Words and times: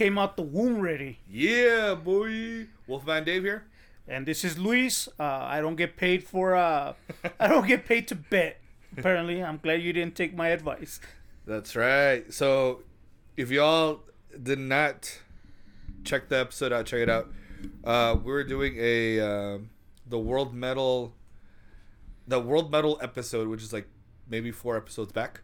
came 0.00 0.16
out 0.16 0.34
the 0.34 0.42
womb 0.42 0.80
ready. 0.80 1.18
Yeah, 1.28 1.94
boy. 1.94 2.68
Wolfman 2.86 3.22
Dave 3.22 3.42
here. 3.42 3.66
And 4.08 4.24
this 4.24 4.46
is 4.46 4.56
Luis. 4.56 5.10
Uh, 5.18 5.24
I 5.24 5.60
don't 5.60 5.76
get 5.76 5.98
paid 5.98 6.24
for. 6.24 6.56
Uh, 6.56 6.94
I 7.38 7.48
don't 7.48 7.68
get 7.68 7.84
paid 7.84 8.08
to 8.08 8.14
bet. 8.14 8.62
Apparently, 8.96 9.44
I'm 9.44 9.58
glad 9.58 9.82
you 9.82 9.92
didn't 9.92 10.14
take 10.14 10.34
my 10.34 10.48
advice. 10.48 11.00
That's 11.46 11.76
right. 11.76 12.32
So, 12.32 12.80
if 13.36 13.50
y'all 13.50 14.00
did 14.42 14.58
not 14.58 15.20
check 16.02 16.30
the 16.30 16.38
episode 16.38 16.72
out, 16.72 16.86
check 16.86 17.00
it 17.00 17.10
out. 17.10 17.30
Uh, 17.84 18.16
we 18.24 18.32
were 18.32 18.44
doing 18.44 18.76
a 18.78 19.20
um 19.20 19.68
the 20.06 20.18
world 20.18 20.54
medal, 20.54 21.12
the 22.26 22.40
world 22.40 22.72
medal 22.72 22.98
episode, 23.02 23.48
which 23.48 23.62
is 23.62 23.70
like 23.70 23.86
maybe 24.30 24.50
four 24.50 24.78
episodes 24.78 25.12
back. 25.12 25.42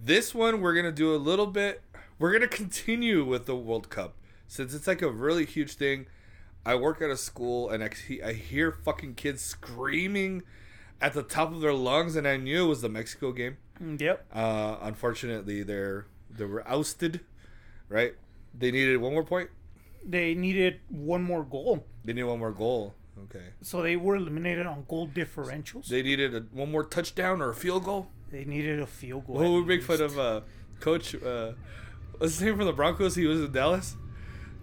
This 0.00 0.34
one 0.34 0.60
we're 0.60 0.74
gonna 0.74 0.90
do 0.90 1.14
a 1.14 1.16
little 1.16 1.46
bit. 1.46 1.80
We're 2.18 2.32
gonna 2.32 2.48
continue 2.48 3.24
with 3.24 3.46
the 3.46 3.56
World 3.56 3.90
Cup 3.90 4.14
since 4.46 4.74
it's 4.74 4.86
like 4.86 5.02
a 5.02 5.10
really 5.10 5.44
huge 5.44 5.74
thing. 5.74 6.06
I 6.66 6.74
work 6.74 7.00
at 7.00 7.10
a 7.10 7.16
school 7.16 7.70
and 7.70 7.82
I, 7.84 7.90
I 8.24 8.32
hear 8.32 8.72
fucking 8.72 9.14
kids 9.14 9.40
screaming 9.42 10.42
at 11.00 11.12
the 11.12 11.22
top 11.22 11.52
of 11.52 11.60
their 11.60 11.72
lungs, 11.72 12.16
and 12.16 12.26
I 12.26 12.36
knew 12.36 12.64
it 12.64 12.68
was 12.68 12.80
the 12.82 12.88
Mexico 12.88 13.30
game. 13.32 13.56
Mm, 13.80 14.00
Yep. 14.00 14.26
Uh, 14.34 14.76
unfortunately, 14.82 15.62
they're 15.62 16.06
they 16.30 16.44
were 16.44 16.66
ousted. 16.68 17.20
Right? 17.88 18.14
They 18.52 18.70
needed 18.70 18.98
one 18.98 19.12
more 19.12 19.24
point. 19.24 19.50
They 20.04 20.34
needed 20.34 20.80
one 20.88 21.22
more 21.22 21.44
goal, 21.44 21.86
They 22.04 22.12
needed 22.12 22.26
one 22.26 22.38
more 22.40 22.52
goal. 22.52 22.94
Okay. 23.24 23.46
so 23.62 23.82
they 23.82 23.96
were 23.96 24.14
eliminated 24.14 24.64
on 24.64 24.84
goal 24.88 25.08
differentials. 25.08 25.88
They 25.88 26.02
needed 26.02 26.34
a, 26.36 26.40
one 26.52 26.70
more 26.70 26.84
touchdown 26.84 27.42
or 27.42 27.50
a 27.50 27.54
field 27.54 27.84
goal. 27.84 28.08
They 28.30 28.44
needed 28.44 28.78
a 28.80 28.86
field 28.86 29.26
goal. 29.26 29.42
At 29.42 29.50
would 29.50 29.66
make 29.66 29.82
fun 29.82 30.00
of 30.00 30.18
uh, 30.18 30.40
Coach? 30.80 31.14
Uh, 31.16 31.52
what's 32.18 32.34
his 32.34 32.42
name 32.42 32.56
from 32.56 32.66
the 32.66 32.72
Broncos? 32.72 33.14
He 33.14 33.26
was 33.26 33.40
in 33.40 33.52
Dallas. 33.52 33.96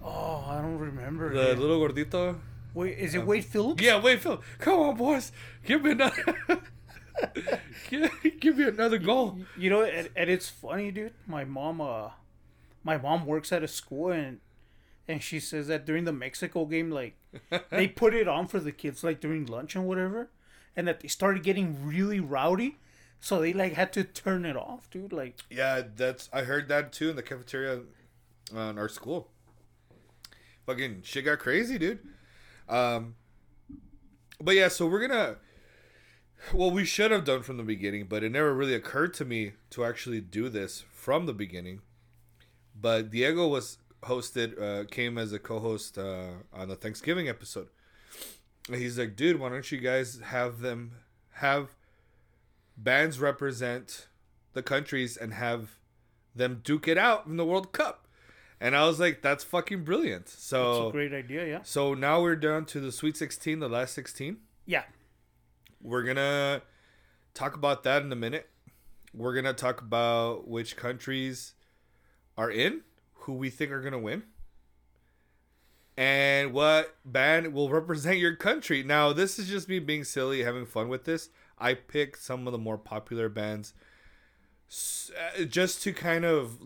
Oh, 0.03 0.45
I 0.47 0.61
don't 0.61 0.77
remember. 0.77 1.33
The 1.33 1.51
it. 1.51 1.59
little 1.59 1.79
gordito. 1.79 2.37
Wait, 2.73 2.97
is 2.97 3.15
it 3.15 3.25
Wade 3.25 3.45
Phillips? 3.45 3.81
Yeah, 3.81 4.01
wait, 4.01 4.19
Phil. 4.19 4.41
Come 4.59 4.79
on, 4.79 4.97
boys. 4.97 5.31
Give 5.65 5.81
me 5.81 5.91
another. 5.91 6.35
give, 7.89 8.11
give 8.39 8.57
me 8.57 8.65
another 8.65 8.97
goal. 8.97 9.39
You 9.57 9.69
know, 9.69 9.83
and, 9.83 10.09
and 10.15 10.29
it's 10.29 10.49
funny, 10.49 10.91
dude. 10.91 11.13
My 11.25 11.45
mom, 11.45 11.79
uh, 11.79 12.09
my 12.83 12.97
mom 12.97 13.25
works 13.25 13.51
at 13.51 13.63
a 13.63 13.67
school, 13.67 14.09
and 14.11 14.41
and 15.07 15.23
she 15.23 15.39
says 15.39 15.67
that 15.67 15.85
during 15.85 16.03
the 16.03 16.11
Mexico 16.11 16.65
game, 16.65 16.91
like 16.91 17.15
they 17.69 17.87
put 17.95 18.13
it 18.13 18.27
on 18.27 18.47
for 18.47 18.59
the 18.59 18.71
kids, 18.71 19.03
like 19.03 19.21
during 19.21 19.45
lunch 19.45 19.75
and 19.75 19.87
whatever, 19.87 20.29
and 20.75 20.87
that 20.87 20.99
they 20.99 21.07
started 21.07 21.43
getting 21.43 21.85
really 21.85 22.19
rowdy, 22.19 22.77
so 23.25 23.41
they 23.41 23.53
like 23.53 23.73
had 23.73 23.91
to 23.93 24.03
turn 24.03 24.45
it 24.45 24.55
off, 24.55 24.87
dude. 24.91 25.11
Like, 25.11 25.39
Yeah, 25.49 25.81
that's 25.95 26.29
I 26.31 26.43
heard 26.43 26.67
that 26.67 26.93
too 26.93 27.09
in 27.09 27.15
the 27.15 27.23
cafeteria 27.23 27.79
on 28.55 28.77
our 28.77 28.87
school. 28.87 29.31
Fucking 30.67 31.01
shit 31.01 31.25
got 31.25 31.39
crazy, 31.39 31.79
dude. 31.79 32.07
Um, 32.69 33.15
but 34.39 34.53
yeah, 34.53 34.67
so 34.67 34.85
we're 34.85 35.07
gonna. 35.07 35.37
Well, 36.53 36.69
we 36.69 36.85
should 36.85 37.09
have 37.09 37.25
done 37.25 37.41
from 37.41 37.57
the 37.57 37.63
beginning, 37.63 38.05
but 38.07 38.23
it 38.23 38.31
never 38.31 38.53
really 38.53 38.75
occurred 38.75 39.15
to 39.15 39.25
me 39.25 39.53
to 39.71 39.83
actually 39.85 40.21
do 40.21 40.47
this 40.47 40.83
from 40.91 41.25
the 41.25 41.33
beginning. 41.33 41.81
But 42.79 43.09
Diego 43.09 43.47
was 43.47 43.79
hosted, 44.03 44.61
uh, 44.61 44.85
came 44.85 45.17
as 45.17 45.33
a 45.33 45.39
co-host 45.39 45.97
uh, 45.97 46.33
on 46.53 46.67
the 46.67 46.75
Thanksgiving 46.75 47.27
episode. 47.27 47.69
And 48.67 48.75
he's 48.75 48.99
like, 48.99 49.15
dude, 49.15 49.39
why 49.39 49.49
don't 49.49 49.71
you 49.71 49.79
guys 49.79 50.19
have 50.25 50.59
them 50.59 50.91
have 51.37 51.69
bands 52.77 53.19
represent 53.19 54.07
the 54.53 54.63
countries 54.63 55.17
and 55.17 55.33
have 55.33 55.77
them 56.35 56.61
duke 56.63 56.87
it 56.87 56.97
out 56.97 57.25
in 57.25 57.37
the 57.37 57.45
World 57.45 57.71
Cup. 57.71 58.07
And 58.59 58.75
I 58.75 58.85
was 58.85 58.99
like, 58.99 59.21
that's 59.21 59.43
fucking 59.43 59.83
brilliant. 59.83 60.29
So 60.29 60.87
a 60.89 60.91
great 60.91 61.13
idea, 61.13 61.45
yeah. 61.45 61.59
so 61.63 61.93
now 61.93 62.21
we're 62.21 62.37
down 62.37 62.65
to 62.67 62.79
the 62.79 62.91
Sweet 62.91 63.17
16, 63.17 63.59
the 63.59 63.67
last 63.69 63.93
16. 63.93 64.37
Yeah, 64.65 64.83
We're 65.81 66.03
going 66.03 66.15
to 66.15 66.61
talk 67.33 67.55
about 67.55 67.83
that 67.83 68.01
in 68.01 68.11
a 68.11 68.15
minute. 68.15 68.49
We're 69.13 69.33
going 69.33 69.45
to 69.45 69.53
talk 69.53 69.81
about 69.81 70.47
which 70.47 70.75
countries 70.75 71.53
are 72.37 72.49
in, 72.49 72.81
who 73.13 73.33
we 73.33 73.49
think 73.49 73.71
are 73.71 73.81
going 73.81 73.93
to 73.93 73.99
win, 73.99 74.23
and 75.97 76.53
what 76.53 76.95
band 77.05 77.53
will 77.53 77.69
represent 77.69 78.17
your 78.17 78.35
country. 78.35 78.83
Now, 78.83 79.13
this 79.13 79.37
is 79.37 79.47
just 79.47 79.69
me 79.69 79.79
being 79.79 80.03
silly, 80.03 80.43
having 80.43 80.65
fun 80.65 80.89
with 80.89 81.05
this. 81.05 81.29
I 81.57 81.73
picked 81.73 82.21
some 82.21 82.47
of 82.47 82.51
the 82.51 82.57
more 82.57 82.77
popular 82.77 83.29
bands 83.29 83.73
uh, 85.39 85.43
just 85.43 85.83
to 85.83 85.93
kind 85.93 86.25
of 86.25 86.57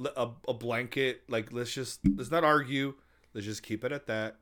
a 0.47 0.53
blanket 0.53 1.23
like 1.27 1.51
let's 1.51 1.73
just 1.73 1.99
let's 2.15 2.31
not 2.31 2.45
argue 2.45 2.93
let's 3.33 3.45
just 3.45 3.61
keep 3.61 3.83
it 3.83 3.91
at 3.91 4.07
that 4.07 4.37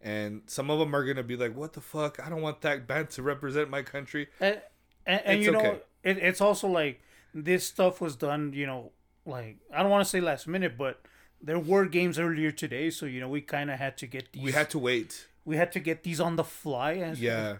and 0.00 0.40
some 0.46 0.70
of 0.70 0.78
them 0.78 0.96
are 0.96 1.04
gonna 1.04 1.22
be 1.22 1.36
like 1.36 1.54
what 1.54 1.74
the 1.74 1.82
fuck 1.82 2.18
i 2.24 2.30
don't 2.30 2.40
want 2.40 2.62
that 2.62 2.86
band 2.86 3.10
to 3.10 3.22
represent 3.22 3.68
my 3.68 3.82
country 3.82 4.26
and 4.40 4.62
and, 5.08 5.22
and 5.24 5.42
you 5.42 5.50
know, 5.50 5.58
okay. 5.58 5.80
it, 6.04 6.18
it's 6.18 6.40
also 6.40 6.68
like 6.68 7.00
this 7.34 7.66
stuff 7.66 8.00
was 8.00 8.14
done, 8.14 8.52
you 8.54 8.66
know, 8.66 8.92
like 9.24 9.56
I 9.74 9.82
don't 9.82 9.90
want 9.90 10.04
to 10.04 10.08
say 10.10 10.20
last 10.20 10.46
minute, 10.46 10.76
but 10.76 11.00
there 11.40 11.58
were 11.58 11.86
games 11.86 12.18
earlier 12.18 12.50
today, 12.50 12.90
so 12.90 13.06
you 13.06 13.20
know 13.20 13.28
we 13.28 13.40
kind 13.40 13.70
of 13.70 13.78
had 13.78 13.96
to 13.98 14.06
get 14.06 14.32
these. 14.32 14.42
we 14.42 14.52
had 14.52 14.70
to 14.70 14.78
wait 14.78 15.26
we 15.44 15.56
had 15.56 15.72
to 15.72 15.80
get 15.80 16.02
these 16.02 16.20
on 16.20 16.36
the 16.36 16.44
fly. 16.44 16.96
As 16.96 17.20
yeah 17.20 17.56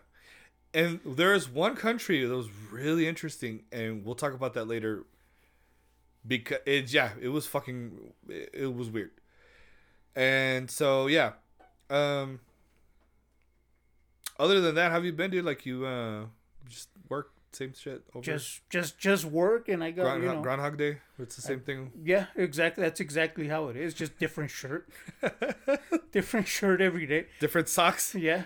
and 0.75 1.01
there 1.05 1.35
is 1.35 1.49
one 1.49 1.77
country 1.77 2.25
that 2.25 2.35
was 2.35 2.49
really 2.71 3.07
interesting 3.09 3.63
and 3.73 4.05
we'll 4.05 4.15
talk 4.15 4.35
about 4.35 4.55
that 4.55 4.67
later 4.67 5.05
because 6.27 6.59
it's 6.67 6.93
yeah 6.93 7.11
it 7.21 7.29
was 7.29 7.47
fucking 7.47 8.13
it, 8.29 8.51
it 8.53 8.75
was 8.75 8.91
weird 8.91 9.11
and 10.15 10.71
so 10.71 11.07
yeah 11.07 11.33
um 11.91 12.41
other 14.39 14.61
than 14.61 14.75
that 14.75 14.91
have 14.93 15.05
you 15.05 15.13
been 15.13 15.31
dude 15.31 15.45
like 15.45 15.65
you 15.65 15.87
uh 15.87 16.25
just 16.69 16.89
work 17.09 17.33
same 17.53 17.73
shit 17.75 18.03
over 18.15 18.23
just 18.23 18.69
just 18.69 18.99
just 18.99 19.25
work, 19.25 19.69
and 19.69 19.83
I 19.83 19.91
got 19.91 20.03
Ground, 20.03 20.23
you 20.23 20.29
know. 20.29 20.43
groundhog 20.43 20.77
day 20.77 20.99
it's 21.19 21.37
the 21.37 21.43
same 21.43 21.61
thing 21.61 21.93
Yeah, 22.05 22.27
exactly. 22.37 22.85
That's 22.85 23.01
exactly 23.01 23.49
how 23.49 23.69
it 23.69 23.77
is. 23.77 23.95
Just 23.95 24.19
different 24.19 24.51
shirt, 24.51 24.89
different 26.13 26.47
shirt 26.47 26.81
every 26.81 27.07
day. 27.07 27.27
different 27.41 27.69
socks 27.69 28.15
Yeah, 28.15 28.45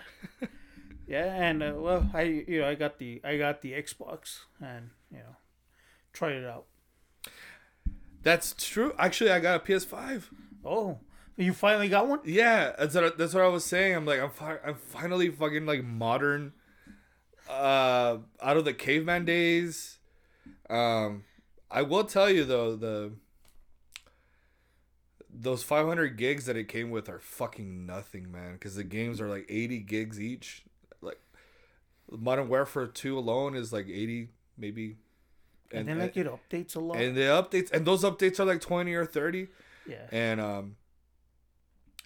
yeah, 1.13 1.35
and 1.35 1.63
uh, 1.63 1.75
well, 1.77 2.11
I 2.15 2.23
you 2.23 2.61
know 2.61 2.69
I 2.69 2.75
got 2.75 2.99
the 2.99 3.21
I 3.23 3.37
got 3.37 3.61
the 3.61 3.73
Xbox, 3.73 4.41
and 4.61 4.91
you 5.11 5.19
know, 5.19 5.37
tried 6.13 6.37
it 6.37 6.47
out. 6.47 6.65
that's 8.23 8.55
true 8.57 8.95
actually 8.99 9.31
i 9.31 9.41
got 9.41 9.57
a 9.57 9.65
ps5 9.65 10.25
Oh, 10.65 10.99
you 11.37 11.53
finally 11.53 11.89
got 11.89 12.07
one? 12.07 12.21
Yeah, 12.25 12.73
that's 12.79 12.95
what 12.95 13.05
I, 13.05 13.11
that's 13.19 13.35
what 13.35 13.43
I 13.43 13.49
was 13.49 13.65
saying. 13.65 13.97
I'm 13.97 14.07
like, 14.07 14.21
I'm 14.21 14.31
fi- 14.31 14.61
I'm 14.65 14.77
finally 14.77 15.29
fucking 15.29 15.67
like 15.67 15.83
modern, 15.83 16.53
uh, 17.51 18.19
out 18.41 18.57
of 18.57 18.65
the 18.65 18.73
caveman 18.73 19.25
days. 19.25 19.99
Um, 20.71 21.25
I 21.69 21.83
will 21.83 22.05
tell 22.05 22.31
you 22.31 22.45
though, 22.45 22.77
the 22.77 23.13
those 25.35 25.63
500 25.65 26.17
gigs 26.17 26.47
that 26.47 26.57
it 26.57 26.69
came 26.69 26.91
with 26.91 27.09
are 27.09 27.19
fucking 27.19 27.87
nothing, 27.87 28.31
man. 28.31 28.53
Because 28.53 28.77
the 28.77 28.85
games 28.85 29.21
are 29.21 29.29
like 29.29 29.47
80 29.49 29.81
gigs 29.81 30.21
each. 30.21 30.65
Modern 32.19 32.49
Warfare 32.49 32.87
2 32.87 33.19
alone 33.19 33.55
is 33.55 33.73
like 33.73 33.89
80, 33.89 34.29
maybe. 34.57 34.97
And, 35.71 35.89
then 35.89 35.99
like 35.99 36.17
it 36.17 36.27
updates 36.27 36.77
a 36.77 36.81
lot. 36.81 36.99
and 36.99 37.17
the 37.17 37.23
updates 37.23 37.73
and 37.73 37.87
those 37.87 38.05
updates 38.05 38.39
are 38.39 38.45
like 38.45 38.61
20 38.61 38.93
or 38.93 39.07
30 39.07 39.49
yeah, 39.87 40.07
and 40.11 40.41
um, 40.41 40.77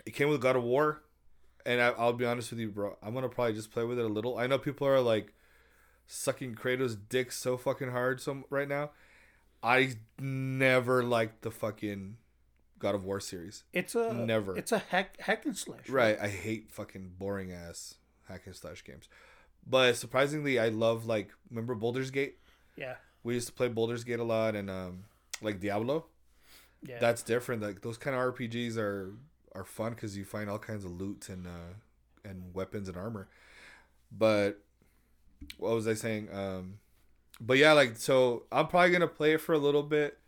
it 0.05 0.13
came 0.13 0.29
with 0.29 0.41
God 0.41 0.57
of 0.57 0.63
War. 0.63 1.03
And 1.65 1.81
I, 1.81 1.89
I'll 1.89 2.13
be 2.13 2.25
honest 2.25 2.51
with 2.51 2.61
you, 2.61 2.69
bro. 2.69 2.97
I'm 3.03 3.13
gonna 3.13 3.29
probably 3.29 3.55
just 3.55 3.73
play 3.73 3.85
with 3.85 3.99
it 3.99 4.05
a 4.05 4.09
little. 4.09 4.39
I 4.39 4.47
know 4.47 4.59
people 4.59 4.87
are 4.87 5.01
like 5.01 5.33
sucking 6.07 6.55
Kratos' 6.55 6.97
dick 7.09 7.33
so 7.33 7.57
fucking 7.57 7.91
hard 7.91 8.21
some 8.21 8.45
right 8.51 8.69
now. 8.69 8.91
I 9.63 9.95
never 10.21 11.03
liked 11.03 11.43
the 11.43 11.51
fucking 11.51 12.19
God 12.79 12.95
of 12.95 13.05
War 13.05 13.19
series. 13.19 13.65
it's 13.73 13.97
a 13.97 14.13
never. 14.15 14.57
It's 14.57 14.71
a 14.71 14.79
hack 14.79 15.21
hack 15.21 15.45
and 15.45 15.57
slash. 15.57 15.89
Right. 15.89 16.17
I 16.21 16.29
hate 16.29 16.71
fucking 16.71 17.15
boring 17.19 17.53
ass 17.53 17.97
hack 18.29 18.43
and 18.47 18.55
slash 18.55 18.85
games. 18.85 19.09
But 19.67 19.97
surprisingly, 19.97 20.59
I 20.59 20.69
love 20.69 21.07
like 21.07 21.31
remember 21.51 21.75
Baldur's 21.75 22.11
Gate. 22.11 22.39
Yeah, 22.77 22.95
We 23.23 23.35
used 23.35 23.49
to 23.49 23.53
play 23.53 23.69
Baldur's 23.69 24.05
Gate 24.05 24.21
a 24.21 24.25
lot, 24.25 24.55
and 24.55 24.71
um, 24.71 25.05
like 25.43 25.61
Diablo. 25.61 26.07
yeah. 26.83 26.99
that's 27.01 27.23
different. 27.23 27.63
Like 27.63 27.83
those 27.83 27.99
kind 27.99 28.15
of 28.17 28.35
RPGs 28.35 28.77
are 28.77 29.13
are 29.55 29.65
fun 29.65 29.93
because 29.93 30.17
you 30.17 30.25
find 30.25 30.49
all 30.49 30.59
kinds 30.59 30.85
of 30.85 30.93
loot 30.93 31.29
and 31.29 31.47
uh, 31.47 31.75
and 32.25 32.55
weapons 32.55 32.89
and 32.89 32.97
armor. 32.97 33.29
But 34.17 34.61
what 35.59 35.75
was 35.75 35.89
I 35.89 35.95
saying? 35.95 36.29
Um, 36.33 36.79
but 37.41 37.59
yeah, 37.59 37.73
like 37.73 37.97
so, 37.97 38.45
I'm 38.53 38.69
probably 38.69 38.91
gonna 38.91 39.09
play 39.09 39.35
it 39.35 39.41
for 39.41 39.53
a 39.53 39.59
little 39.59 39.83
bit, 39.83 40.19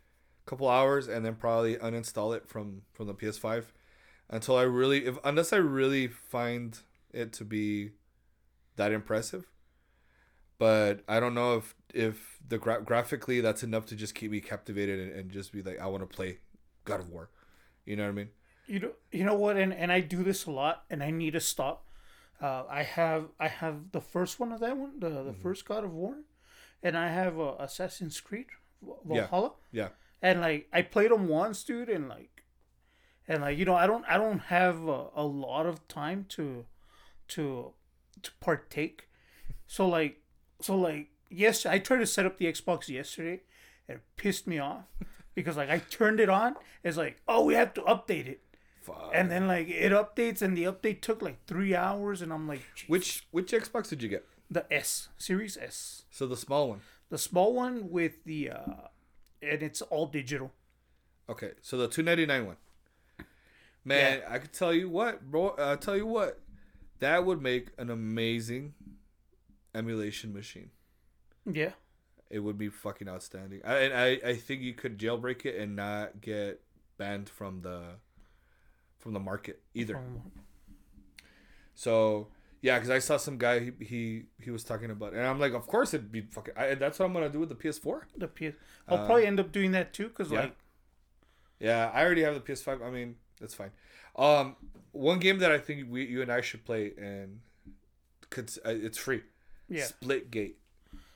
couple 0.45 0.67
hours, 0.67 1.07
and 1.07 1.25
then 1.25 1.35
probably 1.35 1.75
uninstall 1.75 2.35
it 2.35 2.47
from 2.47 2.81
from 2.93 3.07
the 3.07 3.13
PS5 3.13 3.65
until 4.29 4.57
I 4.57 4.63
really, 4.63 5.05
if 5.05 5.17
unless 5.23 5.53
I 5.53 5.57
really 5.57 6.07
find 6.07 6.77
it 7.11 7.33
to 7.33 7.45
be 7.45 7.91
that 8.79 8.91
impressive. 8.91 9.45
But 10.57 11.03
I 11.07 11.19
don't 11.19 11.33
know 11.33 11.55
if 11.57 11.75
if 11.93 12.39
the 12.45 12.57
gra- 12.57 12.81
graphically 12.81 13.39
that's 13.41 13.63
enough 13.63 13.85
to 13.87 13.95
just 13.95 14.13
keep 14.15 14.31
me 14.31 14.41
captivated 14.41 14.99
and, 14.99 15.11
and 15.11 15.31
just 15.31 15.53
be 15.53 15.61
like 15.61 15.79
I 15.79 15.85
want 15.87 16.01
to 16.03 16.15
play 16.15 16.39
God 16.83 16.99
of 16.99 17.09
War. 17.09 17.29
You 17.85 17.95
know 17.95 18.03
what 18.03 18.09
I 18.09 18.13
mean? 18.13 18.29
You 18.67 18.79
know, 18.79 18.91
you 19.11 19.23
know 19.23 19.35
what, 19.35 19.55
and 19.57 19.73
and 19.73 19.91
I 19.91 19.99
do 20.01 20.23
this 20.23 20.45
a 20.45 20.51
lot, 20.51 20.83
and 20.89 21.01
I 21.03 21.11
need 21.11 21.33
to 21.33 21.39
stop. 21.39 21.87
Uh, 22.41 22.63
I 22.69 22.83
have 22.83 23.29
I 23.39 23.47
have 23.47 23.91
the 23.91 24.01
first 24.01 24.39
one 24.39 24.51
of 24.51 24.59
that 24.59 24.75
one, 24.77 24.99
the 24.99 25.23
the 25.23 25.33
first 25.33 25.65
God 25.65 25.83
of 25.83 25.93
War, 25.93 26.17
and 26.83 26.97
I 26.97 27.07
have 27.09 27.39
uh, 27.39 27.55
Assassin's 27.59 28.19
Creed 28.19 28.47
Yeah. 28.85 28.95
Valhalla, 29.05 29.53
Yeah. 29.71 29.89
and 30.21 30.41
like 30.41 30.67
I 30.73 30.81
played 30.83 31.11
them 31.11 31.27
once, 31.27 31.63
dude, 31.63 31.89
and 31.89 32.07
like, 32.09 32.43
and 33.27 33.41
like 33.41 33.57
you 33.57 33.65
know 33.65 33.75
I 33.75 33.87
don't 33.87 34.05
I 34.07 34.17
don't 34.17 34.39
have 34.39 34.87
a, 34.87 35.07
a 35.15 35.23
lot 35.23 35.65
of 35.65 35.87
time 35.87 36.25
to, 36.35 36.65
to, 37.29 37.73
to 38.23 38.31
partake, 38.39 39.07
so 39.67 39.87
like 39.87 40.21
so 40.61 40.75
like 40.75 41.09
yes 41.29 41.65
I 41.65 41.79
tried 41.79 41.97
to 41.99 42.05
set 42.07 42.25
up 42.25 42.37
the 42.37 42.45
Xbox 42.45 42.87
yesterday, 42.89 43.41
and 43.87 43.97
it 43.97 44.03
pissed 44.17 44.47
me 44.47 44.59
off 44.59 44.83
because 45.35 45.57
like 45.57 45.69
I 45.69 45.79
turned 45.79 46.19
it 46.19 46.29
on, 46.29 46.55
it's 46.83 46.97
like 46.97 47.21
oh 47.27 47.45
we 47.45 47.53
have 47.55 47.73
to 47.75 47.81
update 47.81 48.27
it. 48.27 48.41
Fuck. 48.81 49.11
And 49.13 49.29
then 49.29 49.47
like 49.47 49.67
it 49.69 49.91
updates, 49.91 50.41
and 50.41 50.57
the 50.57 50.63
update 50.63 51.01
took 51.01 51.21
like 51.21 51.45
three 51.47 51.75
hours, 51.75 52.21
and 52.21 52.31
I'm 52.33 52.47
like, 52.47 52.63
which 52.87 53.27
which 53.31 53.51
Xbox 53.51 53.89
did 53.89 54.01
you 54.03 54.09
get? 54.09 54.25
the 54.51 54.65
S 54.73 55.09
Series 55.17 55.57
S, 55.57 56.05
So 56.09 56.25
the 56.25 56.35
small 56.37 56.69
one. 56.69 56.81
the 57.09 57.19
small 57.19 57.53
one 57.53 57.91
with 57.91 58.23
the, 58.25 58.49
uh 58.49 58.73
and 59.43 59.61
it's 59.61 59.81
all 59.83 60.07
digital. 60.07 60.51
Okay, 61.29 61.51
so 61.61 61.77
the 61.77 61.87
two 61.87 62.01
ninety 62.01 62.25
nine 62.25 62.47
one. 62.47 62.55
Man, 63.85 64.21
I 64.27 64.39
could 64.39 64.51
tell 64.53 64.73
you 64.73 64.89
what, 64.89 65.29
bro. 65.29 65.55
I 65.57 65.75
tell 65.75 65.95
you 65.95 66.05
what, 66.05 66.39
that 66.99 67.25
would 67.25 67.41
make 67.41 67.69
an 67.77 67.89
amazing 67.89 68.73
emulation 69.73 70.33
machine. 70.33 70.71
Yeah, 71.45 71.71
It 72.29 72.39
would 72.39 72.57
be 72.57 72.69
fucking 72.69 73.07
outstanding. 73.09 73.61
I, 73.65 73.77
and 73.79 73.93
I 73.93 74.29
I 74.29 74.35
think 74.35 74.61
you 74.61 74.73
could 74.73 74.97
jailbreak 74.99 75.45
it 75.45 75.55
and 75.59 75.75
not 75.75 76.21
get 76.21 76.61
banned 76.97 77.29
from 77.29 77.61
the 77.61 77.95
from 78.99 79.13
the 79.13 79.19
market 79.19 79.61
either. 79.73 79.97
Um, 79.97 80.31
So 81.73 82.27
yeah, 82.61 82.77
because 82.77 82.89
I 82.89 82.99
saw 82.99 83.17
some 83.17 83.37
guy 83.37 83.59
he, 83.59 83.71
he 83.85 84.23
he 84.41 84.51
was 84.51 84.63
talking 84.63 84.91
about, 84.91 85.13
and 85.13 85.25
I'm 85.25 85.39
like, 85.39 85.53
of 85.53 85.65
course 85.67 85.93
it'd 85.93 86.11
be 86.11 86.21
fucking. 86.21 86.53
I, 86.57 86.75
that's 86.75 86.99
what 86.99 87.05
I'm 87.05 87.13
gonna 87.13 87.29
do 87.29 87.39
with 87.39 87.49
the 87.49 87.55
PS4. 87.55 88.03
the 88.17 88.27
PS. 88.27 88.55
I'll 88.87 88.97
Uh, 88.97 89.05
probably 89.05 89.25
end 89.25 89.39
up 89.39 89.51
doing 89.51 89.71
that 89.71 89.93
too, 89.93 90.09
cause 90.09 90.31
yeah. 90.31 90.41
like 90.41 90.55
Yeah, 91.59 91.89
I 91.93 92.03
already 92.03 92.21
have 92.23 92.35
the 92.35 92.41
PS5. 92.41 92.81
I 92.81 92.89
mean, 92.89 93.15
that's 93.39 93.53
fine. 93.53 93.71
Um, 94.19 94.55
one 94.91 95.19
game 95.19 95.39
that 95.39 95.51
I 95.51 95.57
think 95.57 95.87
we 95.89 96.05
you 96.05 96.21
and 96.21 96.31
I 96.31 96.41
should 96.41 96.65
play, 96.65 96.91
and 96.97 97.39
could 98.29 98.49
uh, 98.65 98.69
it's 98.71 98.97
free. 98.97 99.21
yeah, 99.69 99.85
Splitgate. 99.85 100.55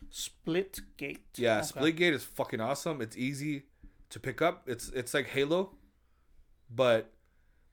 Split 0.10 0.80
Gate. 0.98 1.26
Yeah, 1.38 1.58
Okay. 1.58 1.68
Splitgate 1.92 2.14
is 2.14 2.24
fucking 2.24 2.62
awesome. 2.62 3.02
It's 3.02 3.18
easy 3.18 3.64
to 4.12 4.20
pick 4.20 4.42
up. 4.42 4.64
It's 4.68 4.90
it's 4.90 5.14
like 5.14 5.28
Halo, 5.28 5.72
but 6.70 7.12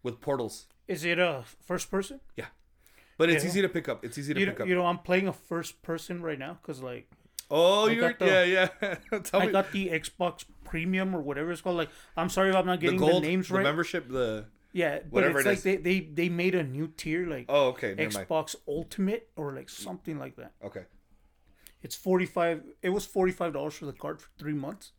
with 0.02 0.20
portals. 0.20 0.66
Is 0.88 1.04
it 1.04 1.18
a 1.18 1.44
first 1.66 1.90
person? 1.90 2.20
Yeah, 2.36 2.46
but 3.18 3.28
it's 3.30 3.44
Yeah. 3.44 3.50
easy 3.50 3.62
to 3.62 3.68
pick 3.68 3.88
up. 3.88 4.04
It's 4.04 4.16
easy 4.18 4.32
to 4.34 4.40
You 4.40 4.46
pick 4.46 4.58
know, 4.58 4.62
up. 4.64 4.68
you 4.68 4.74
know, 4.74 4.86
I'm 4.86 4.98
playing 4.98 5.28
a 5.28 5.32
first 5.34 5.82
person 5.82 6.22
right 6.22 6.38
now, 6.38 6.58
cause 6.62 6.80
like 6.80 7.08
oh, 7.50 7.88
I 7.88 7.92
you're 7.92 8.12
the- 8.14 8.26
yeah 8.26 8.44
yeah. 8.44 9.18
Tell 9.22 9.42
I 9.42 9.46
me 9.46 9.52
got 9.52 9.70
the 9.72 9.88
Xbox 9.90 10.44
Premium 10.64 11.14
or 11.14 11.20
whatever 11.20 11.52
it's 11.52 11.60
called. 11.60 11.76
Like, 11.76 11.90
I'm 12.16 12.30
sorry 12.30 12.48
if 12.50 12.56
I'm 12.56 12.66
not 12.66 12.80
getting 12.80 12.98
the, 12.98 13.06
gold, 13.06 13.22
names 13.22 13.48
the 13.48 13.54
right. 13.56 13.62
membership, 13.64 14.08
the 14.08 14.46
yeah, 14.72 14.98
but 14.98 15.10
whatever 15.10 15.38
it's 15.38 15.46
it 15.46 15.48
like 15.50 15.58
is. 15.58 15.62
they, 15.64 15.76
they 15.76 16.00
they 16.00 16.28
made 16.28 16.54
a 16.54 16.62
new 16.62 16.88
tier, 16.88 17.26
like 17.26 17.46
oh 17.48 17.68
okay, 17.68 17.94
never 17.94 18.12
mind. 18.12 18.28
Xbox 18.28 18.54
Ultimate 18.68 19.28
or 19.36 19.52
like 19.52 19.68
something 19.68 20.18
like 20.18 20.36
that. 20.36 20.52
Okay, 20.64 20.84
It's 21.82 21.96
forty 21.96 22.26
five. 22.26 22.62
It 22.82 22.90
was 22.90 23.04
forty 23.06 23.32
five 23.32 23.52
dollars 23.52 23.74
for 23.74 23.86
the 23.86 23.92
card 23.92 24.20
for 24.20 24.28
three 24.38 24.52
months, 24.54 24.92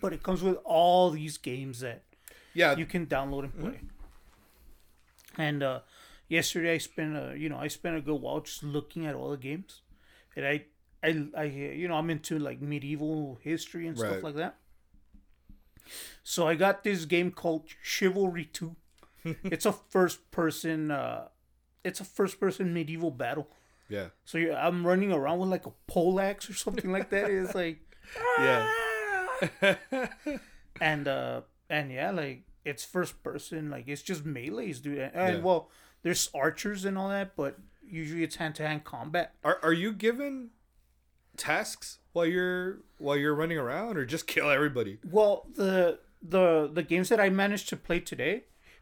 but 0.00 0.12
it 0.12 0.22
comes 0.22 0.42
with 0.42 0.58
all 0.64 1.10
these 1.10 1.38
games 1.38 1.80
that 1.80 2.02
yeah, 2.54 2.76
you 2.76 2.86
can 2.86 3.06
download 3.06 3.44
and 3.44 3.58
play. 3.58 3.80
And 5.36 5.62
uh, 5.62 5.80
yesterday 6.28 6.74
I 6.74 6.78
spent 6.78 7.16
a 7.16 7.34
you 7.36 7.48
know 7.48 7.58
I 7.58 7.68
spent 7.68 7.96
a 7.96 8.00
good 8.00 8.20
while 8.20 8.40
just 8.40 8.62
looking 8.62 9.06
at 9.06 9.14
all 9.14 9.30
the 9.30 9.36
games, 9.36 9.82
and 10.36 10.46
I 10.46 10.64
I 11.02 11.26
I 11.36 11.44
you 11.44 11.88
know 11.88 11.94
I'm 11.94 12.10
into 12.10 12.38
like 12.38 12.60
medieval 12.60 13.38
history 13.42 13.86
and 13.86 13.98
Right. 13.98 14.10
stuff 14.10 14.22
like 14.24 14.34
that. 14.36 14.56
So 16.22 16.46
I 16.48 16.54
got 16.54 16.84
this 16.84 17.04
game 17.04 17.30
called 17.30 17.64
Chivalry 17.82 18.44
Two. 18.52 18.76
it's 19.24 19.66
a 19.66 19.72
first 19.72 20.30
person. 20.30 20.90
Uh, 20.90 21.28
it's 21.84 22.00
a 22.00 22.04
first 22.04 22.38
person 22.40 22.72
medieval 22.74 23.10
battle. 23.10 23.48
yeah, 23.88 24.08
So 24.24 24.38
I'm 24.38 24.86
running 24.86 25.12
around 25.12 25.38
with 25.40 25.48
like 25.48 25.66
a 25.66 25.72
poleaxe 25.86 26.50
or 26.50 26.54
something 26.54 26.90
like 26.92 27.10
that. 27.10 27.30
It's 27.30 27.54
like 27.54 27.78
yeah. 28.38 28.66
and 30.80 31.08
uh 31.08 31.40
and 31.70 31.90
yeah 31.92 32.10
like 32.10 32.42
it's 32.64 32.84
first 32.84 33.22
person 33.22 33.70
like 33.70 33.86
it's 33.88 34.02
just 34.02 34.24
melees 34.24 34.80
dude 34.80 34.98
and, 34.98 35.14
and 35.14 35.36
Yeah. 35.38 35.42
well 35.42 35.70
there's 36.02 36.28
archers 36.34 36.84
and 36.84 36.96
all 36.98 37.08
that 37.08 37.34
but 37.36 37.58
usually 37.86 38.22
it's 38.22 38.36
hand-to-hand 38.36 38.84
combat 38.84 39.34
Are 39.44 39.58
are 39.62 39.72
you 39.72 39.92
given 39.92 40.50
tasks 41.36 41.98
while 42.18 42.26
you're 42.26 42.78
while 42.98 43.16
you're 43.16 43.34
running 43.34 43.58
around, 43.58 43.96
or 43.96 44.04
just 44.04 44.26
kill 44.26 44.50
everybody? 44.50 44.98
well 45.10 45.46
the 45.54 45.98
the 46.20 46.68
the 46.78 46.82
games 46.82 47.08
that 47.10 47.20
i 47.20 47.28
managed 47.30 47.68
to 47.68 47.76
play 47.76 48.00
today 48.00 48.34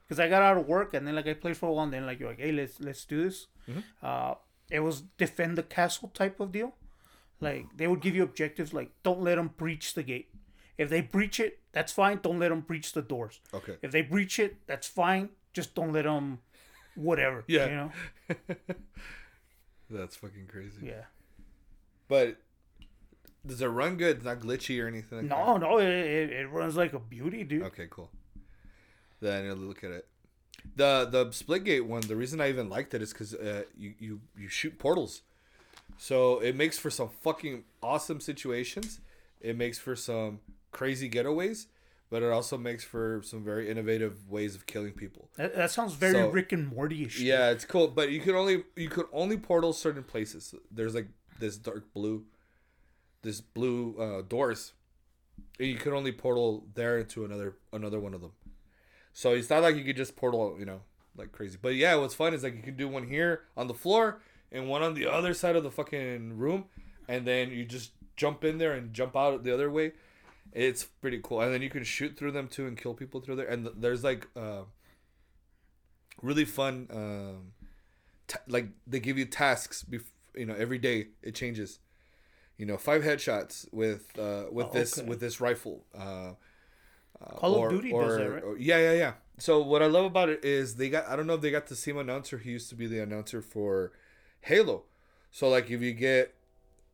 because 0.03 0.19
i 0.19 0.27
got 0.35 0.43
out 0.49 0.57
of 0.57 0.67
work 0.67 0.95
and 0.95 1.07
then 1.07 1.15
like 1.15 1.27
i 1.27 1.35
played 1.35 1.57
for 1.57 1.67
a 1.69 1.73
while 1.73 1.85
and 1.85 1.93
then 1.93 2.07
like 2.07 2.19
you're 2.21 2.31
like 2.31 2.41
hey 2.41 2.51
let's 2.53 2.81
let's 2.81 3.05
do 3.05 3.19
this 3.25 3.47
uh 4.03 4.33
it 4.71 4.81
was 4.81 5.03
defend 5.25 5.53
the 5.59 5.63
castle 5.63 6.09
type 6.21 6.41
of 6.41 6.51
deal 6.51 6.71
like 7.47 7.67
they 7.77 7.87
would 7.87 8.01
give 8.01 8.15
you 8.17 8.23
objectives 8.23 8.73
like 8.73 8.91
don't 9.03 9.21
let 9.29 9.35
them 9.37 9.51
breach 9.63 9.93
the 9.93 10.03
gate 10.03 10.29
if 10.79 10.89
they 10.89 11.03
breach 11.03 11.39
it 11.47 11.53
that's 11.73 11.93
fine 11.93 12.19
don't 12.23 12.39
let 12.39 12.49
them 12.49 12.63
breach 12.71 12.89
the 12.95 13.03
doors 13.03 13.41
Okay. 13.53 13.77
If 13.83 13.91
they 13.91 14.01
breach 14.15 14.39
it, 14.39 14.53
that's 14.67 14.89
fine. 14.89 15.29
Just 15.53 15.75
don't 15.75 15.93
let 15.93 16.05
them, 16.05 16.39
whatever. 16.95 17.45
Yeah. 17.47 17.67
You 17.69 17.77
know. 17.81 17.91
That's 19.91 20.17
fucking 20.17 20.47
crazy. 20.49 20.83
Yeah. 20.93 21.05
But 22.09 22.37
does 23.47 23.61
it 23.63 23.67
run 23.67 23.97
good? 23.97 24.17
It's 24.17 24.25
not 24.25 24.41
glitchy 24.41 24.83
or 24.83 24.89
anything 24.89 25.19
like 25.19 25.27
No, 25.29 25.57
no, 25.57 25.79
it, 25.79 25.89
it, 25.89 26.31
it 26.33 26.47
runs 26.51 26.77
like 26.77 26.93
a 26.93 26.99
beauty, 26.99 27.45
dude. 27.45 27.63
Okay, 27.65 27.87
cool. 27.91 28.11
Then 29.21 29.45
I 29.45 29.49
need 29.49 29.55
to 29.55 29.61
look 29.61 29.85
at 29.85 29.91
it. 29.91 30.07
The 30.75 31.07
the 31.11 31.27
Splitgate 31.27 31.87
one, 31.87 32.03
the 32.03 32.17
reason 32.17 32.41
I 32.41 32.49
even 32.49 32.69
liked 32.69 32.93
it 32.95 33.01
is 33.03 33.13
because 33.13 33.35
uh, 33.35 33.63
you, 33.79 33.95
you 33.99 34.21
you 34.37 34.49
shoot 34.49 34.79
portals, 34.79 35.23
so 35.97 36.41
it 36.41 36.57
makes 36.57 36.77
for 36.79 36.91
some 36.91 37.09
fucking 37.23 37.65
awesome 37.83 38.21
situations. 38.21 39.01
It 39.41 39.57
makes 39.57 39.79
for 39.79 39.95
some 39.95 40.41
crazy 40.73 41.09
getaways, 41.09 41.67
but 42.11 42.23
it 42.23 42.31
also 42.33 42.59
makes 42.59 42.83
for 42.85 43.21
some 43.23 43.45
very 43.45 43.71
innovative 43.71 44.29
ways 44.29 44.55
of 44.57 44.67
killing 44.67 44.93
people. 44.93 45.29
That, 45.37 45.55
that 45.55 45.71
sounds 45.71 45.95
very 45.95 46.13
So- 46.15 46.31
Rick 46.31 46.53
and 46.53 46.67
Morty-ish. 46.69 47.21
Yeah, 47.21 47.51
it's 47.51 47.65
cool, 47.65 47.87
but 47.89 48.11
you 48.11 48.21
could 48.21 48.35
only 48.35 48.65
you 48.75 48.89
could 48.89 49.07
only 49.13 49.37
portal 49.37 49.73
certain 49.73 50.03
places. 50.03 50.53
There's 50.71 50.95
like 50.97 51.09
this 51.39 51.57
dark 51.57 51.93
blue, 51.95 52.25
this 53.27 53.41
blue 53.41 53.97
uh, 53.99 54.23
doors, 54.23 54.73
and 55.59 55.69
you 55.69 55.77
could 55.77 55.93
only 55.93 56.13
portal 56.13 56.65
there 56.75 56.99
into 56.99 57.25
another 57.25 57.57
another 57.73 58.01
one 58.01 58.15
of 58.15 58.21
them. 58.21 58.33
So 59.13 59.33
it's 59.33 59.51
not 59.51 59.63
like 59.63 59.77
you 59.77 59.85
could 59.85 59.97
just 59.97 60.17
portal, 60.17 60.57
you 60.59 60.65
know, 60.65 60.81
like 61.17 61.33
crazy. 61.33 61.59
But 61.61 61.75
yeah, 61.75 61.95
what's 61.97 62.15
fun 62.15 62.35
is 62.35 62.43
like 62.43 62.57
you 62.57 62.63
can 62.63 62.77
do 62.77 62.89
one 62.89 63.07
here 63.09 63.43
on 63.57 63.67
the 63.67 63.75
floor 63.75 64.21
and 64.53 64.69
one 64.69 64.83
on 64.83 64.95
the 64.95 65.07
other 65.07 65.35
side 65.35 65.57
of 65.57 65.63
the 65.63 65.71
fucking 65.71 66.39
room, 66.39 66.65
and 67.09 67.27
then 67.27 67.51
you 67.51 67.65
just 67.65 67.93
jump 68.17 68.45
in 68.45 68.59
there 68.59 68.73
and 68.73 68.95
jump 68.95 69.17
out 69.17 69.45
the 69.45 69.53
other 69.53 69.71
way. 69.71 69.93
It's 70.53 70.85
pretty 70.85 71.21
cool, 71.23 71.41
and 71.41 71.53
then 71.53 71.63
you 71.63 71.71
can 71.71 71.85
shoot 71.85 72.17
through 72.17 72.33
them 72.33 72.49
too 72.49 72.67
and 72.67 72.79
kill 72.79 72.95
people 72.95 73.21
through 73.21 73.37
there. 73.37 73.49
And 73.49 73.65
th- 73.65 73.77
there's 73.79 74.05
like. 74.05 74.29
Uh, 74.37 74.63
really 76.23 76.45
fun 76.45 76.89
um 76.91 77.53
ta 78.27 78.39
like 78.49 78.69
they 78.87 79.01
give 79.01 79.19
you 79.19 79.25
tasks 79.25 79.85
bef- 79.89 80.15
you 80.35 80.47
know 80.47 80.55
every 80.55 80.79
day 80.79 81.09
it 81.23 81.35
changes 81.35 81.79
you 82.59 82.67
know 82.67 82.77
five 82.77 83.03
headshots 83.03 83.67
with 83.73 84.19
uh 84.19 84.45
with 84.51 84.67
Oh, 84.67 84.73
this 84.73 84.99
okay. 84.99 85.09
with 85.09 85.21
this 85.21 85.41
rifle 85.41 85.85
uh 85.97 86.33
uh, 87.21 87.35
Call 87.37 87.65
of 87.65 87.71
Duty 87.71 87.93
does 87.93 88.17
that, 88.19 88.31
right? 88.31 88.43
or- 88.43 88.59
yeah 88.59 88.79
yeah 88.79 88.93
yeah 88.93 89.13
so 89.39 89.63
what 89.63 89.83
i 89.83 89.87
love 89.87 90.05
about 90.05 90.29
it 90.29 90.45
is 90.45 90.75
they 90.77 90.89
got 90.91 91.07
i 91.09 91.17
don't 91.17 91.27
know 91.27 91.35
if 91.35 91.41
they 91.41 91.51
got 91.51 91.67
the 91.67 91.77
same 91.77 91.97
announcer 91.99 92.39
he 92.39 92.51
used 92.51 92.69
to 92.69 92.75
be 92.75 92.87
the 92.87 92.99
announcer 92.99 93.41
for 93.43 93.93
halo 94.43 94.85
so 95.31 95.49
like 95.49 95.71
if 95.71 95.81
you 95.83 95.93
get 95.93 96.35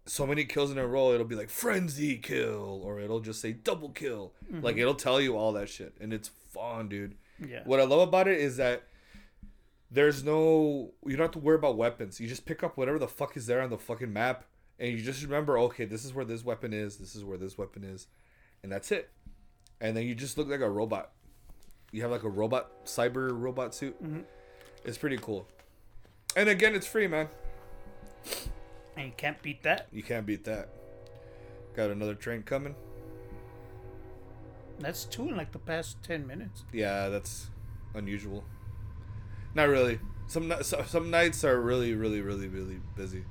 so 0.06 0.26
many 0.26 0.44
kills 0.44 0.70
in 0.72 0.78
a 0.78 0.86
row 0.86 1.12
it'll 1.12 1.26
be 1.26 1.36
like 1.36 1.50
frenzy 1.50 2.16
kill 2.16 2.80
or 2.84 2.98
it'll 3.00 3.20
just 3.20 3.40
say 3.40 3.52
double 3.52 3.88
kill 3.90 4.32
Mm-hmm. 4.52 4.64
like 4.64 4.76
it'll 4.76 4.94
tell 4.94 5.20
you 5.20 5.36
all 5.36 5.52
that 5.52 5.68
shit 5.68 5.94
and 6.00 6.12
it's 6.12 6.30
fun 6.52 6.88
dude 6.88 7.14
Yeah. 7.44 7.62
what 7.64 7.78
I 7.80 7.84
love 7.84 8.00
about 8.08 8.26
it 8.28 8.38
is 8.40 8.56
that 8.58 8.82
there's 9.90 10.24
no 10.24 10.92
you 11.06 11.16
don't 11.16 11.24
have 11.24 11.30
to 11.32 11.38
worry 11.38 11.56
about 11.56 11.76
weapons. 11.76 12.18
You 12.20 12.26
just 12.28 12.46
pick 12.46 12.62
up 12.62 12.76
whatever 12.76 12.98
the 12.98 13.08
fuck 13.08 13.36
is 13.36 13.46
there 13.46 13.60
on 13.60 13.70
the 13.70 13.78
fucking 13.78 14.12
map 14.12 14.44
and 14.78 14.90
you 14.90 15.02
just 15.02 15.22
remember, 15.22 15.58
okay, 15.58 15.84
this 15.84 16.04
is 16.04 16.12
where 16.14 16.24
this 16.24 16.44
weapon 16.44 16.72
is, 16.72 16.96
this 16.96 17.14
is 17.14 17.24
where 17.24 17.38
this 17.38 17.56
weapon 17.56 17.84
is, 17.84 18.06
and 18.62 18.70
that's 18.72 18.90
it. 18.92 19.10
And 19.80 19.96
then 19.96 20.06
you 20.06 20.14
just 20.14 20.38
look 20.38 20.48
like 20.48 20.60
a 20.60 20.70
robot. 20.70 21.10
You 21.90 22.02
have 22.02 22.10
like 22.10 22.22
a 22.22 22.28
robot 22.28 22.84
cyber 22.86 23.30
robot 23.32 23.74
suit. 23.74 24.02
Mm-hmm. 24.02 24.20
It's 24.84 24.98
pretty 24.98 25.18
cool. 25.18 25.46
And 26.34 26.48
again, 26.48 26.74
it's 26.74 26.86
free, 26.86 27.06
man. 27.06 27.28
And 28.96 29.06
you 29.06 29.12
can't 29.16 29.40
beat 29.42 29.62
that. 29.64 29.88
You 29.92 30.02
can't 30.02 30.24
beat 30.24 30.44
that. 30.44 30.68
Got 31.74 31.90
another 31.90 32.14
train 32.14 32.42
coming. 32.42 32.74
That's 34.78 35.04
two 35.04 35.28
in 35.28 35.36
like 35.36 35.52
the 35.52 35.58
past 35.58 36.02
ten 36.02 36.26
minutes. 36.26 36.64
Yeah, 36.72 37.08
that's 37.08 37.50
unusual. 37.94 38.44
Not 39.54 39.68
really. 39.68 40.00
Some 40.26 40.52
some 40.62 41.10
nights 41.10 41.44
are 41.44 41.60
really, 41.60 41.94
really, 41.94 42.20
really, 42.20 42.48
really 42.48 42.80
busy. 42.96 43.24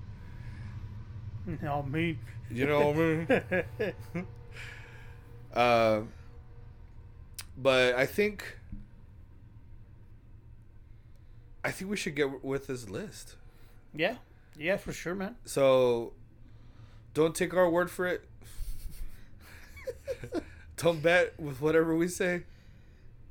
No, 1.62 1.84
me. 1.84 2.18
You 2.50 2.66
know 2.66 2.92
what 2.92 2.98
I 2.98 3.74
mean? 3.84 4.26
uh, 5.54 6.02
but 7.58 7.96
I 7.96 8.06
think 8.06 8.58
I 11.64 11.72
think 11.72 11.90
we 11.92 11.98
should 11.98 12.16
get 12.16 12.44
with 12.44 12.68
this 12.68 12.90
list. 12.90 13.36
yeah, 13.94 14.16
yeah, 14.58 14.78
for 14.78 14.92
sure, 14.92 15.16
man. 15.16 15.36
So 15.46 16.14
don't 17.14 17.36
take 17.36 17.54
our 17.54 17.70
word 17.70 17.90
for 17.92 18.08
it. 18.08 18.26
don't 20.78 21.02
bet 21.02 21.40
with 21.40 21.62
whatever 21.62 21.96
we 21.96 22.08
say. 22.08 22.44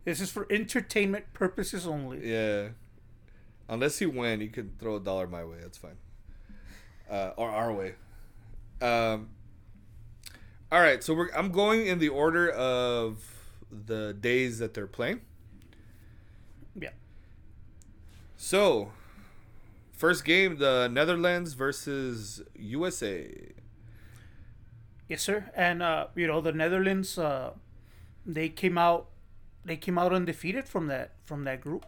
This 0.04 0.20
is 0.20 0.30
for 0.30 0.46
entertainment 0.50 1.32
purposes 1.34 1.86
only. 1.86 2.30
Yeah. 2.30 2.68
Unless 3.68 4.00
you 4.00 4.10
win, 4.10 4.40
you 4.40 4.48
can 4.48 4.72
throw 4.78 4.96
a 4.96 5.00
dollar 5.00 5.26
my 5.26 5.44
way. 5.44 5.58
That's 5.60 5.78
fine. 5.78 5.96
Uh, 7.10 7.32
or 7.36 7.50
our 7.50 7.72
way. 7.72 7.94
Um. 8.80 9.30
All 10.72 10.80
right, 10.80 11.02
so 11.02 11.14
we're 11.14 11.30
I'm 11.34 11.50
going 11.50 11.86
in 11.86 11.98
the 11.98 12.08
order 12.08 12.48
of 12.48 13.24
the 13.70 14.14
days 14.14 14.58
that 14.60 14.74
they're 14.74 14.86
playing. 14.86 15.22
Yeah. 16.74 16.90
So, 18.36 18.92
first 19.92 20.24
game, 20.24 20.58
the 20.58 20.88
Netherlands 20.88 21.54
versus 21.54 22.42
USA. 22.54 23.52
Yes, 25.08 25.22
sir. 25.22 25.50
And 25.56 25.82
uh, 25.82 26.06
you 26.14 26.28
know 26.28 26.40
the 26.40 26.52
Netherlands, 26.52 27.18
uh, 27.18 27.50
they 28.24 28.48
came 28.48 28.78
out, 28.78 29.08
they 29.64 29.76
came 29.76 29.98
out 29.98 30.12
undefeated 30.12 30.68
from 30.68 30.86
that 30.86 31.12
from 31.24 31.42
that 31.44 31.60
group. 31.60 31.84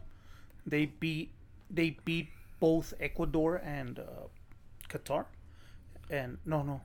They 0.67 0.87
beat 0.87 1.33
they 1.71 1.99
beat 2.05 2.31
both 2.59 2.95
Ecuador 3.01 3.57
and 3.57 4.01
uh, 4.01 4.27
Qatar, 4.93 5.25
and 6.11 6.39
no, 6.45 6.63
no, 6.63 6.81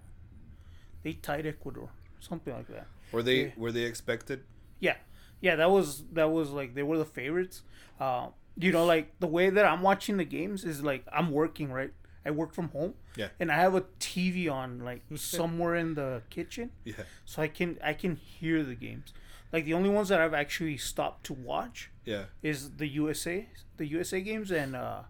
they 1.03 1.13
tied 1.13 1.45
Ecuador, 1.45 1.89
something 2.19 2.53
like 2.53 2.67
that. 2.69 2.87
Were 3.11 3.23
they 3.23 3.39
Yeah. 3.47 3.51
were 3.57 3.71
they 3.71 3.83
expected? 3.83 4.43
Yeah, 4.79 4.97
yeah, 5.41 5.55
that 5.55 5.69
was 5.71 6.03
that 6.13 6.29
was 6.31 6.49
like 6.51 6.73
they 6.75 6.83
were 6.83 6.97
the 6.97 7.05
favorites. 7.19 7.63
Uh, 7.99 8.29
you 8.57 8.71
know, 8.71 8.85
like 8.85 9.19
the 9.19 9.27
way 9.27 9.49
that 9.49 9.65
I'm 9.65 9.81
watching 9.81 10.17
the 10.17 10.25
games 10.25 10.63
is 10.63 10.81
like 10.83 11.03
I'm 11.11 11.31
working 11.31 11.71
right. 11.71 11.93
I 12.25 12.31
work 12.31 12.53
from 12.53 12.69
home. 12.69 12.93
Yeah. 13.15 13.29
And 13.39 13.49
I 13.51 13.55
have 13.55 13.73
a 13.75 13.81
TV 13.99 14.51
on 14.51 14.79
like 14.79 15.01
somewhere 15.15 15.75
in 15.75 15.93
the 15.95 16.21
kitchen, 16.29 16.71
Yeah. 16.83 17.03
so 17.25 17.41
I 17.41 17.47
can 17.47 17.77
I 17.83 17.93
can 17.93 18.15
hear 18.15 18.63
the 18.63 18.75
games. 18.75 19.13
Like 19.53 19.63
the 19.63 19.73
only 19.73 19.89
ones 19.89 20.09
that 20.09 20.19
I've 20.19 20.33
actually 20.33 20.75
stopped 20.77 21.23
to 21.27 21.33
watch 21.33 21.89
Yeah. 22.03 22.25
is 22.43 22.71
the 22.77 22.87
USA 22.87 23.47
the 23.77 23.85
USA 23.87 24.19
games 24.21 24.51
and 24.51 24.75
uh 24.75 25.03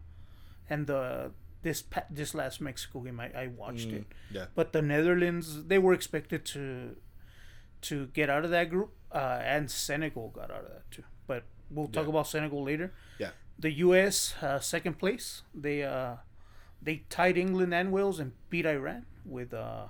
and 0.70 0.86
the 0.88 1.32
this 1.68 1.84
this 2.20 2.32
last 2.42 2.58
Mexico 2.70 2.98
game 3.06 3.20
I, 3.26 3.28
I 3.44 3.48
watched 3.64 3.90
it. 4.00 4.06
Yeah. 4.38 4.46
But 4.60 4.68
the 4.76 4.82
Netherlands, 4.94 5.46
they 5.72 5.80
were 5.86 5.94
expected 6.00 6.42
to 6.54 6.64
to 7.90 7.96
get 8.20 8.30
out 8.30 8.44
of 8.48 8.52
that 8.52 8.70
group, 8.74 8.92
uh, 9.12 9.40
and 9.56 9.70
Senegal 9.70 10.30
got 10.40 10.50
out 10.56 10.64
of 10.68 10.72
that 10.76 10.86
too. 10.96 11.04
But 11.28 11.44
we'll 11.70 11.88
talk 11.88 12.06
Yeah. 12.06 12.10
about 12.16 12.28
Senegal 12.28 12.64
later. 12.64 12.88
Yeah. 13.20 13.32
The 13.60 13.72
U.S. 13.88 14.36
Uh, 14.42 14.60
second 14.60 14.96
place. 15.04 15.44
They 15.54 15.78
uh, 15.84 16.16
they 16.82 16.96
tied 17.10 17.38
England 17.38 17.74
and 17.74 17.92
Wales 17.92 18.20
and 18.20 18.32
beat 18.50 18.66
Iran 18.66 19.06
with 19.26 19.54
uh, 19.54 19.88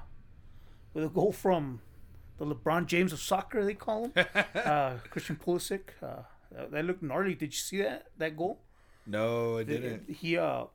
with 0.93 1.03
a 1.05 1.09
goal 1.19 1.31
from 1.31 1.81
the 2.37 2.45
LeBron 2.45 2.85
James 2.87 3.11
of 3.13 3.19
soccer. 3.19 3.63
They 3.65 3.73
call 3.75 3.99
him 4.05 4.13
uh, 4.55 4.93
Christian 5.11 5.35
Pulisic. 5.43 5.81
Uh, 6.01 6.23
that- 6.51 6.71
that 6.71 6.85
looked 6.85 7.03
gnarly. 7.03 7.35
Did 7.35 7.51
you 7.53 7.61
see 7.69 7.81
that 7.83 8.07
that 8.17 8.33
goal? 8.37 8.53
No, 9.05 9.57
I 9.59 9.63
didn't. 9.63 10.09
He 10.21 10.37
uh 10.37 10.65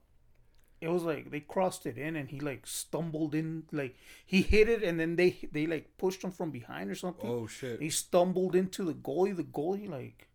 it 0.83 0.89
was 0.91 1.05
like 1.05 1.31
they 1.31 1.41
crossed 1.41 1.87
it 1.87 1.97
in 1.97 2.17
and 2.17 2.29
he 2.29 2.41
like 2.41 2.67
stumbled 2.67 3.35
in 3.35 3.63
like 3.73 3.95
he 4.27 4.43
hit 4.43 4.69
it 4.69 4.83
and 4.83 4.99
then 5.01 5.17
they 5.17 5.31
they 5.53 5.67
like 5.67 5.97
pushed 5.97 6.23
him 6.25 6.31
from 6.33 6.51
behind 6.51 6.91
or 6.91 6.95
something. 6.97 7.29
Oh 7.31 7.47
shit. 7.47 7.81
He 7.81 7.89
stumbled 7.91 8.55
into 8.55 8.85
the 8.85 8.93
goalie. 8.95 9.37
The 9.37 9.45
goalie 9.45 9.89
like 9.89 10.29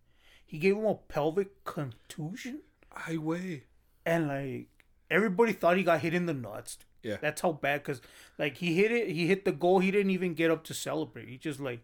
he 0.45 0.57
gave 0.57 0.75
him 0.77 0.85
a 0.85 0.95
pelvic 0.95 1.63
contusion 1.65 2.61
I 2.91 3.17
weigh. 3.17 3.63
and 4.05 4.27
like 4.27 4.67
everybody 5.11 5.53
thought 5.53 5.77
he 5.77 5.83
got 5.83 5.99
hit 6.01 6.13
in 6.13 6.25
the 6.25 6.33
nuts. 6.33 6.77
Yeah. 7.03 7.17
That's 7.21 7.41
how 7.41 7.51
bad 7.51 7.83
because 7.83 8.01
like 8.39 8.57
he 8.57 8.73
hit 8.75 8.91
it, 8.91 9.09
he 9.09 9.27
hit 9.27 9.45
the 9.45 9.51
goal. 9.51 9.79
He 9.79 9.91
didn't 9.91 10.11
even 10.11 10.33
get 10.33 10.49
up 10.51 10.63
to 10.65 10.73
celebrate. 10.73 11.27
He 11.29 11.37
just 11.37 11.59
like 11.59 11.83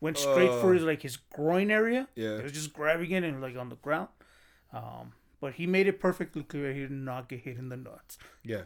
went 0.00 0.18
straight 0.18 0.50
for 0.60 0.70
Uh. 0.70 0.74
his 0.74 0.82
like 0.82 1.02
his 1.02 1.16
groin 1.16 1.70
area. 1.70 2.08
Yeah. 2.14 2.36
He 2.36 2.42
was 2.42 2.52
just 2.52 2.72
grabbing 2.74 3.10
it 3.10 3.24
and 3.24 3.40
like 3.40 3.56
on 3.56 3.68
the 3.70 3.76
ground. 3.76 4.08
Um, 4.72 5.12
but 5.42 5.54
he 5.54 5.66
made 5.66 5.88
it 5.88 5.98
perfectly 5.98 6.44
clear 6.44 6.72
he 6.72 6.82
did 6.82 6.92
not 6.92 7.28
get 7.28 7.40
hit 7.40 7.58
in 7.58 7.68
the 7.68 7.76
nuts. 7.76 8.16
Yeah. 8.44 8.62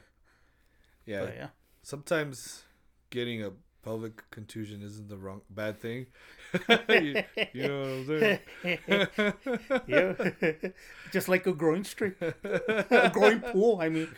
Yeah. 1.07 1.21
But 1.25 1.35
yeah, 1.35 1.49
Sometimes 1.83 2.65
getting 3.09 3.43
a 3.43 3.53
pelvic 3.83 4.29
contusion 4.31 4.83
isn't 4.83 5.09
the 5.09 5.17
wrong 5.17 5.41
bad 5.49 5.81
thing. 5.81 6.07
you, 6.91 7.23
you 7.55 7.69
know 7.69 7.81
what 7.81 7.89
I'm 7.89 8.07
saying? 8.07 8.39
yeah, 9.87 10.71
just 11.13 11.31
like 11.31 11.47
a 11.47 11.55
groin 11.55 11.83
streak, 11.83 12.21
a 12.21 13.11
groin 13.15 13.41
pool. 13.41 13.79
I 13.81 13.89
mean, 13.89 14.09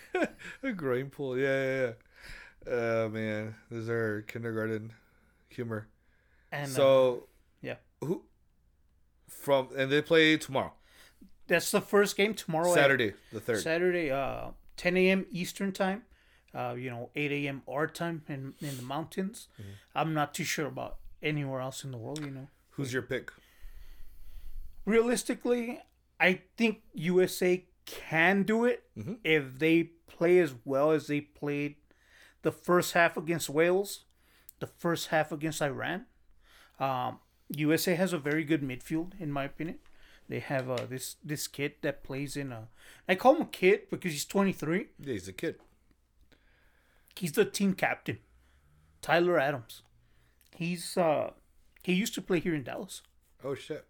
a 0.62 0.72
groin 0.72 1.10
pool, 1.10 1.38
Yeah, 1.38 1.64
yeah, 1.64 1.80
yeah. 1.80 2.72
Oh 2.72 3.08
man, 3.08 3.54
those 3.70 3.88
are 3.88 4.22
kindergarten 4.22 4.92
humor. 5.48 5.86
and 6.50 6.72
uh, 6.72 6.74
so 6.74 7.28
yeah, 7.62 7.76
who 8.00 8.24
from 9.28 9.68
and 9.76 9.92
they 9.92 10.02
play 10.02 10.36
tomorrow, 10.38 10.72
that's 11.48 11.70
the 11.72 11.80
first 11.80 12.16
game 12.16 12.34
tomorrow. 12.34 12.68
at- 12.70 12.74
Saturday 12.74 13.14
the 13.32 13.40
third. 13.40 13.60
Saturday, 13.62 14.10
uh, 14.10 14.50
10 14.76 14.96
a.m. 14.96 15.26
Eastern 15.30 15.72
time. 15.72 16.02
Uh, 16.54 16.74
you 16.78 16.88
know, 16.90 17.10
8 17.14 17.30
a.m. 17.32 17.62
our 17.68 17.86
time 17.86 18.22
in 18.28 18.54
in 18.60 18.76
the 18.76 18.82
mountains. 18.82 19.48
Mm-hmm. 19.60 19.70
I'm 19.94 20.14
not 20.14 20.32
too 20.34 20.44
sure 20.44 20.66
about 20.66 20.96
anywhere 21.22 21.60
else 21.60 21.84
in 21.84 21.90
the 21.90 21.98
world. 21.98 22.20
You 22.20 22.30
know, 22.30 22.48
Who's 22.70 22.92
your 22.92 23.02
pick? 23.02 23.32
realistically, 24.84 25.80
I 26.20 26.40
think 26.56 26.82
USA 26.94 27.64
can 27.84 28.42
do 28.42 28.64
it 28.64 28.84
Mhm. 28.96 29.18
if 29.24 29.58
they 29.58 29.84
play 30.06 30.38
as 30.38 30.54
well 30.64 30.90
as 30.92 31.06
they 31.06 31.20
played 31.20 31.76
the 32.42 32.52
first 32.52 32.92
half 32.94 33.16
against 33.16 33.48
Wales, 33.48 34.04
the 34.60 34.66
first 34.66 35.08
half 35.08 35.30
against 35.32 35.60
Iran. 35.62 36.06
Um, 36.80 37.20
USA 37.50 37.94
has 37.94 38.12
a 38.12 38.18
very 38.18 38.44
good 38.44 38.62
midfield, 38.62 39.18
in 39.20 39.30
my 39.32 39.44
opinion. 39.44 39.78
They 40.28 40.40
have 40.40 40.68
uh, 40.68 40.86
this 40.88 41.16
this 41.24 41.48
kid 41.48 41.74
that 41.82 42.04
plays 42.04 42.36
in 42.36 42.52
a. 42.52 42.68
I 43.08 43.14
call 43.14 43.36
him 43.36 43.42
a 43.42 43.46
kid 43.46 43.88
because 43.90 44.12
he's 44.12 44.24
23. 44.26 44.86
Yeah, 45.00 45.12
he's 45.12 45.28
a 45.28 45.32
kid. 45.32 45.56
He's 47.16 47.32
the 47.32 47.44
team 47.44 47.74
captain, 47.74 48.18
Tyler 49.02 49.38
Adams. 49.38 49.82
He's 50.54 50.96
uh 50.96 51.30
he 51.82 51.92
used 51.94 52.14
to 52.14 52.22
play 52.22 52.40
here 52.40 52.54
in 52.54 52.62
Dallas, 52.64 53.02
Oh 53.44 53.54
shit. 53.54 53.84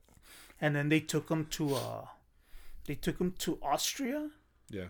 and 0.60 0.74
then 0.76 0.88
they 0.88 1.00
took 1.00 1.28
him 1.28 1.46
to 1.46 1.74
uh 1.74 2.04
they 2.86 2.94
took 2.94 3.18
him 3.18 3.34
to 3.38 3.58
Austria. 3.62 4.30
Yeah. 4.70 4.88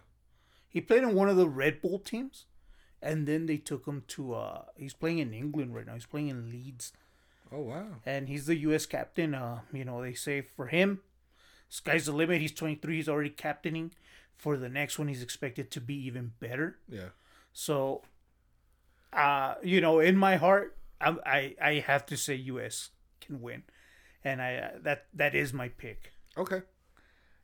He 0.68 0.80
played 0.80 1.02
in 1.02 1.14
one 1.14 1.28
of 1.28 1.36
the 1.36 1.48
Red 1.48 1.80
Bull 1.80 1.98
teams, 1.98 2.44
and 3.02 3.26
then 3.26 3.46
they 3.46 3.56
took 3.56 3.86
him 3.86 4.04
to 4.08 4.34
uh 4.34 4.62
he's 4.76 4.94
playing 4.94 5.18
in 5.18 5.32
England 5.32 5.74
right 5.74 5.86
now. 5.86 5.94
He's 5.94 6.06
playing 6.06 6.28
in 6.28 6.50
Leeds, 6.50 6.92
Oh 7.50 7.62
wow. 7.62 7.86
and 8.06 8.28
he's 8.28 8.46
the 8.46 8.56
U.S. 8.68 8.86
captain. 8.86 9.34
Uh, 9.34 9.60
you 9.72 9.84
know 9.84 10.00
they 10.02 10.14
say 10.14 10.42
for 10.42 10.66
him, 10.66 11.00
sky's 11.68 12.06
the 12.06 12.12
limit. 12.12 12.40
He's 12.40 12.52
23. 12.52 12.96
He's 12.96 13.08
already 13.08 13.30
captaining. 13.30 13.92
For 14.36 14.56
the 14.56 14.68
next 14.68 14.98
one, 14.98 15.08
he's 15.08 15.22
expected 15.22 15.70
to 15.72 15.80
be 15.80 15.94
even 16.06 16.32
better. 16.38 16.78
Yeah. 16.88 17.10
So, 17.52 18.02
uh, 19.12 19.54
you 19.64 19.80
know, 19.80 19.98
in 19.98 20.16
my 20.16 20.36
heart, 20.36 20.76
I 21.00 21.16
I, 21.26 21.54
I 21.60 21.74
have 21.80 22.06
to 22.06 22.16
say 22.16 22.34
U.S. 22.34 22.90
can 23.20 23.40
win, 23.40 23.64
and 24.22 24.40
I 24.40 24.56
uh, 24.56 24.68
that 24.82 25.06
that 25.12 25.34
is 25.34 25.52
my 25.52 25.68
pick. 25.68 26.12
Okay. 26.36 26.62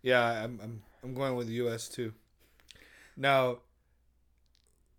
Yeah, 0.02 0.44
I'm 0.44 0.60
I'm 0.62 0.82
I'm 1.02 1.14
going 1.14 1.34
with 1.34 1.48
the 1.48 1.54
US 1.54 1.88
too. 1.88 2.12
Now 3.16 3.58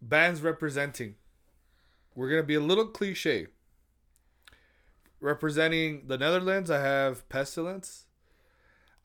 bands 0.01 0.41
representing. 0.41 1.15
We're 2.15 2.29
gonna 2.29 2.43
be 2.43 2.55
a 2.55 2.59
little 2.59 2.87
cliche. 2.87 3.47
Representing 5.19 6.07
the 6.07 6.17
Netherlands, 6.17 6.69
I 6.69 6.81
have 6.81 7.27
Pestilence. 7.29 8.04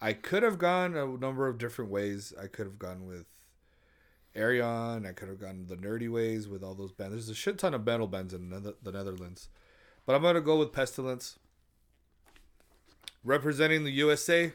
I 0.00 0.12
could 0.14 0.42
have 0.42 0.58
gone 0.58 0.96
a 0.96 1.06
number 1.06 1.46
of 1.46 1.58
different 1.58 1.90
ways. 1.90 2.32
I 2.40 2.46
could 2.46 2.66
have 2.66 2.78
gone 2.78 3.06
with 3.06 3.26
Ayreon. 4.34 5.06
I 5.06 5.12
could 5.12 5.28
have 5.28 5.40
gone 5.40 5.66
the 5.68 5.76
nerdy 5.76 6.10
ways 6.10 6.48
with 6.48 6.62
all 6.62 6.74
those 6.74 6.92
bands. 6.92 7.14
There's 7.14 7.28
a 7.28 7.34
shit 7.34 7.58
ton 7.58 7.74
of 7.74 7.84
metal 7.84 8.06
bands 8.06 8.32
in 8.32 8.50
the 8.50 8.92
Netherlands. 8.92 9.48
But 10.06 10.16
I'm 10.16 10.22
gonna 10.22 10.40
go 10.40 10.58
with 10.58 10.72
Pestilence. 10.72 11.38
Representing 13.22 13.84
the 13.84 13.90
USA, 13.92 14.52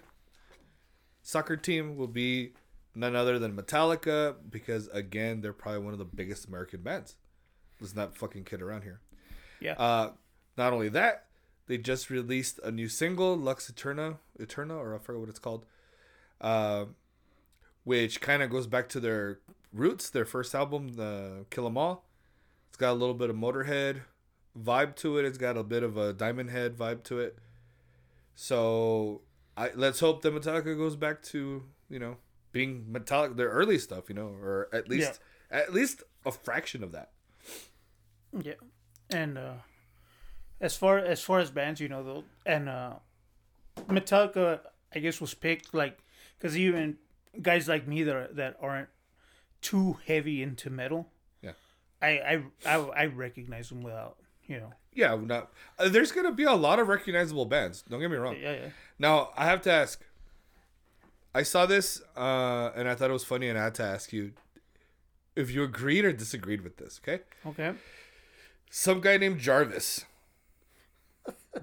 soccer 1.21 1.55
team 1.55 1.95
will 1.95 2.07
be 2.07 2.53
none 2.95 3.15
other 3.15 3.37
than 3.37 3.55
Metallica 3.55 4.35
because 4.49 4.87
again 4.87 5.41
they're 5.41 5.53
probably 5.53 5.81
one 5.81 5.93
of 5.93 5.99
the 5.99 6.05
biggest 6.05 6.47
American 6.47 6.81
bands. 6.81 7.15
Let's 7.79 7.95
not 7.95 8.17
fucking 8.17 8.45
kid 8.45 8.61
around 8.61 8.83
here. 8.83 9.01
Yeah. 9.59 9.73
Uh, 9.73 10.11
not 10.57 10.73
only 10.73 10.89
that, 10.89 11.25
they 11.67 11.77
just 11.77 12.10
released 12.10 12.60
a 12.63 12.72
new 12.72 12.88
single, 12.88 13.36
Lux 13.36 13.69
Eterna, 13.69 14.19
Eterna, 14.39 14.75
or 14.75 14.95
I 14.95 15.00
forget 15.00 15.19
what 15.19 15.29
it's 15.29 15.39
called, 15.39 15.65
uh, 16.41 16.86
which 17.84 18.22
kind 18.22 18.43
of 18.43 18.50
goes 18.50 18.67
back 18.67 18.89
to 18.89 19.00
their 19.00 19.39
roots, 19.74 20.10
their 20.10 20.25
first 20.25 20.53
album, 20.53 20.89
the 20.89 21.45
Kill 21.50 21.65
'Em 21.67 21.77
All. 21.77 22.05
It's 22.67 22.77
got 22.77 22.91
a 22.91 22.93
little 22.93 23.15
bit 23.15 23.29
of 23.29 23.36
Motorhead 23.36 24.01
vibe 24.57 24.95
to 24.98 25.17
it. 25.17 25.25
It's 25.25 25.38
got 25.38 25.57
a 25.57 25.63
bit 25.63 25.84
of 25.84 25.98
a 25.98 26.13
Diamond 26.13 26.50
Head 26.50 26.77
vibe 26.77 27.03
to 27.05 27.19
it. 27.19 27.38
So 28.36 29.22
I 29.57 29.72
let's 29.75 30.00
hope 30.00 30.22
that 30.24 30.34
Metallica 30.34 30.77
goes 30.77 30.95
back 30.95 31.22
to 31.24 31.63
you 31.89 32.00
know 32.00 32.17
being 32.51 32.86
Metallica, 32.91 33.36
their 33.36 33.50
early 33.50 33.77
stuff, 33.77 34.10
you 34.10 34.15
know, 34.15 34.27
or 34.27 34.69
at 34.74 34.89
least 34.89 35.19
at 35.51 35.74
least 35.74 36.03
a 36.25 36.31
fraction 36.31 36.84
of 36.84 36.91
that. 36.91 37.12
Yeah, 38.41 38.55
and 39.10 39.38
uh, 39.38 39.53
as 40.62 40.75
far 40.75 40.97
as 40.97 41.21
far 41.21 41.39
as 41.39 41.51
bands, 41.51 41.79
you 41.81 41.88
know, 41.89 42.03
though, 42.03 42.24
and 42.45 42.69
uh, 42.69 42.93
Metallica, 43.88 44.59
I 44.93 45.00
guess, 45.00 45.19
was 45.21 45.33
picked 45.33 45.74
like 45.74 45.97
because 46.38 46.57
even 46.57 46.97
guys 47.41 47.67
like 47.67 47.88
me 47.88 48.03
that 48.03 48.15
are, 48.15 48.27
that 48.33 48.57
aren't 48.62 48.89
too 49.62 49.97
heavy 50.07 50.41
into 50.41 50.69
metal, 50.69 51.09
Yeah. 51.41 51.51
I 52.01 52.07
I 52.07 52.43
I, 52.65 52.75
I 52.75 53.05
recognize 53.07 53.69
them 53.69 53.81
without 53.83 54.17
you 54.47 54.57
know, 54.59 54.74
Yeah, 54.93 55.15
not, 55.19 55.51
uh, 55.79 55.89
there's 55.89 56.12
gonna 56.12 56.31
be 56.31 56.43
a 56.43 56.53
lot 56.53 56.77
of 56.79 56.88
recognizable 56.88 57.45
bands. 57.45 57.81
Don't 57.81 58.00
get 58.00 58.12
me 58.12 58.17
wrong. 58.17 58.38
yeah 58.39 58.51
yeah 58.53 58.69
Now 59.00 59.31
I 59.35 59.45
have 59.45 59.62
to 59.63 59.71
ask. 59.71 60.01
I 61.33 61.43
saw 61.43 61.65
this 61.65 62.01
uh, 62.15 62.71
and 62.75 62.88
I 62.88 62.95
thought 62.95 63.09
it 63.09 63.13
was 63.13 63.25
funny, 63.25 63.50
and 63.50 63.57
I 63.59 63.65
had 63.65 63.75
to 63.75 63.83
ask 63.83 64.13
you 64.13 64.31
if 65.35 65.51
you 65.51 65.63
agreed 65.63 66.05
or 66.05 66.13
disagreed 66.13 66.62
with 66.62 66.77
this. 66.77 67.01
Okay, 67.03 67.24
okay 67.45 67.74
some 68.69 69.00
guy 69.01 69.17
named 69.17 69.39
Jarvis, 69.39 70.05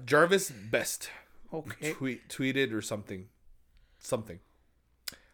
Jarvis 0.05 0.51
Best, 0.51 1.09
okay 1.53 1.93
tweet 1.93 2.27
tweeted 2.29 2.73
or 2.73 2.81
something, 2.81 3.27
something. 3.99 4.39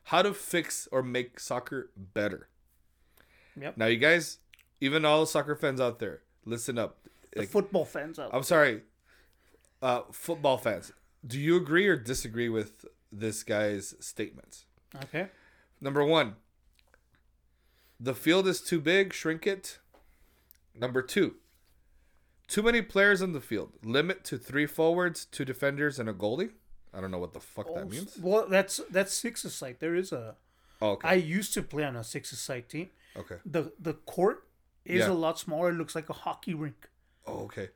How 0.05 0.21
to 0.21 0.33
fix 0.33 0.87
or 0.91 1.03
make 1.03 1.39
soccer 1.39 1.91
better. 1.95 2.49
Yep. 3.59 3.77
Now 3.77 3.85
you 3.85 3.97
guys, 3.97 4.39
even 4.81 5.05
all 5.05 5.21
the 5.21 5.27
soccer 5.27 5.55
fans 5.55 5.79
out 5.79 5.99
there, 5.99 6.21
listen 6.45 6.77
up. 6.77 6.97
the 7.33 7.41
Like, 7.41 7.49
football 7.49 7.85
fans 7.85 8.17
out. 8.19 8.31
I'm 8.33 8.43
sorry, 8.43 8.81
uh, 9.81 10.01
football 10.11 10.57
fans. 10.57 10.91
Do 11.25 11.39
you 11.39 11.57
agree 11.57 11.87
or 11.87 11.95
disagree 11.95 12.49
with 12.49 12.85
this 13.11 13.43
guy's 13.43 13.93
statements? 13.99 14.65
okay 15.03 15.27
Number 15.81 16.03
one, 16.03 16.35
the 17.99 18.13
field 18.13 18.47
is 18.47 18.61
too 18.61 18.81
big, 18.81 19.13
shrink 19.13 19.47
it. 19.47 19.79
Number 20.75 21.01
two, 21.01 21.35
too 22.49 22.61
many 22.63 22.81
players 22.81 23.21
on 23.21 23.31
the 23.33 23.39
field. 23.41 23.71
Limit 23.83 24.23
to 24.25 24.37
three 24.37 24.65
forwards, 24.65 25.25
two 25.25 25.45
defenders, 25.45 25.99
and 25.99 26.09
a 26.09 26.13
goalie. 26.13 26.51
I 26.93 26.99
don't 26.99 27.11
know 27.11 27.19
what 27.19 27.33
the 27.33 27.39
fuck 27.39 27.73
that 27.75 27.89
means. 27.89 28.17
Well, 28.19 28.47
that's 28.49 28.81
that's 28.89 29.13
six 29.13 29.45
a 29.45 29.49
side. 29.49 29.77
There 29.79 29.95
is 29.95 30.11
a. 30.11 30.35
Oh, 30.81 30.91
okay. 30.91 31.07
I 31.09 31.13
used 31.13 31.53
to 31.53 31.61
play 31.61 31.83
on 31.83 31.95
a 31.95 32.03
six 32.03 32.31
a 32.31 32.35
side 32.35 32.67
team. 32.69 32.89
okay. 33.15 33.35
the 33.45 33.71
The 33.79 33.93
court 33.93 34.43
is 34.85 34.99
Yeah. 35.05 35.11
a 35.11 35.13
lot 35.13 35.37
smaller. 35.39 35.69
It 35.69 35.73
looks 35.75 35.93
like 35.95 36.09
a 36.09 36.13
hockey 36.13 36.53
rink, 36.53 36.89
Oh, 37.27 37.43
okay. 37.43 37.69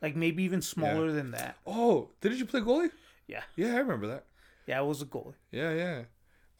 like 0.00 0.16
maybe 0.16 0.42
even 0.44 0.62
smaller 0.62 1.12
than 1.12 1.30
that. 1.32 1.56
Oh, 1.66 2.10
didn't 2.20 2.38
you 2.38 2.46
play 2.46 2.60
goalie? 2.60 2.90
Yeah, 3.26 3.42
Yeah, 3.56 3.74
I 3.74 3.78
remember 3.78 4.06
that. 4.06 4.24
yeah, 4.66 4.80
it 4.80 4.86
was 4.86 5.02
a 5.02 5.06
goalie. 5.06 5.34
Yeah, 5.50 5.72
yeah. 5.82 6.04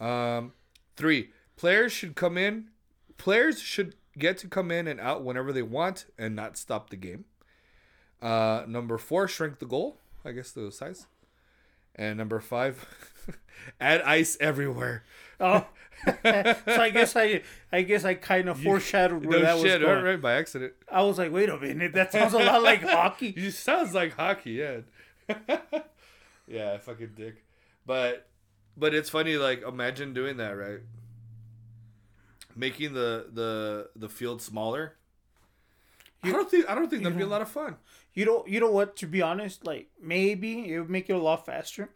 Um, 0.00 0.52
three 0.96 1.30
players 1.56 1.92
should 1.92 2.14
come 2.16 2.36
in. 2.36 2.68
Players 3.16 3.60
should 3.60 3.94
get 4.18 4.36
to 4.38 4.48
come 4.48 4.70
in 4.70 4.86
and 4.88 4.98
out 5.00 5.22
whenever 5.24 5.52
they 5.52 5.62
want 5.62 6.06
and 6.18 6.34
not 6.34 6.56
stop 6.58 6.90
the 6.90 6.96
game. 6.96 7.24
Uh, 8.24 8.64
number 8.66 8.96
four, 8.96 9.28
shrink 9.28 9.58
the 9.58 9.66
goal. 9.66 9.98
I 10.24 10.32
guess 10.32 10.50
the 10.50 10.72
size. 10.72 11.06
And 11.94 12.16
number 12.16 12.40
five, 12.40 12.86
add 13.80 14.00
ice 14.00 14.38
everywhere. 14.40 15.04
Oh, 15.38 15.66
so 16.06 16.12
I 16.24 16.90
guess 16.90 17.14
I 17.14 17.42
I 17.70 17.82
guess 17.82 18.04
I 18.04 18.14
kind 18.14 18.48
of 18.48 18.58
foreshadowed 18.58 19.26
where 19.26 19.40
no 19.40 19.44
that 19.44 19.62
shit, 19.62 19.80
was 19.80 19.88
going. 19.88 20.04
right, 20.04 20.20
by 20.20 20.32
accident. 20.32 20.72
I 20.90 21.02
was 21.02 21.18
like, 21.18 21.32
wait 21.32 21.50
a 21.50 21.58
minute, 21.58 21.92
that 21.92 22.12
sounds 22.12 22.32
a 22.32 22.38
lot 22.38 22.62
like 22.62 22.82
hockey. 22.82 23.34
You 23.36 23.50
sounds 23.50 23.94
like 23.94 24.14
hockey, 24.14 24.52
yeah. 24.52 24.80
yeah, 26.48 26.78
fucking 26.78 27.12
dick. 27.14 27.44
But 27.84 28.26
but 28.76 28.94
it's 28.94 29.10
funny, 29.10 29.36
like 29.36 29.62
imagine 29.62 30.14
doing 30.14 30.38
that, 30.38 30.52
right? 30.52 30.80
Making 32.56 32.94
the 32.94 33.26
the 33.30 33.90
the 33.94 34.08
field 34.08 34.40
smaller. 34.40 34.94
I 36.22 36.32
don't 36.32 36.50
think 36.50 36.68
I 36.68 36.74
don't 36.74 36.88
think 36.88 37.02
that'd 37.02 37.18
be 37.18 37.24
a 37.24 37.28
lot 37.28 37.42
of 37.42 37.50
fun. 37.50 37.76
You 38.14 38.24
know, 38.24 38.44
you 38.46 38.60
know 38.60 38.70
what? 38.70 38.96
To 38.96 39.06
be 39.06 39.20
honest, 39.22 39.66
like 39.66 39.88
maybe 40.00 40.72
it 40.72 40.78
would 40.78 40.90
make 40.90 41.10
it 41.10 41.14
a 41.14 41.18
lot 41.18 41.44
faster, 41.46 41.90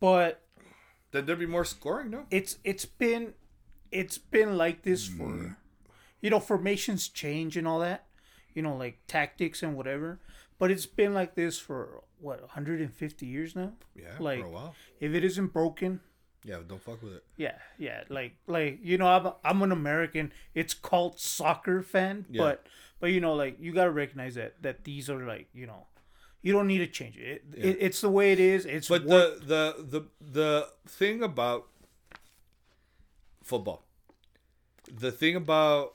but 0.00 0.42
Then 1.12 1.26
there'd 1.26 1.38
be 1.38 1.46
more 1.46 1.64
scoring, 1.64 2.10
no? 2.10 2.26
it's 2.30 2.58
it's 2.64 2.84
been 2.84 3.34
it's 3.90 4.18
been 4.18 4.56
like 4.56 4.82
this 4.82 5.08
Mm. 5.08 5.16
for 5.18 5.56
you 6.20 6.30
know 6.30 6.40
formations 6.40 7.08
change 7.08 7.56
and 7.56 7.66
all 7.66 7.78
that 7.80 8.04
you 8.54 8.60
know 8.62 8.76
like 8.76 8.98
tactics 9.06 9.62
and 9.62 9.76
whatever 9.76 10.18
but 10.58 10.70
it's 10.70 10.84
been 10.86 11.14
like 11.14 11.34
this 11.34 11.58
for 11.58 12.02
what 12.20 12.40
150 12.42 13.24
years 13.26 13.54
now 13.56 13.72
Yeah, 13.94 14.16
like- 14.18 14.40
for 14.40 14.46
a 14.46 14.50
while. 14.50 14.74
if 15.00 15.14
it 15.14 15.24
isn't 15.24 15.52
broken 15.54 16.00
Yeah, 16.44 16.58
don't 16.68 16.82
fuck 16.82 17.02
with 17.02 17.14
it. 17.14 17.24
yeah 17.36 17.56
yeah 17.78 18.02
like 18.10 18.32
like 18.46 18.80
you 18.82 18.98
know 18.98 19.06
i'm, 19.06 19.32
I'm 19.44 19.62
an 19.62 19.72
american 19.72 20.32
it's 20.54 20.74
called 20.74 21.18
soccer 21.18 21.82
fan 21.82 22.26
Yeah. 22.28 22.42
but 22.42 22.66
but 23.00 23.10
you 23.10 23.20
know 23.20 23.34
like 23.34 23.56
you 23.60 23.72
gotta 23.72 23.90
recognize 23.90 24.34
that 24.34 24.60
that 24.62 24.84
these 24.84 25.08
are 25.10 25.24
like 25.26 25.48
you 25.52 25.66
know 25.66 25.86
you 26.42 26.52
don't 26.52 26.66
need 26.66 26.78
to 26.78 26.86
change 26.86 27.16
it, 27.16 27.42
it, 27.54 27.64
it 27.64 27.76
it's 27.80 28.00
the 28.00 28.08
way 28.08 28.32
it 28.32 28.40
is 28.40 28.64
it's 28.64 28.88
But 28.88 29.06
the 29.08 29.38
the 29.44 29.84
the 29.84 30.02
the 30.20 30.68
thing 30.86 31.22
about 31.22 31.66
football, 33.48 33.84
the 34.92 35.10
thing 35.10 35.34
about 35.34 35.94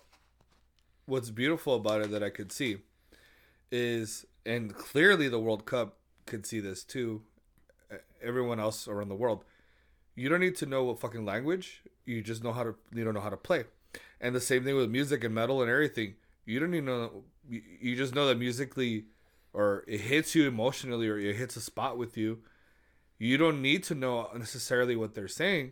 what's 1.06 1.30
beautiful 1.30 1.76
about 1.76 2.02
it 2.02 2.12
that 2.12 2.24
I 2.24 2.30
could 2.30 2.52
see 2.52 2.78
is, 3.72 4.26
and 4.46 4.74
clearly 4.74 5.30
the 5.30 5.40
World 5.40 5.66
Cup 5.66 5.98
could 6.26 6.46
see 6.46 6.60
this 6.60 6.84
too. 6.84 7.22
Everyone 8.22 8.60
else 8.60 8.88
around 8.88 9.10
the 9.10 9.16
world, 9.16 9.44
you 10.16 10.30
don't 10.30 10.40
need 10.40 10.56
to 10.58 10.66
know 10.66 10.84
what 10.84 11.00
fucking 11.00 11.26
language. 11.26 11.84
You 12.06 12.22
just 12.22 12.44
know 12.44 12.52
how 12.52 12.64
to. 12.64 12.76
You 12.92 13.04
don't 13.04 13.14
know 13.14 13.22
how 13.22 13.30
to 13.30 13.38
play, 13.38 13.66
and 14.20 14.36
the 14.36 14.42
same 14.42 14.64
thing 14.64 14.76
with 14.76 14.90
music 14.90 15.24
and 15.24 15.34
metal 15.34 15.62
and 15.62 15.70
everything. 15.70 16.16
You 16.46 16.60
don't 16.60 16.74
even 16.74 16.86
know. 16.86 17.24
You, 17.50 17.96
just 17.96 18.16
know 18.16 18.28
that 18.28 18.38
musically, 18.38 19.06
or 19.54 19.84
it 19.88 20.02
hits 20.02 20.34
you 20.36 20.48
emotionally, 20.48 21.08
or 21.08 21.18
it 21.18 21.36
hits 21.36 21.56
a 21.56 21.62
spot 21.62 21.98
with 21.98 22.18
you. 22.18 22.40
You 23.20 23.38
don't 23.38 23.62
need 23.62 23.84
to 23.84 23.96
know 23.96 24.30
necessarily 24.36 24.96
what 24.96 25.14
they're 25.16 25.28
saying. 25.28 25.72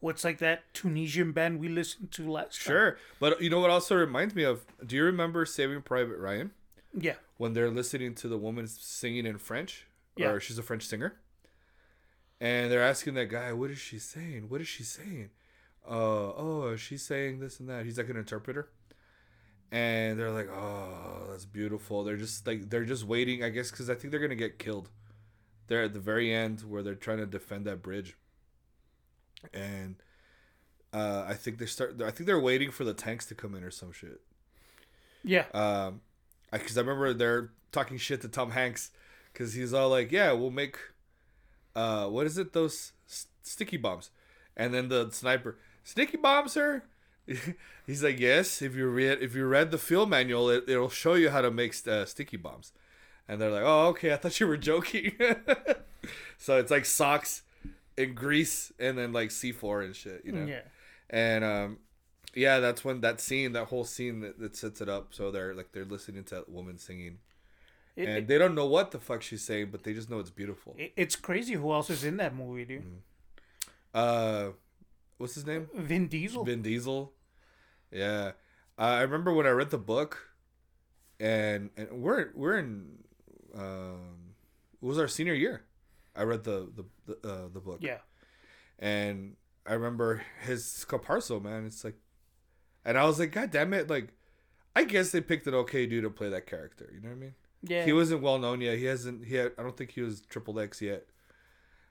what's 0.00 0.22
like 0.24 0.38
that 0.38 0.62
tunisian 0.74 1.32
band 1.32 1.58
we 1.60 1.68
listened 1.68 2.10
to 2.12 2.30
last 2.30 2.54
time. 2.64 2.72
Sure, 2.72 2.98
but 3.20 3.40
you 3.42 3.50
know 3.50 3.60
what 3.60 3.70
also 3.70 3.94
reminds 3.96 4.34
me 4.34 4.44
of? 4.44 4.64
Do 4.84 4.94
you 4.96 5.04
remember 5.04 5.44
Saving 5.44 5.82
Private 5.82 6.18
Ryan 6.18 6.52
yeah 6.98 7.14
when 7.36 7.52
they're 7.52 7.70
listening 7.70 8.14
to 8.16 8.28
the 8.28 8.38
woman 8.38 8.66
singing 8.66 9.26
in 9.26 9.38
French, 9.38 9.86
Yeah. 10.16 10.30
or 10.30 10.40
she's 10.40 10.58
a 10.58 10.62
French 10.62 10.84
singer, 10.86 11.16
and 12.40 12.70
they're 12.70 12.82
asking 12.82 13.14
that 13.14 13.26
guy, 13.26 13.52
"What 13.52 13.70
is 13.70 13.78
she 13.78 13.98
saying? 13.98 14.48
What 14.48 14.60
is 14.60 14.68
she 14.68 14.82
saying?" 14.84 15.30
Uh, 15.88 16.32
oh, 16.36 16.76
she's 16.76 17.02
saying 17.02 17.40
this 17.40 17.58
and 17.60 17.68
that. 17.68 17.84
He's 17.84 17.98
like 17.98 18.08
an 18.08 18.16
interpreter, 18.16 18.68
and 19.70 20.18
they're 20.18 20.30
like, 20.30 20.48
"Oh, 20.50 21.26
that's 21.30 21.44
beautiful." 21.44 22.04
They're 22.04 22.16
just 22.16 22.46
like 22.46 22.70
they're 22.70 22.84
just 22.84 23.04
waiting, 23.04 23.42
I 23.44 23.50
guess, 23.50 23.70
because 23.70 23.90
I 23.90 23.94
think 23.94 24.10
they're 24.10 24.20
gonna 24.20 24.34
get 24.34 24.58
killed. 24.58 24.88
They're 25.66 25.82
at 25.84 25.92
the 25.92 26.00
very 26.00 26.32
end 26.32 26.60
where 26.62 26.82
they're 26.82 26.94
trying 26.94 27.18
to 27.18 27.26
defend 27.26 27.66
that 27.66 27.82
bridge, 27.82 28.16
and 29.52 29.96
uh, 30.92 31.24
I 31.28 31.34
think 31.34 31.58
they 31.58 31.66
start. 31.66 32.00
I 32.02 32.10
think 32.10 32.26
they're 32.26 32.40
waiting 32.40 32.70
for 32.70 32.84
the 32.84 32.94
tanks 32.94 33.26
to 33.26 33.34
come 33.34 33.54
in 33.54 33.62
or 33.62 33.70
some 33.70 33.92
shit. 33.92 34.20
yeah 35.22 35.44
Um, 35.52 36.00
because 36.50 36.78
I, 36.78 36.80
remember 36.80 37.12
they're 37.12 37.50
talking 37.72 37.98
shit 37.98 38.22
to 38.22 38.28
Tom 38.28 38.52
Hanks 38.52 38.90
because 39.32 39.52
he's 39.52 39.74
all 39.74 39.90
like, 39.90 40.10
"Yeah, 40.10 40.32
we'll 40.32 40.50
make, 40.50 40.78
uh, 41.76 42.06
what 42.06 42.26
is 42.26 42.38
it? 42.38 42.54
Those 42.54 42.92
s- 43.06 43.26
sticky 43.42 43.76
bombs," 43.76 44.10
and 44.56 44.72
then 44.72 44.88
the 44.88 45.10
sniper, 45.10 45.58
"Sticky 45.84 46.16
bombs, 46.16 46.52
sir." 46.52 46.84
he's 47.86 48.02
like, 48.02 48.18
"Yes. 48.18 48.62
If 48.62 48.74
you 48.74 48.88
read 48.88 49.18
if 49.22 49.34
you 49.34 49.46
read 49.46 49.70
the 49.70 49.78
field 49.78 50.08
manual, 50.10 50.50
it 50.50 50.64
it'll 50.68 50.88
show 50.88 51.14
you 51.14 51.30
how 51.30 51.40
to 51.42 51.50
make 51.50 51.74
uh, 51.86 52.04
sticky 52.04 52.36
bombs." 52.38 52.72
And 53.28 53.40
they're 53.40 53.50
like, 53.50 53.64
"Oh, 53.64 53.88
okay. 53.88 54.12
I 54.12 54.16
thought 54.16 54.38
you 54.40 54.46
were 54.46 54.56
joking." 54.56 55.12
so 56.38 56.58
it's 56.58 56.70
like 56.70 56.84
socks 56.86 57.42
and 57.96 58.14
grease, 58.14 58.72
and 58.78 58.96
then 58.96 59.12
like 59.12 59.30
C 59.30 59.52
four 59.52 59.82
and 59.82 59.94
shit, 59.94 60.22
you 60.24 60.32
know 60.32 60.44
yeah 60.46 60.60
and 61.10 61.42
um 61.42 61.78
yeah 62.34 62.60
that's 62.60 62.84
when 62.84 63.00
that 63.00 63.18
scene 63.20 63.52
that 63.52 63.64
whole 63.68 63.84
scene 63.84 64.20
that, 64.20 64.38
that 64.38 64.54
sets 64.54 64.80
it 64.82 64.88
up 64.88 65.08
so 65.14 65.30
they're 65.30 65.54
like 65.54 65.72
they're 65.72 65.86
listening 65.86 66.22
to 66.22 66.34
that 66.34 66.48
woman 66.50 66.76
singing 66.76 67.16
It- 67.96 68.08
and 68.08 68.28
they 68.28 68.36
don't 68.36 68.54
know 68.54 68.66
what 68.66 68.90
the 68.90 68.98
fuck 69.00 69.22
she's 69.22 69.40
saying 69.42 69.70
but 69.72 69.84
they 69.84 69.94
just 69.94 70.10
know 70.10 70.18
it's 70.18 70.28
beautiful 70.28 70.74
It- 70.78 70.92
It's 70.96 71.16
crazy 71.16 71.54
who 71.54 71.72
else 71.72 71.88
is 71.88 72.04
in 72.04 72.18
that 72.18 72.34
movie, 72.36 72.66
dude. 72.66 72.82
Mm. 72.84 72.98
uh 73.94 74.50
what's 75.16 75.34
his 75.34 75.46
name 75.46 75.68
Vin 75.74 76.06
Diesel. 76.08 76.44
vin 76.44 76.60
diesel 76.62 77.12
yeah 77.90 78.32
uh, 78.78 78.82
i 78.82 79.00
remember 79.02 79.32
when 79.32 79.46
i 79.46 79.50
read 79.50 79.70
the 79.70 79.78
book 79.78 80.28
and 81.20 81.70
and 81.76 81.90
we're 82.02 82.30
we're 82.34 82.58
in 82.58 82.98
um 83.56 84.28
it 84.82 84.86
was 84.86 84.98
our 84.98 85.08
senior 85.08 85.34
year. 85.34 85.64
I 86.14 86.22
read 86.22 86.44
the 86.44 86.70
the 86.74 86.84
the, 87.06 87.28
uh, 87.28 87.48
the 87.52 87.60
book. 87.60 87.78
Yeah. 87.80 87.98
and 88.78 89.36
I 89.66 89.74
remember 89.74 90.22
his 90.42 90.86
Caparzo, 90.88 91.42
man. 91.42 91.66
It's 91.66 91.84
like, 91.84 91.96
and 92.84 92.96
I 92.96 93.04
was 93.04 93.18
like, 93.18 93.32
God 93.32 93.50
damn 93.50 93.72
it! 93.74 93.90
Like, 93.90 94.08
I 94.74 94.84
guess 94.84 95.10
they 95.10 95.20
picked 95.20 95.46
an 95.46 95.54
okay 95.54 95.86
dude 95.86 96.04
to 96.04 96.10
play 96.10 96.28
that 96.28 96.46
character. 96.46 96.90
You 96.94 97.00
know 97.00 97.08
what 97.08 97.16
I 97.16 97.18
mean? 97.18 97.34
Yeah. 97.62 97.84
He 97.84 97.92
wasn't 97.92 98.22
well 98.22 98.38
known 98.38 98.60
yet. 98.60 98.78
He 98.78 98.84
hasn't. 98.84 99.26
He 99.26 99.34
had, 99.34 99.52
I 99.58 99.62
don't 99.62 99.76
think 99.76 99.90
he 99.92 100.00
was 100.00 100.20
Triple 100.22 100.58
X 100.60 100.80
yet. 100.80 101.06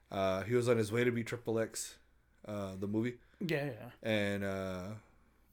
Uh, 0.10 0.44
he 0.44 0.56
was 0.56 0.70
on 0.70 0.78
his 0.78 0.92
way 0.92 1.04
to 1.04 1.12
be 1.12 1.24
Triple 1.24 1.60
X, 1.60 1.98
uh, 2.48 2.72
the 2.80 2.88
movie, 2.88 3.16
yeah, 3.46 3.66
yeah. 3.66 4.10
and 4.10 4.44
uh, 4.46 4.84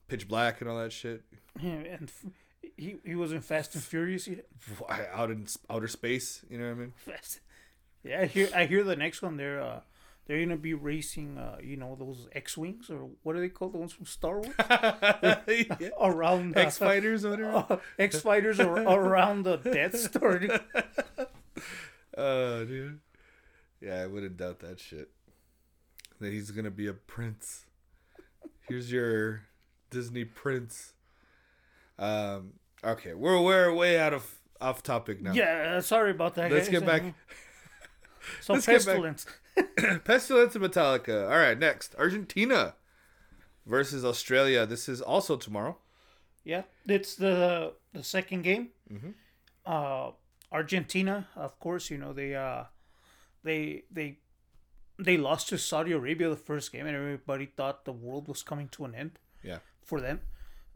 Pitch 0.09 0.29
Black 0.29 0.61
and 0.61 0.69
all 0.71 0.79
that 0.79 0.93
shit. 0.93 1.23
Yeah, 1.61 1.71
and 1.73 2.09
f- 2.11 2.31
he 2.77 2.97
he 3.05 3.15
was 3.15 3.33
in 3.33 3.41
Fast 3.41 3.75
and 3.75 3.83
Furious 3.85 4.27
yet. 4.29 4.47
Out 5.13 5.31
in 5.31 5.47
outer 5.71 5.89
space. 5.89 6.45
You 6.51 6.59
know 6.59 6.67
what 6.67 6.73
I 6.73 6.75
mean? 6.75 6.93
Fast. 6.97 7.41
Yeah, 8.03 8.21
I 8.23 8.27
hear 8.27 8.49
I 8.55 8.67
hear 8.67 8.83
the 8.85 8.97
next 8.97 9.23
one 9.23 9.37
they're 9.37 9.61
uh 9.63 9.81
they're 10.27 10.41
gonna 10.43 10.57
be 10.57 10.75
racing 10.75 11.39
uh 11.39 11.57
you 11.63 11.77
know 11.77 11.97
those 11.99 12.29
X 12.33 12.57
wings 12.57 12.91
or 12.91 13.09
what 13.23 13.37
are 13.37 13.41
they 13.41 13.49
called 13.49 13.73
the 13.73 13.79
ones 13.79 13.93
from 13.93 14.07
Star 14.07 14.41
Wars 14.41 14.55
yeah. 14.69 15.89
around 16.01 16.55
uh, 16.57 16.61
X 16.61 16.79
Fighters 16.79 17.25
or 17.25 17.31
whatever. 17.31 17.81
X 17.99 18.21
fighters 18.21 18.61
ar- 18.61 18.79
around 18.83 19.45
the 19.45 19.57
Death 19.57 19.97
Star. 19.99 20.41
Oh, 22.17 22.65
dude. 22.65 23.01
Yeah, 23.81 24.03
I 24.03 24.07
wouldn't 24.07 24.37
doubt 24.37 24.61
that 24.61 24.79
shit. 24.81 25.11
That 26.21 26.33
he's 26.33 26.51
gonna 26.51 26.71
be 26.71 26.87
a 26.87 26.93
prince. 26.95 27.67
Here's 28.69 28.91
your 28.93 29.43
Disney 29.95 30.25
prince. 30.25 30.93
Um. 31.99 32.55
Okay, 32.83 33.15
we're 33.15 33.41
we're 33.41 33.73
way 33.73 33.99
out 33.99 34.13
of 34.13 34.25
off 34.61 34.83
topic 34.83 35.23
now. 35.23 35.33
Yeah, 35.33 35.81
sorry 35.81 36.11
about 36.11 36.35
that. 36.35 36.51
Let's 36.51 36.69
get 36.69 36.85
back. 36.85 37.03
So 38.41 38.55
let's 38.55 38.65
pestilence. 38.65 39.27
Pestilence 40.05 40.55
and 40.57 40.65
Metallica. 40.65 41.25
All 41.31 41.37
right, 41.37 41.59
next 41.59 41.95
Argentina 41.99 42.75
versus 43.67 44.03
Australia. 44.03 44.65
This 44.65 44.89
is 44.89 45.03
also 45.03 45.37
tomorrow. 45.37 45.77
Yeah, 46.43 46.63
it's 46.89 47.17
the 47.17 47.75
the 47.93 48.03
second 48.03 48.43
game. 48.43 48.71
Mhm. 48.91 49.13
Uh, 49.67 50.13
Argentina, 50.51 51.29
of 51.37 51.59
course, 51.61 51.91
you 51.91 51.99
know 51.99 52.15
they 52.15 52.35
uh, 52.35 52.65
they 53.43 53.85
they 53.91 54.19
they 54.99 55.19
lost 55.19 55.49
to 55.51 55.59
Saudi 55.59 55.93
Arabia 55.93 56.31
the 56.31 56.37
first 56.51 56.73
game, 56.73 56.87
and 56.87 56.97
everybody 56.97 57.45
thought 57.47 57.85
the 57.85 57.93
world 57.93 58.27
was 58.27 58.43
coming 58.43 58.69
to 58.69 58.85
an 58.87 58.95
end 58.95 59.19
Yeah. 59.43 59.59
For 59.85 60.01
them. 60.01 60.21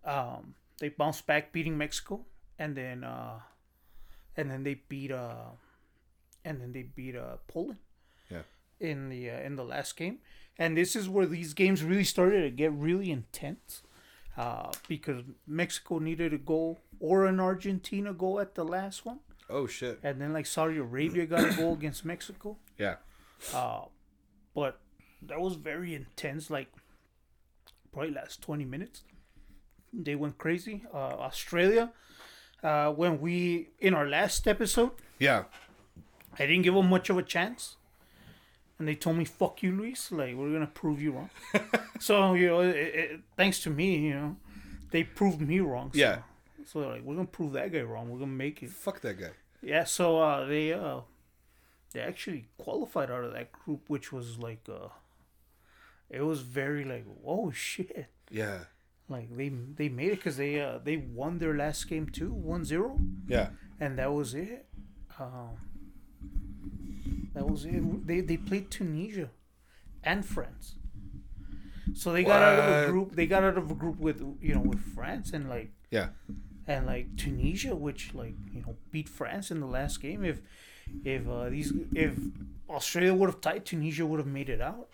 Um, 0.04 0.54
they 0.80 0.88
bounced 0.90 1.26
back, 1.26 1.52
beating 1.52 1.76
Mexico, 1.76 2.24
and 2.58 2.76
then 2.76 3.04
uh, 3.04 3.40
and 4.36 4.50
then 4.50 4.62
they 4.62 4.74
beat 4.88 5.10
uh, 5.10 5.50
and 6.44 6.60
then 6.60 6.72
they 6.72 6.82
beat 6.82 7.16
uh, 7.16 7.36
Poland. 7.48 7.78
Yeah. 8.30 8.42
In 8.80 9.08
the 9.08 9.30
uh, 9.30 9.40
in 9.40 9.56
the 9.56 9.64
last 9.64 9.96
game, 9.96 10.18
and 10.58 10.76
this 10.76 10.94
is 10.94 11.08
where 11.08 11.26
these 11.26 11.52
games 11.54 11.82
really 11.82 12.04
started 12.04 12.42
to 12.42 12.50
get 12.50 12.72
really 12.72 13.10
intense, 13.10 13.82
uh, 14.36 14.70
because 14.86 15.22
Mexico 15.46 15.98
needed 15.98 16.32
a 16.32 16.38
goal 16.38 16.78
or 17.00 17.26
an 17.26 17.40
Argentina 17.40 18.12
goal 18.12 18.38
at 18.38 18.54
the 18.54 18.64
last 18.64 19.04
one, 19.04 19.18
Oh 19.50 19.66
shit. 19.66 19.98
and 20.04 20.20
then 20.20 20.32
like 20.32 20.46
Saudi 20.46 20.76
Arabia 20.78 21.26
got 21.26 21.44
a 21.52 21.56
goal 21.56 21.72
against 21.74 22.04
Mexico. 22.04 22.56
Yeah. 22.78 22.96
Uh, 23.52 23.86
but 24.54 24.78
that 25.22 25.40
was 25.40 25.56
very 25.56 25.94
intense. 25.94 26.48
Like 26.50 26.68
probably 27.92 28.12
last 28.12 28.42
twenty 28.42 28.64
minutes, 28.64 29.02
they 29.92 30.14
went 30.14 30.38
crazy. 30.38 30.84
Uh, 30.92 30.96
Australia, 31.28 31.92
uh, 32.62 32.90
when 32.92 33.20
we 33.20 33.70
in 33.78 33.94
our 33.94 34.08
last 34.08 34.46
episode, 34.46 34.92
Yeah. 35.18 35.44
I 36.38 36.46
didn't 36.46 36.62
give 36.62 36.74
them 36.74 36.88
much 36.88 37.10
of 37.10 37.18
a 37.18 37.22
chance, 37.22 37.76
and 38.78 38.86
they 38.86 38.94
told 38.94 39.16
me 39.16 39.24
"fuck 39.24 39.62
you, 39.62 39.72
Luis." 39.72 40.12
Like 40.12 40.34
we're 40.36 40.52
gonna 40.52 40.66
prove 40.82 41.02
you 41.02 41.12
wrong. 41.12 41.30
so 42.00 42.34
you 42.34 42.46
know, 42.48 42.60
it, 42.60 42.76
it, 42.76 43.20
thanks 43.36 43.58
to 43.64 43.70
me, 43.70 43.96
you 43.98 44.14
know, 44.14 44.36
they 44.92 45.02
proved 45.04 45.40
me 45.40 45.58
wrong. 45.60 45.90
So, 45.92 45.98
Yeah. 45.98 46.18
So 46.64 46.80
they're 46.80 46.90
like, 46.90 47.02
we're 47.02 47.14
gonna 47.16 47.26
prove 47.26 47.52
that 47.54 47.72
guy 47.72 47.80
wrong. 47.80 48.10
We're 48.10 48.18
gonna 48.20 48.30
make 48.32 48.62
it. 48.62 48.70
Fuck 48.70 49.00
that 49.00 49.18
guy. 49.18 49.30
Yeah, 49.62 49.84
so 49.84 50.20
uh, 50.20 50.46
they 50.46 50.72
uh, 50.72 51.00
they 51.92 52.00
actually 52.00 52.46
qualified 52.58 53.10
out 53.10 53.24
of 53.24 53.32
that 53.32 53.50
group, 53.50 53.88
which 53.88 54.12
was 54.12 54.38
like 54.38 54.60
uh, 54.68 54.88
it 56.10 56.22
was 56.22 56.40
very 56.42 56.84
like 56.84 57.04
whoa 57.22 57.50
shit, 57.50 58.06
Yeah. 58.30 58.64
like 59.08 59.34
they 59.36 59.48
they 59.50 59.88
made 59.88 60.12
it 60.12 60.16
because 60.16 60.36
they 60.36 60.60
uh 60.60 60.78
they 60.82 60.96
won 60.96 61.38
their 61.38 61.54
last 61.56 61.88
game 61.88 62.06
too, 62.08 62.32
1-0, 62.34 62.98
Yeah. 63.28 63.50
and 63.80 63.98
that 63.98 64.12
was 64.12 64.34
it. 64.34 64.66
Um, 65.18 65.56
that 67.34 67.48
was 67.48 67.64
it. 67.64 68.06
They 68.06 68.20
they 68.20 68.36
played 68.36 68.70
Tunisia 68.70 69.30
and 70.02 70.24
France, 70.24 70.76
so 71.94 72.12
they 72.12 72.24
got 72.24 72.42
out 72.42 72.58
of 72.58 72.88
a 72.88 72.90
group. 72.92 73.14
They 73.14 73.26
got 73.26 73.42
out 73.44 73.58
of 73.58 73.70
a 73.70 73.74
group 73.74 73.98
with 73.98 74.20
you 74.40 74.54
know 74.54 74.60
with 74.60 74.80
France 74.94 75.32
and 75.32 75.48
like 75.48 75.70
Yeah. 75.90 76.08
and 76.66 76.86
like 76.86 77.16
Tunisia, 77.16 77.74
which 77.74 78.14
like 78.14 78.34
you 78.52 78.62
know 78.62 78.76
beat 78.90 79.08
France 79.08 79.50
in 79.50 79.60
the 79.60 79.66
last 79.66 80.00
game. 80.00 80.24
If 80.24 80.40
if 81.04 81.28
uh, 81.28 81.48
these 81.50 81.72
if 81.94 82.14
Australia 82.68 83.14
would 83.14 83.28
have 83.30 83.40
tied, 83.40 83.64
Tunisia 83.66 84.06
would 84.06 84.18
have 84.18 84.26
made 84.28 84.48
it 84.48 84.60
out. 84.60 84.88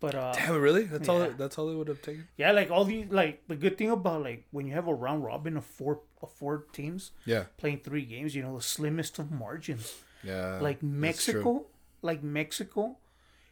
But 0.00 0.14
uh, 0.14 0.32
Damn, 0.34 0.60
really? 0.60 0.84
That's 0.84 1.08
all. 1.08 1.20
That's 1.38 1.56
all 1.58 1.68
they 1.68 1.74
would 1.74 1.88
have 1.88 2.02
taken. 2.02 2.28
yeah, 2.36 2.52
like 2.52 2.70
all 2.70 2.84
the 2.84 3.04
like 3.06 3.46
the 3.48 3.56
good 3.56 3.78
thing 3.78 3.90
about 3.90 4.22
like 4.22 4.44
when 4.50 4.66
you 4.66 4.72
have 4.74 4.86
a 4.88 4.94
round 4.94 5.24
robin 5.24 5.56
of 5.56 5.64
four 5.64 6.00
of 6.22 6.30
four 6.32 6.64
teams 6.72 7.12
Yeah. 7.24 7.44
playing 7.56 7.80
three 7.84 8.04
games, 8.04 8.34
you 8.34 8.42
know 8.42 8.56
the 8.56 8.62
slimmest 8.62 9.18
of 9.18 9.30
margins. 9.30 9.94
Yeah. 10.22 10.58
like. 10.60 10.82
Mexico, 10.82 11.66
like 12.02 12.22
Mexico, 12.22 12.96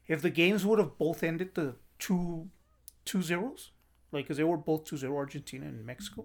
if 0.09 0.20
the 0.22 0.31
games 0.31 0.64
would 0.66 0.78
have 0.78 0.98
both 0.98 1.22
ended 1.22 1.55
the 1.55 1.76
two 1.98 2.48
two 3.05 3.22
zeros, 3.22 3.70
like 4.11 4.24
because 4.24 4.37
they 4.37 4.44
were 4.44 4.57
both 4.59 4.85
2-0 4.85 5.14
Argentina 5.16 5.66
and 5.66 5.85
Mexico. 5.87 6.24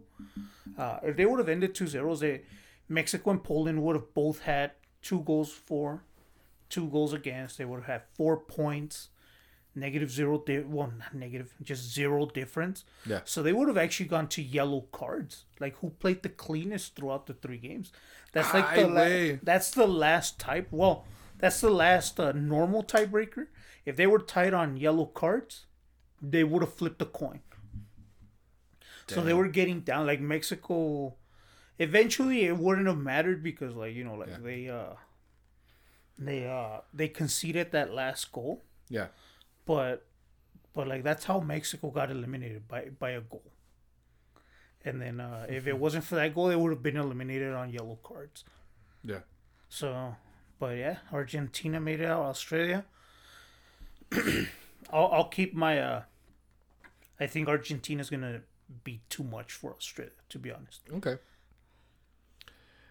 Uh, 0.77 0.99
if 1.03 1.15
they 1.17 1.25
would 1.25 1.39
have 1.39 1.49
ended 1.49 1.73
2 1.73 1.87
zeros, 1.87 2.19
they 2.19 2.41
Mexico 2.89 3.31
and 3.31 3.43
Poland 3.43 3.81
would 3.83 3.95
have 3.95 4.13
both 4.13 4.41
had 4.41 4.71
two 5.01 5.21
goals 5.21 5.51
for, 5.51 6.03
two 6.69 6.87
goals 6.89 7.13
against. 7.13 7.57
They 7.57 7.65
would 7.65 7.77
have 7.83 7.85
had 7.87 8.01
four 8.13 8.37
points, 8.37 9.09
negative 9.77 10.09
zero. 10.11 10.43
Di- 10.45 10.59
well, 10.75 10.91
not 10.97 11.13
negative, 11.13 11.53
just 11.61 11.93
zero 11.93 12.25
difference. 12.25 12.83
Yeah. 13.05 13.21
So 13.25 13.41
they 13.43 13.53
would 13.53 13.67
have 13.67 13.77
actually 13.77 14.09
gone 14.09 14.27
to 14.29 14.41
yellow 14.41 14.81
cards. 14.91 15.45
Like 15.59 15.77
who 15.77 15.91
played 15.91 16.23
the 16.23 16.29
cleanest 16.29 16.95
throughout 16.95 17.27
the 17.27 17.33
three 17.33 17.57
games? 17.57 17.91
That's 18.33 18.53
like 18.53 18.75
the 18.75 18.87
la- 18.87 19.37
that's 19.43 19.71
the 19.71 19.87
last 19.87 20.39
type. 20.39 20.67
Well, 20.71 21.05
that's 21.37 21.61
the 21.61 21.69
last 21.69 22.19
uh, 22.19 22.31
normal 22.33 22.83
tiebreaker. 22.83 23.47
If 23.85 23.95
they 23.95 24.07
were 24.07 24.19
tied 24.19 24.53
on 24.53 24.77
yellow 24.77 25.05
cards, 25.05 25.65
they 26.21 26.43
would 26.43 26.61
have 26.63 26.73
flipped 26.73 27.01
a 27.01 27.05
coin. 27.05 27.39
So 29.07 29.21
they 29.21 29.33
were 29.33 29.47
getting 29.47 29.81
down 29.81 30.05
like 30.05 30.19
Mexico. 30.19 31.15
Eventually, 31.79 32.43
it 32.45 32.57
wouldn't 32.57 32.87
have 32.87 32.97
mattered 32.97 33.41
because, 33.41 33.73
like 33.75 33.93
you 33.95 34.03
know, 34.03 34.15
like 34.15 34.29
Yeah. 34.29 34.37
they 34.43 34.69
uh, 34.69 34.93
they 36.17 36.47
uh, 36.47 36.81
they 36.93 37.07
conceded 37.07 37.71
that 37.71 37.93
last 37.93 38.31
goal, 38.33 38.65
Yeah. 38.89 39.07
But 39.67 40.07
but 40.73 40.87
like 40.87 41.03
that's 41.03 41.25
how 41.25 41.39
Mexico 41.39 41.91
got 41.91 42.09
eliminated 42.09 42.67
by 42.67 42.89
by 42.97 43.11
a 43.11 43.21
goal. 43.21 43.51
And 44.83 45.01
then 45.01 45.19
uh, 45.19 45.45
if 45.49 45.67
it 45.67 45.77
wasn't 45.77 46.05
for 46.05 46.15
that 46.15 46.33
goal, 46.33 46.47
they 46.47 46.55
would 46.55 46.71
have 46.71 46.81
been 46.81 46.95
eliminated 46.95 47.53
on 47.53 47.69
yellow 47.69 47.99
cards. 48.01 48.45
Yeah. 49.03 49.19
So, 49.67 50.15
but 50.59 50.77
yeah, 50.77 50.97
Argentina 51.11 51.79
made 51.79 51.99
it 51.99 52.05
out. 52.05 52.23
Australia. 52.23 52.85
I'll 54.93 55.09
I'll 55.11 55.29
keep 55.29 55.53
my. 55.53 55.79
uh 55.79 56.01
I 57.19 57.27
think 57.27 57.49
Argentina's 57.49 58.09
gonna 58.09 58.41
be 58.83 59.01
too 59.09 59.23
much 59.23 59.51
for 59.51 59.73
Australia, 59.73 60.13
to 60.29 60.39
be 60.39 60.51
honest. 60.51 60.81
Okay. 60.93 61.17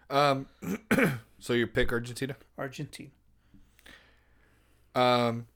Um. 0.09 0.47
so 1.39 1.53
you 1.53 1.65
pick 1.65 1.91
Argentina. 1.91 2.35
Argentina. 2.57 3.09
Um. 4.93 5.47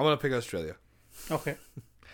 I'm 0.00 0.06
gonna 0.06 0.16
pick 0.16 0.32
Australia. 0.32 0.76
Okay. 1.30 1.58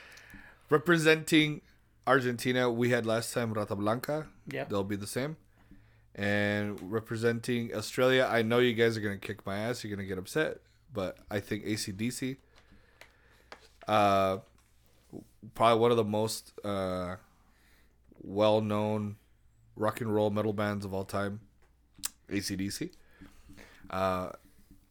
Representing 0.70 1.60
Argentina, 2.04 2.68
we 2.68 2.90
had 2.90 3.06
last 3.06 3.32
time 3.32 3.52
Rata 3.52 3.76
Blanca. 3.76 4.26
Yeah. 4.48 4.64
They'll 4.64 4.82
be 4.82 4.96
the 4.96 5.06
same. 5.06 5.36
And 6.16 6.90
representing 6.90 7.72
Australia, 7.72 8.28
I 8.28 8.42
know 8.42 8.58
you 8.58 8.74
guys 8.74 8.96
are 8.96 9.00
gonna 9.00 9.18
kick 9.18 9.46
my 9.46 9.58
ass. 9.58 9.84
You're 9.84 9.94
gonna 9.94 10.08
get 10.08 10.18
upset, 10.18 10.58
but 10.92 11.18
I 11.30 11.38
think 11.38 11.64
ACDC. 11.64 12.38
Uh, 13.86 14.38
probably 15.54 15.80
one 15.80 15.92
of 15.92 15.96
the 15.96 16.02
most 16.02 16.54
uh, 16.64 17.14
well-known 18.20 19.14
rock 19.76 20.00
and 20.00 20.12
roll 20.12 20.30
metal 20.30 20.52
bands 20.52 20.84
of 20.84 20.92
all 20.92 21.04
time. 21.04 21.38
ACDC. 22.32 22.90
Uh, 23.88 24.30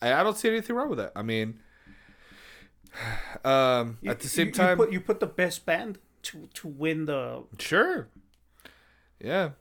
I, 0.01 0.13
I 0.13 0.23
don't 0.23 0.37
see 0.37 0.47
anything 0.47 0.77
wrong 0.77 0.87
with 0.87 0.99
that. 0.99 1.11
I 1.13 1.21
mean, 1.21 1.59
um, 3.43 3.97
You- 4.01 4.11
at 4.11 4.19
the 4.19 4.27
same 4.27 4.47
you- 4.47 4.53
time, 4.53 4.77
you 4.79 4.85
put, 4.85 4.91
you 4.93 5.01
put 5.01 5.19
the 5.19 5.27
best 5.27 5.65
band 5.65 5.99
to 6.23 6.47
to 6.53 6.67
win 6.67 7.05
the. 7.05 7.43
Sure. 7.59 8.07
Yeah. 9.19 9.51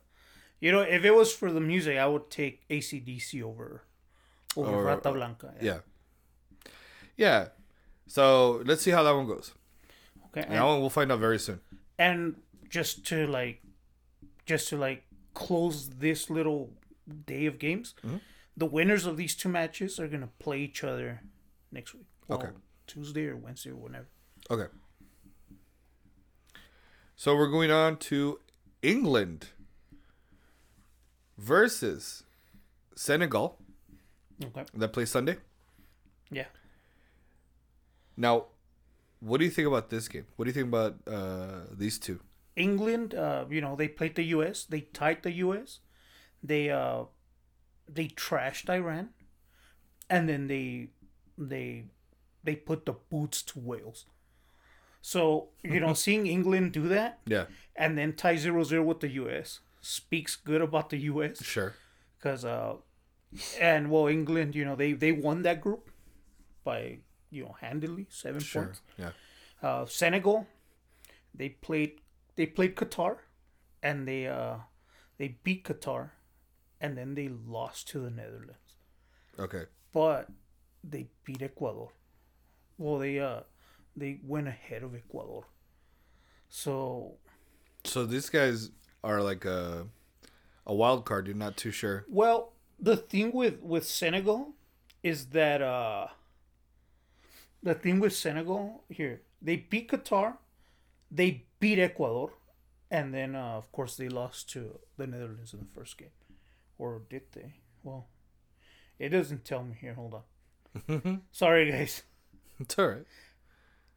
You 0.59 0.71
know, 0.71 0.81
if 0.81 1.03
it 1.05 1.11
was 1.13 1.33
for 1.33 1.51
the 1.51 1.59
music, 1.61 1.97
I 1.97 2.07
would 2.07 2.29
take 2.31 2.65
ACDC 2.69 3.41
over 3.43 3.83
over 4.55 4.71
Or- 4.71 4.83
Rata 4.83 5.11
Blanca. 5.11 5.53
Yeah. 5.61 5.79
Yeah. 7.17 7.49
So 8.07 8.61
let's 8.65 8.81
see 8.83 8.91
how 8.91 9.03
that 9.03 9.11
one 9.15 9.27
goes. 9.27 9.53
Okay. 10.27 10.41
that 10.41 10.49
And, 10.51 10.63
one 10.65 10.79
we'll 10.81 10.89
find 10.89 11.11
out 11.11 11.19
very 11.19 11.39
soon. 11.39 11.59
and 11.97 12.41
just 12.69 13.05
to 13.07 13.25
like, 13.27 13.61
just 14.45 14.69
to 14.69 14.77
like 14.77 15.03
close 15.33 15.89
this 15.89 16.29
little 16.29 16.73
day 17.25 17.45
of 17.45 17.57
games, 17.59 17.93
Mm-hmm. 18.03 18.17
the 18.57 18.65
winners 18.65 19.05
of 19.05 19.17
these 19.17 19.35
two 19.35 19.49
matches 19.49 19.99
are 19.99 20.07
gonna 20.07 20.29
play 20.39 20.59
each 20.59 20.83
other 20.83 21.21
next 21.71 21.93
week. 21.93 22.05
Okay. 22.29 22.49
Tuesday 22.87 23.27
or 23.27 23.35
Wednesday 23.35 23.71
or 23.71 23.75
whenever. 23.75 24.07
Okay. 24.49 24.67
So 27.15 27.35
we're 27.35 27.47
going 27.49 27.71
on 27.71 27.97
to 27.97 28.39
England 28.81 29.47
versus 31.37 32.23
Senegal 32.95 33.57
Okay. 34.43 34.65
that 34.73 34.89
plays 34.93 35.09
Sunday. 35.11 35.37
Yeah. 36.29 36.45
Now, 38.17 38.45
what 39.19 39.39
do 39.39 39.45
you 39.45 39.51
think 39.51 39.67
about 39.67 39.89
this 39.89 40.07
game? 40.07 40.25
What 40.35 40.45
do 40.45 40.49
you 40.49 40.53
think 40.53 40.67
about 40.67 40.95
uh, 41.07 41.61
these 41.71 41.97
two? 41.99 42.19
England, 42.55 43.13
uh, 43.13 43.45
you 43.49 43.61
know, 43.61 43.75
they 43.75 43.87
played 43.87 44.15
the 44.15 44.23
U.S. 44.35 44.63
They 44.65 44.81
tied 44.81 45.23
the 45.23 45.31
U.S. 45.31 45.79
They 46.43 46.69
uh, 46.69 47.05
they 47.87 48.07
trashed 48.07 48.69
Iran, 48.69 49.09
and 50.09 50.27
then 50.29 50.47
they 50.47 50.89
they 51.37 51.85
they 52.45 52.55
put 52.55 52.85
the 52.85 52.93
boots 53.09 53.41
to 53.43 53.59
Wales. 53.59 54.05
So 55.01 55.49
you 55.63 55.79
know, 55.79 55.93
seeing 56.05 56.25
England 56.27 56.71
do 56.73 56.87
that 56.87 57.19
Yeah, 57.25 57.45
and 57.75 57.97
then 57.97 58.13
tie 58.13 58.35
0-0 58.35 58.83
with 58.85 58.99
the 59.01 59.09
U.S. 59.23 59.59
speaks 59.81 60.35
good 60.35 60.61
about 60.61 60.89
the 60.89 60.97
U.S. 61.13 61.43
sure. 61.43 61.73
because 62.17 62.45
uh, 62.45 62.75
and 63.59 63.89
well, 63.91 64.07
England, 64.07 64.55
you 64.55 64.63
know, 64.65 64.75
they 64.75 64.93
they 64.93 65.11
won 65.11 65.41
that 65.43 65.59
group 65.61 65.89
by 66.63 66.99
you 67.29 67.43
know 67.43 67.55
handily 67.61 68.07
seven 68.09 68.39
Sure. 68.41 68.63
points. 68.63 68.81
Yeah. 68.97 69.11
Uh, 69.61 69.85
Senegal, 69.85 70.47
they 71.33 71.49
played 71.49 71.99
they 72.35 72.45
played 72.45 72.75
Qatar, 72.75 73.17
and 73.83 74.07
they 74.07 74.27
uh 74.27 74.57
they 75.17 75.37
beat 75.43 75.63
Qatar, 75.65 76.11
and 76.81 76.97
then 76.97 77.15
they 77.15 77.27
lost 77.29 77.87
to 77.89 77.99
the 77.99 78.09
Netherlands, 78.09 78.75
Okay. 79.39 79.65
but 79.93 80.27
they 80.83 81.07
beat 81.25 81.41
Ecuador. 81.41 81.91
Well, 82.77 82.99
they 82.99 83.19
uh 83.19 83.41
they 83.95 84.19
went 84.23 84.47
ahead 84.47 84.83
of 84.83 84.95
Ecuador. 84.95 85.45
So 86.49 87.17
So 87.83 88.05
these 88.05 88.29
guys 88.29 88.71
are 89.03 89.21
like 89.21 89.45
a 89.45 89.87
a 90.65 90.73
wild 90.73 91.05
card. 91.05 91.27
You're 91.27 91.35
not 91.35 91.57
too 91.57 91.71
sure. 91.71 92.05
well, 92.09 92.53
the 92.79 92.97
thing 92.97 93.31
with 93.31 93.61
with 93.61 93.85
Senegal 93.85 94.53
is 95.03 95.27
that 95.27 95.61
uh 95.61 96.07
the 97.63 97.73
thing 97.73 97.99
with 97.99 98.13
Senegal 98.13 98.83
here 98.89 99.21
they 99.41 99.55
beat 99.57 99.89
Qatar, 99.91 100.37
they 101.11 101.45
beat 101.59 101.79
Ecuador, 101.79 102.33
and 102.89 103.13
then 103.13 103.35
uh, 103.35 103.57
of 103.57 103.71
course 103.71 103.95
they 103.95 104.09
lost 104.09 104.49
to 104.51 104.79
the 104.97 105.05
Netherlands 105.07 105.53
in 105.53 105.59
the 105.59 105.65
first 105.73 105.97
game, 105.97 106.09
or 106.77 107.01
did 107.09 107.23
they? 107.33 107.53
Well, 107.83 108.07
it 108.97 109.09
doesn't 109.09 109.45
tell 109.45 109.63
me 109.63 109.75
here. 109.79 109.93
Hold 109.93 110.15
on. 110.87 111.21
Sorry, 111.31 111.71
guys. 111.71 112.03
It's 112.59 112.77
all 112.77 112.87
right. 112.87 113.05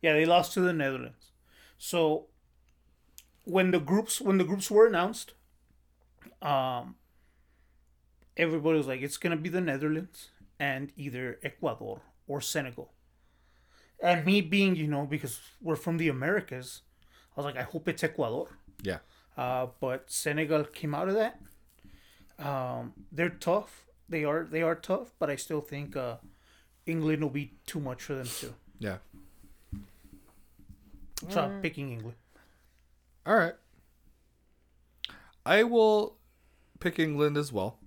Yeah, 0.02 0.14
they 0.14 0.26
lost 0.26 0.52
to 0.54 0.60
the 0.60 0.72
Netherlands. 0.72 1.32
So 1.78 2.26
when 3.44 3.70
the 3.70 3.80
groups 3.80 4.20
when 4.20 4.38
the 4.38 4.44
groups 4.44 4.70
were 4.70 4.86
announced, 4.86 5.32
um, 6.42 6.96
everybody 8.36 8.78
was 8.78 8.86
like, 8.86 9.00
it's 9.00 9.16
gonna 9.16 9.36
be 9.36 9.48
the 9.48 9.60
Netherlands 9.60 10.28
and 10.58 10.92
either 10.96 11.38
Ecuador 11.42 12.02
or 12.26 12.40
Senegal. 12.40 12.92
And 14.00 14.24
me 14.24 14.40
being, 14.40 14.76
you 14.76 14.86
know, 14.86 15.06
because 15.06 15.40
we're 15.60 15.76
from 15.76 15.96
the 15.96 16.08
Americas, 16.08 16.82
I 17.36 17.40
was 17.40 17.44
like, 17.44 17.56
I 17.56 17.62
hope 17.62 17.88
it's 17.88 18.04
Ecuador. 18.04 18.58
Yeah. 18.82 18.98
Uh, 19.36 19.68
but 19.80 20.10
Senegal 20.10 20.64
came 20.64 20.94
out 20.94 21.08
of 21.08 21.14
that. 21.14 21.40
Um, 22.38 22.92
they're 23.10 23.28
tough. 23.28 23.84
They 24.08 24.24
are 24.24 24.44
they 24.44 24.62
are 24.62 24.74
tough, 24.74 25.12
but 25.18 25.30
I 25.30 25.36
still 25.36 25.60
think 25.60 25.96
uh, 25.96 26.16
England 26.88 27.22
will 27.22 27.30
be 27.30 27.52
too 27.66 27.80
much 27.80 28.02
for 28.02 28.14
them 28.14 28.26
too. 28.26 28.54
Yeah. 28.78 28.98
So 31.28 31.40
I'm 31.42 31.50
mm. 31.58 31.62
picking 31.62 31.92
England. 31.92 32.16
All 33.26 33.36
right. 33.36 33.54
I 35.44 35.64
will 35.64 36.16
pick 36.80 36.98
England 36.98 37.36
as 37.36 37.52
well. 37.52 37.78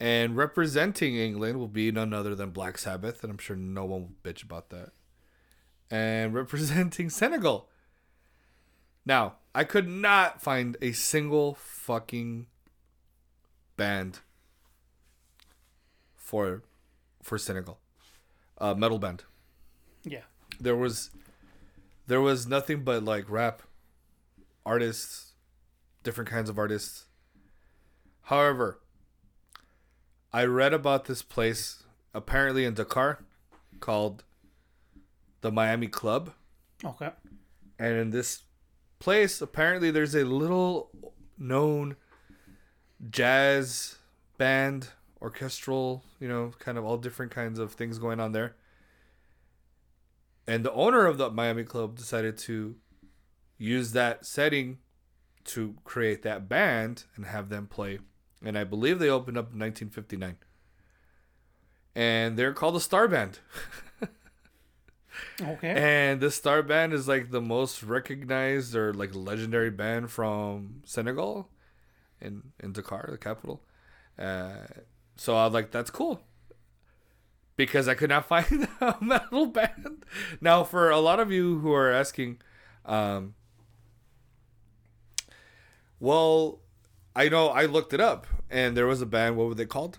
And 0.00 0.36
representing 0.36 1.16
England 1.16 1.58
will 1.58 1.68
be 1.68 1.90
none 1.92 2.12
other 2.12 2.34
than 2.34 2.50
Black 2.50 2.78
Sabbath, 2.78 3.22
and 3.22 3.30
I'm 3.30 3.38
sure 3.38 3.56
no 3.56 3.84
one 3.84 4.02
will 4.02 4.12
bitch 4.22 4.42
about 4.42 4.70
that. 4.70 4.90
And 5.90 6.34
representing 6.42 7.10
Senegal. 7.10 7.68
Now, 9.06 9.36
I 9.54 9.64
could 9.64 9.88
not 9.88 10.42
find 10.42 10.76
a 10.82 10.92
single 10.92 11.54
fucking 11.54 12.46
band 13.76 14.20
for 16.16 16.62
for 17.22 17.38
Senegal. 17.38 17.78
Uh 18.64 18.74
metal 18.74 18.98
band 18.98 19.24
Yeah. 20.04 20.22
there 20.58 20.76
was 20.76 21.10
there 22.06 22.20
was 22.20 22.46
nothing 22.46 22.82
but 22.82 23.04
like 23.04 23.28
rap 23.28 23.60
artists 24.64 25.32
different 26.02 26.30
kinds 26.30 26.48
of 26.48 26.58
artists 26.58 27.04
however 28.32 28.80
i 30.32 30.44
read 30.44 30.72
about 30.72 31.04
this 31.04 31.22
place 31.22 31.82
apparently 32.14 32.64
in 32.64 32.72
dakar 32.74 33.18
called 33.80 34.24
the 35.42 35.52
miami 35.52 35.88
club 35.88 36.32
Okay. 36.82 37.10
and 37.78 37.92
in 38.02 38.10
this 38.10 38.44
place 38.98 39.42
apparently 39.42 39.90
there's 39.90 40.14
a 40.14 40.24
little 40.24 40.90
known 41.36 41.96
jazz 43.10 43.96
band 44.38 44.88
orchestral 45.24 46.04
you 46.20 46.28
know 46.28 46.52
kind 46.58 46.76
of 46.78 46.84
all 46.84 46.98
different 46.98 47.32
kinds 47.32 47.58
of 47.58 47.72
things 47.72 47.98
going 47.98 48.20
on 48.20 48.32
there 48.32 48.54
and 50.46 50.64
the 50.64 50.72
owner 50.72 51.06
of 51.06 51.16
the 51.16 51.30
miami 51.30 51.64
club 51.64 51.96
decided 51.96 52.36
to 52.36 52.76
use 53.56 53.92
that 53.92 54.26
setting 54.26 54.78
to 55.44 55.74
create 55.82 56.22
that 56.22 56.48
band 56.48 57.04
and 57.16 57.24
have 57.24 57.48
them 57.48 57.66
play 57.66 57.98
and 58.44 58.58
i 58.58 58.62
believe 58.64 58.98
they 58.98 59.08
opened 59.08 59.38
up 59.38 59.52
in 59.52 59.58
1959 59.58 60.36
and 61.94 62.36
they're 62.36 62.52
called 62.52 62.74
the 62.74 62.80
star 62.80 63.08
band 63.08 63.38
Okay. 65.40 65.68
and 65.68 66.20
the 66.20 66.30
Star 66.30 66.62
Band 66.62 66.92
is 66.92 67.06
like 67.06 67.30
the 67.30 67.40
most 67.40 67.82
recognized 67.82 68.74
or 68.74 68.92
like 68.92 69.14
legendary 69.14 69.70
band 69.70 70.10
from 70.10 70.82
Senegal, 70.84 71.48
in 72.20 72.52
in 72.60 72.72
Dakar, 72.72 73.08
the 73.10 73.18
capital. 73.18 73.62
Uh, 74.18 74.66
so 75.16 75.36
I 75.36 75.44
was 75.44 75.54
like, 75.54 75.70
that's 75.70 75.90
cool. 75.90 76.20
Because 77.56 77.86
I 77.86 77.94
could 77.94 78.10
not 78.10 78.26
find 78.28 78.68
a 78.80 78.96
metal 79.00 79.46
band. 79.46 80.04
Now, 80.40 80.64
for 80.64 80.90
a 80.90 80.98
lot 80.98 81.20
of 81.20 81.30
you 81.30 81.58
who 81.60 81.72
are 81.72 81.90
asking, 81.90 82.40
um, 82.84 83.34
well, 86.00 86.60
I 87.14 87.28
know 87.28 87.48
I 87.48 87.66
looked 87.66 87.92
it 87.92 88.00
up, 88.00 88.26
and 88.50 88.76
there 88.76 88.86
was 88.86 89.00
a 89.00 89.06
band. 89.06 89.36
What 89.36 89.48
were 89.48 89.54
they 89.54 89.66
called? 89.66 89.98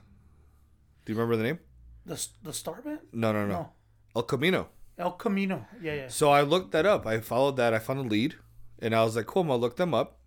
Do 1.05 1.13
you 1.13 1.17
remember 1.17 1.37
the 1.37 1.43
name? 1.43 1.59
the 2.05 2.27
the 2.43 2.53
Star 2.53 2.81
Band? 2.81 2.99
No, 3.11 3.31
no, 3.31 3.45
no. 3.45 3.53
No. 3.53 3.69
El 4.15 4.23
Camino. 4.23 4.69
El 4.97 5.11
Camino. 5.13 5.65
Yeah, 5.81 5.93
yeah. 5.93 6.07
So 6.07 6.29
I 6.29 6.41
looked 6.41 6.71
that 6.71 6.85
up. 6.85 7.05
I 7.05 7.19
followed 7.19 7.57
that. 7.57 7.73
I 7.73 7.79
found 7.79 7.99
a 7.99 8.03
lead, 8.03 8.35
and 8.79 8.95
I 8.95 9.03
was 9.03 9.15
like, 9.15 9.25
"Cool, 9.25 9.41
I'm 9.43 9.47
gonna 9.47 9.59
look 9.61 9.75
them 9.77 9.93
up." 9.93 10.19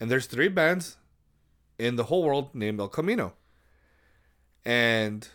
And 0.00 0.10
there's 0.10 0.26
three 0.26 0.48
bands 0.48 0.96
in 1.78 1.96
the 1.96 2.04
whole 2.04 2.22
world 2.22 2.54
named 2.54 2.80
El 2.80 2.88
Camino. 2.88 3.34
And 4.66 5.28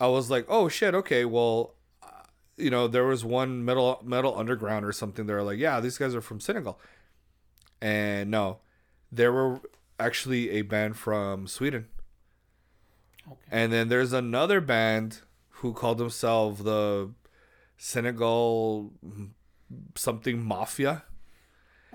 I 0.00 0.08
was 0.08 0.30
like, 0.30 0.46
"Oh 0.48 0.68
shit, 0.68 0.94
okay. 0.94 1.24
Well, 1.24 1.74
uh, 2.02 2.24
you 2.58 2.70
know, 2.70 2.88
there 2.88 3.06
was 3.06 3.24
one 3.24 3.64
metal 3.64 4.00
metal 4.04 4.38
underground 4.38 4.84
or 4.86 4.92
something. 4.92 5.26
They're 5.26 5.42
like, 5.42 5.58
yeah, 5.58 5.80
these 5.80 5.98
guys 5.98 6.14
are 6.14 6.22
from 6.22 6.40
Senegal." 6.40 6.80
And 7.82 8.30
no, 8.30 8.60
there 9.12 9.32
were 9.32 9.60
actually 10.00 10.50
a 10.50 10.62
band 10.62 10.96
from 10.98 11.46
Sweden. 11.46 11.88
Okay. 13.26 13.38
And 13.50 13.72
then 13.72 13.88
there's 13.88 14.12
another 14.12 14.60
band 14.60 15.22
who 15.60 15.72
called 15.72 15.98
themselves 15.98 16.62
the 16.62 17.10
Senegal 17.78 18.92
something 19.94 20.44
Mafia. 20.44 21.04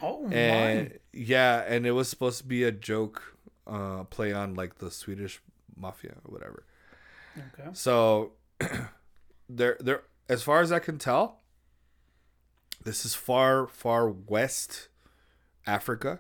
Oh 0.01 0.27
And 0.31 0.91
my. 0.91 0.97
yeah, 1.13 1.63
and 1.67 1.85
it 1.85 1.91
was 1.91 2.07
supposed 2.09 2.39
to 2.39 2.45
be 2.45 2.63
a 2.63 2.71
joke 2.71 3.37
uh 3.67 4.03
play 4.05 4.33
on 4.33 4.55
like 4.55 4.79
the 4.79 4.89
Swedish 4.89 5.41
mafia 5.75 6.15
or 6.25 6.31
whatever. 6.33 6.65
Okay. 7.37 7.69
So 7.73 8.33
there 9.49 9.77
there 9.79 10.03
as 10.27 10.43
far 10.43 10.61
as 10.61 10.71
I 10.71 10.79
can 10.79 10.97
tell, 10.97 11.39
this 12.83 13.05
is 13.05 13.15
far 13.15 13.67
far 13.67 14.09
west 14.09 14.89
Africa 15.65 16.19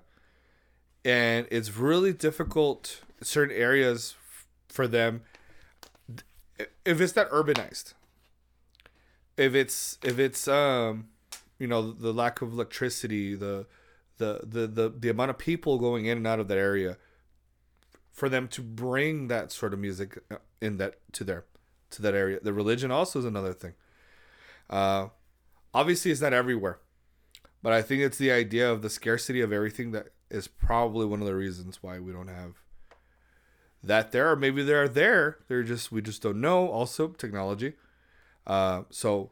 and 1.05 1.47
it's 1.49 1.75
really 1.75 2.13
difficult 2.13 3.01
certain 3.21 3.55
areas 3.55 4.15
for 4.67 4.87
them 4.87 5.21
if 6.85 6.99
it's 7.01 7.15
not 7.15 7.29
urbanized. 7.29 7.93
If 9.37 9.55
it's 9.55 9.97
if 10.03 10.19
it's 10.19 10.47
um 10.47 11.09
you 11.57 11.67
know 11.67 11.91
the 11.91 12.13
lack 12.13 12.41
of 12.41 12.51
electricity, 12.53 13.35
the 13.35 13.65
the 14.17 14.41
the 14.43 14.67
the, 14.67 14.89
the 14.89 15.09
amount 15.09 15.29
of 15.31 15.37
people 15.37 15.77
going 15.77 16.05
in 16.05 16.17
and 16.17 16.27
out 16.27 16.39
of 16.39 16.47
that 16.49 16.57
area 16.57 16.97
for 18.19 18.29
them 18.29 18.47
to 18.49 18.61
bring 18.61 19.27
that 19.29 19.51
sort 19.51 19.73
of 19.73 19.79
music 19.79 20.17
uh, 20.29 20.35
in 20.61 20.77
that 20.77 20.95
to 21.13 21.23
their 21.23 21.45
to 21.91 22.01
that 22.01 22.13
area. 22.13 22.39
The 22.41 22.53
religion 22.53 22.91
also 22.91 23.19
is 23.19 23.25
another 23.25 23.53
thing. 23.53 23.73
Uh 24.69 25.07
obviously 25.73 26.11
it's 26.11 26.21
not 26.21 26.33
everywhere. 26.33 26.79
But 27.61 27.73
I 27.73 27.81
think 27.81 28.01
it's 28.01 28.17
the 28.17 28.31
idea 28.31 28.71
of 28.71 28.81
the 28.81 28.89
scarcity 28.89 29.41
of 29.41 29.51
everything 29.51 29.91
that 29.91 30.07
is 30.29 30.47
probably 30.47 31.05
one 31.05 31.19
of 31.19 31.27
the 31.27 31.35
reasons 31.35 31.83
why 31.83 31.99
we 31.99 32.13
don't 32.13 32.29
have 32.29 32.55
that 33.83 34.11
there, 34.11 34.31
or 34.31 34.35
maybe 34.35 34.63
they're 34.63 34.87
there. 34.87 35.39
They're 35.47 35.63
just 35.63 35.91
we 35.91 36.01
just 36.01 36.21
don't 36.21 36.41
know. 36.41 36.67
Also, 36.67 37.09
technology. 37.09 37.73
Uh, 38.45 38.83
so, 38.89 39.31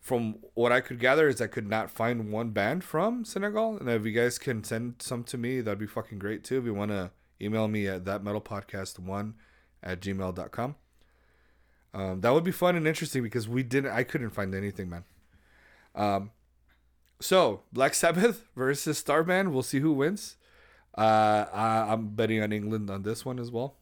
from 0.00 0.36
what 0.54 0.72
I 0.72 0.80
could 0.80 1.00
gather 1.00 1.28
is 1.28 1.40
I 1.40 1.46
could 1.46 1.68
not 1.68 1.90
find 1.90 2.30
one 2.30 2.50
band 2.50 2.84
from 2.84 3.24
Senegal, 3.24 3.78
and 3.78 3.88
if 3.88 4.04
you 4.04 4.12
guys 4.12 4.38
can 4.38 4.62
send 4.64 4.96
some 5.00 5.24
to 5.24 5.38
me, 5.38 5.60
that'd 5.60 5.78
be 5.78 5.86
fucking 5.86 6.18
great 6.18 6.44
too. 6.44 6.58
If 6.58 6.64
you 6.64 6.74
want 6.74 6.90
to 6.90 7.10
email 7.40 7.68
me 7.68 7.86
at 7.86 8.04
that 8.04 8.22
metal 8.22 8.40
podcast 8.40 8.98
one 8.98 9.34
at 9.82 10.00
gmail.com. 10.00 10.74
Um, 11.94 12.20
that 12.20 12.32
would 12.32 12.44
be 12.44 12.52
fun 12.52 12.76
and 12.76 12.86
interesting 12.86 13.22
because 13.22 13.48
we 13.48 13.62
didn't. 13.62 13.90
I 13.92 14.02
couldn't 14.02 14.30
find 14.30 14.54
anything, 14.54 14.90
man. 14.90 15.04
Um, 15.94 16.30
so 17.20 17.62
Black 17.72 17.94
Sabbath 17.94 18.44
versus 18.56 18.98
Starman. 18.98 19.52
We'll 19.52 19.62
see 19.62 19.80
who 19.80 19.92
wins. 19.92 20.36
Uh, 20.96 21.46
I, 21.52 21.92
I'm 21.92 22.08
betting 22.08 22.42
on 22.42 22.52
England 22.52 22.90
on 22.90 23.02
this 23.02 23.24
one 23.24 23.38
as 23.38 23.50
well. 23.50 23.76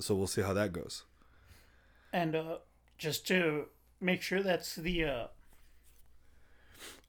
So 0.00 0.14
we'll 0.14 0.26
see 0.26 0.42
how 0.42 0.52
that 0.52 0.72
goes. 0.72 1.04
And 2.12 2.34
uh, 2.34 2.56
just 2.98 3.26
to 3.28 3.66
make 4.00 4.20
sure 4.20 4.42
that's 4.42 4.74
the 4.76 5.04
uh, 5.04 5.26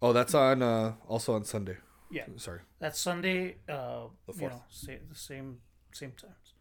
Oh, 0.02 0.14
that's 0.14 0.34
on 0.36 0.62
uh, 0.62 0.94
also 1.08 1.34
on 1.34 1.44
Sunday. 1.44 1.78
Yeah 2.10 2.26
Sorry. 2.38 2.60
that's 2.80 3.00
Sunday. 3.00 3.58
Uh, 3.68 4.08
The 4.28 4.34
you 4.42 4.50
know, 4.50 4.64
say, 4.70 5.00
the 5.10 5.16
same 5.16 5.58
same 5.92 6.12
times. 6.12 6.54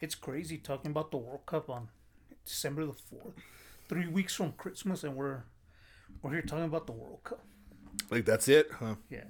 It's 0.00 0.14
crazy 0.14 0.58
talking 0.58 0.90
about 0.92 1.10
the 1.10 1.16
World 1.16 1.44
Cup 1.46 1.68
on 1.70 1.88
December 2.44 2.86
the 2.86 2.92
fourth, 2.92 3.34
three 3.88 4.06
weeks 4.06 4.34
from 4.34 4.52
Christmas, 4.52 5.02
and 5.04 5.16
we're 5.16 5.42
we're 6.22 6.32
here 6.32 6.42
talking 6.42 6.64
about 6.66 6.86
the 6.86 6.92
World 6.92 7.20
Cup. 7.24 7.44
Like 8.10 8.24
that's 8.24 8.48
it, 8.48 8.70
huh? 8.78 8.94
Yeah, 9.10 9.24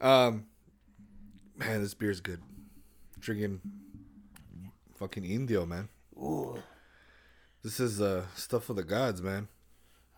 Um, 0.00 0.46
man, 1.56 1.80
this 1.82 1.94
beer's 1.94 2.20
good. 2.20 2.42
Drinking 3.20 3.60
fucking 4.96 5.24
Indio, 5.24 5.64
man. 5.66 5.88
Ooh. 6.16 6.58
This 7.62 7.80
is 7.80 8.00
uh 8.00 8.24
stuff 8.34 8.68
of 8.70 8.76
the 8.76 8.84
gods, 8.84 9.22
man. 9.22 9.48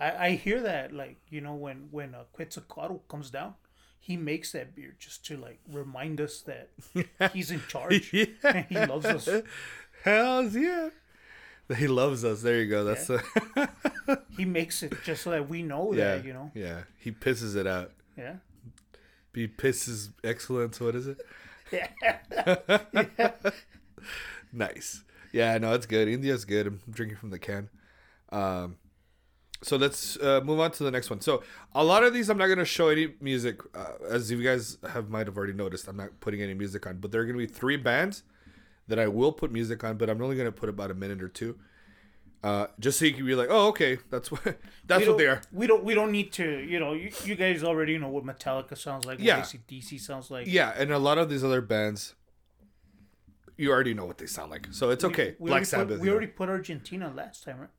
I, 0.00 0.26
I 0.26 0.30
hear 0.32 0.60
that 0.62 0.92
like 0.92 1.18
you 1.28 1.40
know 1.40 1.54
when 1.54 1.88
when 1.90 2.14
uh, 2.14 2.24
Quetzalcoatl 2.32 2.98
comes 3.08 3.30
down, 3.30 3.54
he 3.98 4.16
makes 4.16 4.52
that 4.52 4.74
beer 4.74 4.94
just 4.98 5.24
to 5.26 5.36
like 5.36 5.58
remind 5.70 6.20
us 6.20 6.42
that 6.42 6.70
he's 7.32 7.50
in 7.50 7.62
charge. 7.68 8.12
Yeah. 8.12 8.64
he 8.68 8.76
loves 8.76 9.06
us. 9.06 9.28
Hells 10.02 10.56
yeah. 10.56 10.90
He 11.76 11.86
loves 11.86 12.24
us. 12.24 12.40
There 12.40 12.60
you 12.60 12.68
go. 12.68 12.84
That's 12.84 13.10
uh, 13.10 13.20
He 14.36 14.44
makes 14.46 14.82
it 14.82 14.94
just 15.04 15.22
so 15.22 15.30
that 15.30 15.48
we 15.48 15.62
know 15.62 15.92
yeah. 15.92 16.16
that 16.16 16.24
you 16.24 16.32
know. 16.32 16.50
Yeah. 16.54 16.82
He 16.98 17.12
pisses 17.12 17.56
it 17.56 17.66
out. 17.66 17.92
Yeah. 18.16 18.36
He 19.34 19.46
pisses 19.46 20.10
excellence. 20.24 20.80
What 20.80 20.94
is 20.94 21.06
it? 21.06 21.20
Yeah. 21.70 21.88
Nice. 24.52 25.04
Yeah, 25.32 25.58
no, 25.58 25.74
it's 25.74 25.86
good. 25.86 26.08
Indio's 26.08 26.44
good. 26.44 26.66
I'm 26.66 26.80
drinking 26.90 27.18
from 27.18 27.30
the 27.30 27.38
can. 27.38 27.68
Um, 28.30 28.76
so 29.62 29.76
let's 29.76 30.16
uh, 30.18 30.40
move 30.44 30.60
on 30.60 30.70
to 30.72 30.84
the 30.84 30.90
next 30.90 31.10
one. 31.10 31.20
So 31.20 31.42
a 31.74 31.82
lot 31.82 32.04
of 32.04 32.14
these, 32.14 32.28
I'm 32.28 32.38
not 32.38 32.46
gonna 32.46 32.64
show 32.64 32.88
any 32.88 33.14
music, 33.20 33.60
uh, 33.74 34.04
as 34.08 34.30
you 34.30 34.42
guys 34.42 34.78
have 34.90 35.10
might 35.10 35.26
have 35.26 35.36
already 35.36 35.52
noticed. 35.52 35.88
I'm 35.88 35.96
not 35.96 36.20
putting 36.20 36.42
any 36.42 36.54
music 36.54 36.86
on, 36.86 36.98
but 36.98 37.10
there 37.10 37.20
are 37.20 37.24
gonna 37.24 37.38
be 37.38 37.46
three 37.46 37.76
bands 37.76 38.22
that 38.86 38.98
I 38.98 39.08
will 39.08 39.32
put 39.32 39.50
music 39.50 39.82
on, 39.84 39.96
but 39.96 40.08
I'm 40.08 40.22
only 40.22 40.36
gonna 40.36 40.52
put 40.52 40.68
about 40.68 40.90
a 40.90 40.94
minute 40.94 41.22
or 41.22 41.28
two, 41.28 41.58
uh, 42.44 42.68
just 42.78 42.98
so 43.00 43.04
you 43.04 43.12
can 43.14 43.26
be 43.26 43.34
like, 43.34 43.48
oh, 43.50 43.68
okay, 43.68 43.98
that's 44.10 44.30
what 44.32 44.58
that's 44.86 45.06
what 45.06 45.18
they 45.18 45.26
are. 45.26 45.42
We 45.52 45.66
don't. 45.66 45.82
We 45.82 45.94
don't 45.94 46.12
need 46.12 46.32
to. 46.34 46.60
You 46.60 46.78
know, 46.78 46.92
you, 46.92 47.10
you 47.24 47.34
guys 47.34 47.64
already 47.64 47.98
know 47.98 48.08
what 48.08 48.24
Metallica 48.24 48.76
sounds 48.78 49.06
like. 49.06 49.18
Yeah. 49.20 49.38
What 49.38 49.46
ACDC 49.46 50.00
sounds 50.00 50.30
like. 50.30 50.46
Yeah, 50.46 50.72
and 50.76 50.92
a 50.92 50.98
lot 50.98 51.18
of 51.18 51.28
these 51.28 51.42
other 51.42 51.60
bands, 51.60 52.14
you 53.56 53.72
already 53.72 53.92
know 53.92 54.06
what 54.06 54.18
they 54.18 54.26
sound 54.26 54.52
like, 54.52 54.68
so 54.70 54.90
it's 54.90 55.02
okay. 55.02 55.34
We 55.40 55.50
Black 55.50 55.64
Sabbath. 55.64 55.98
Put, 55.98 56.00
we 56.00 56.10
already 56.10 56.28
put 56.28 56.48
Argentina 56.48 57.12
last 57.12 57.42
time, 57.42 57.58
right? 57.58 57.70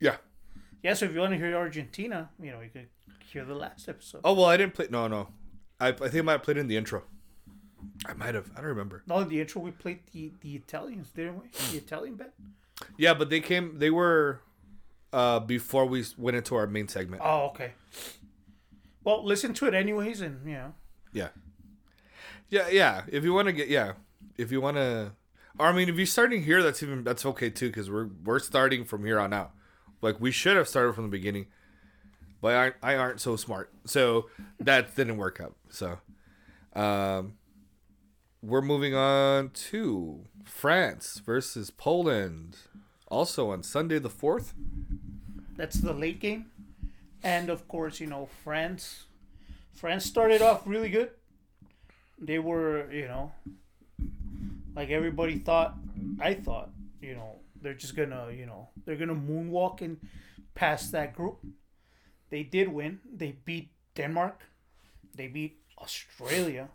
Yeah. 0.00 0.16
Yeah. 0.82 0.94
So 0.94 1.06
if 1.06 1.12
you 1.12 1.20
want 1.20 1.32
to 1.32 1.38
hear 1.38 1.54
Argentina, 1.56 2.30
you 2.42 2.50
know, 2.50 2.60
you 2.60 2.70
could 2.70 2.88
hear 3.32 3.44
the 3.44 3.54
last 3.54 3.88
episode. 3.88 4.22
Oh 4.24 4.32
well, 4.34 4.46
I 4.46 4.56
didn't 4.56 4.74
play. 4.74 4.88
No, 4.90 5.06
no. 5.08 5.28
I, 5.78 5.88
I 5.88 5.92
think 5.92 6.16
I 6.16 6.20
might 6.22 6.32
have 6.32 6.42
played 6.42 6.56
in 6.56 6.66
the 6.68 6.76
intro. 6.76 7.04
I 8.06 8.12
might 8.14 8.34
have. 8.34 8.50
I 8.54 8.56
don't 8.56 8.66
remember. 8.66 9.02
No, 9.06 9.18
in 9.20 9.28
the 9.28 9.40
intro 9.40 9.62
we 9.62 9.70
played 9.70 10.00
the 10.12 10.32
the 10.40 10.54
Italians, 10.56 11.10
didn't 11.10 11.40
we? 11.40 11.48
The 11.70 11.78
Italian 11.78 12.14
band. 12.16 12.32
Yeah, 12.96 13.14
but 13.14 13.30
they 13.30 13.40
came. 13.40 13.78
They 13.78 13.90
were 13.90 14.40
uh 15.12 15.40
before 15.40 15.86
we 15.86 16.04
went 16.16 16.36
into 16.36 16.54
our 16.54 16.66
main 16.66 16.88
segment. 16.88 17.22
Oh, 17.24 17.46
okay. 17.46 17.72
Well, 19.04 19.24
listen 19.24 19.54
to 19.54 19.66
it 19.66 19.74
anyways, 19.74 20.20
and 20.20 20.46
you 20.46 20.54
know, 20.54 20.74
Yeah. 21.12 21.28
Yeah, 22.48 22.68
yeah. 22.68 23.02
If 23.08 23.24
you 23.24 23.32
want 23.32 23.46
to 23.46 23.52
get, 23.52 23.68
yeah. 23.68 23.92
If 24.36 24.50
you 24.50 24.60
want 24.60 24.76
to, 24.76 25.12
I 25.58 25.72
mean, 25.72 25.88
if 25.88 25.96
you're 25.96 26.06
starting 26.06 26.42
here, 26.42 26.62
that's 26.62 26.82
even 26.82 27.04
that's 27.04 27.24
okay 27.24 27.48
too, 27.50 27.68
because 27.68 27.90
we're 27.90 28.08
we're 28.24 28.38
starting 28.40 28.84
from 28.84 29.04
here 29.04 29.18
on 29.18 29.32
out. 29.32 29.52
Like 30.02 30.20
we 30.20 30.30
should 30.30 30.56
have 30.56 30.68
started 30.68 30.94
from 30.94 31.04
the 31.04 31.10
beginning, 31.10 31.46
but 32.40 32.76
I 32.82 32.92
I 32.92 32.96
aren't 32.96 33.20
so 33.20 33.36
smart, 33.36 33.72
so 33.84 34.28
that 34.58 34.94
didn't 34.96 35.16
work 35.18 35.40
out. 35.40 35.56
So, 35.68 35.98
um, 36.74 37.34
we're 38.42 38.62
moving 38.62 38.94
on 38.94 39.50
to 39.70 40.24
France 40.44 41.20
versus 41.24 41.70
Poland, 41.70 42.56
also 43.08 43.50
on 43.50 43.62
Sunday 43.62 43.98
the 43.98 44.10
fourth. 44.10 44.54
that's 45.56 45.76
the 45.80 45.92
late 45.92 46.20
game, 46.20 46.46
and 47.22 47.50
of 47.50 47.68
course, 47.68 48.00
you 48.00 48.06
know, 48.06 48.28
France. 48.44 49.04
France 49.74 50.04
started 50.04 50.42
off 50.42 50.66
really 50.66 50.88
good. 50.90 51.10
They 52.18 52.38
were, 52.38 52.90
you 52.92 53.06
know, 53.08 53.32
like 54.74 54.90
everybody 54.90 55.38
thought. 55.38 55.74
I 56.20 56.34
thought, 56.34 56.70
you 57.00 57.14
know, 57.14 57.36
they're 57.62 57.74
just 57.74 57.96
gonna, 57.96 58.30
you 58.32 58.46
know, 58.46 58.68
they're 58.84 58.96
gonna 58.96 59.14
moonwalk 59.14 59.80
and 59.80 59.98
pass 60.54 60.90
that 60.90 61.14
group. 61.14 61.38
They 62.30 62.42
did 62.42 62.68
win. 62.68 63.00
They 63.12 63.36
beat 63.44 63.70
Denmark. 63.94 64.40
They 65.14 65.26
beat 65.28 65.58
Australia. 65.78 66.68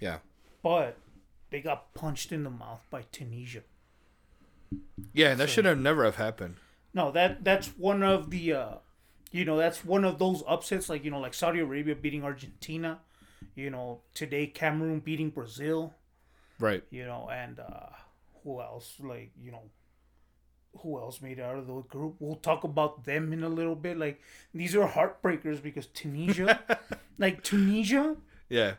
Yeah, 0.00 0.18
but 0.62 0.96
they 1.50 1.60
got 1.60 1.94
punched 1.94 2.32
in 2.32 2.42
the 2.44 2.50
mouth 2.50 2.80
by 2.90 3.02
Tunisia. 3.12 3.62
yeah, 5.12 5.34
that 5.34 5.48
should 5.50 5.64
have 5.64 5.78
never 5.78 6.04
have 6.04 6.16
happened. 6.16 6.56
No, 6.92 7.10
that 7.12 7.44
that's 7.44 7.68
one 7.68 8.02
of 8.02 8.30
the 8.30 8.52
uh 8.52 8.74
you 9.32 9.44
know, 9.44 9.56
that's 9.56 9.84
one 9.84 10.04
of 10.04 10.18
those 10.20 10.44
upsets 10.46 10.88
like, 10.88 11.04
you 11.04 11.10
know, 11.10 11.18
like 11.18 11.34
Saudi 11.34 11.58
Arabia 11.58 11.96
beating 11.96 12.22
Argentina, 12.22 13.00
you 13.56 13.68
know, 13.68 14.00
today 14.14 14.46
Cameroon 14.46 15.00
beating 15.00 15.30
Brazil, 15.30 15.94
Right. 16.60 16.84
you 16.90 17.04
know, 17.04 17.28
and 17.32 17.58
uh 17.58 17.90
who 18.44 18.60
else 18.60 18.94
like, 19.00 19.32
you 19.42 19.50
know, 19.50 19.62
who 20.82 20.98
else 20.98 21.20
made 21.22 21.38
it 21.38 21.42
out 21.42 21.56
of 21.58 21.66
the 21.66 21.80
group? 21.82 22.16
We'll 22.18 22.34
talk 22.36 22.64
about 22.64 23.04
them 23.04 23.32
in 23.32 23.42
a 23.42 23.48
little 23.48 23.74
bit. 23.76 23.96
Like 23.98 24.20
these 24.52 24.76
are 24.76 24.88
heartbreakers 24.88 25.62
because 25.62 25.86
Tunisia, 25.86 26.60
like 27.18 27.42
Tunisia, 27.42 28.16
Yeah. 28.48 28.74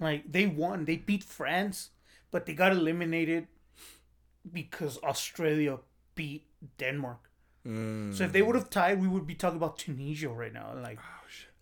Like 0.00 0.30
they 0.30 0.46
won, 0.46 0.84
they 0.84 0.96
beat 0.96 1.24
France, 1.24 1.90
but 2.30 2.46
they 2.46 2.54
got 2.54 2.70
eliminated 2.72 3.48
because 4.52 4.98
Australia 5.02 5.78
beat 6.14 6.44
Denmark. 6.78 7.30
Mm. 7.66 8.14
So 8.14 8.24
if 8.24 8.32
they 8.32 8.42
would 8.42 8.54
have 8.54 8.70
tied, 8.70 9.00
we 9.00 9.08
would 9.08 9.26
be 9.26 9.34
talking 9.34 9.56
about 9.56 9.78
Tunisia 9.78 10.28
right 10.28 10.52
now. 10.52 10.72
Like, 10.80 10.98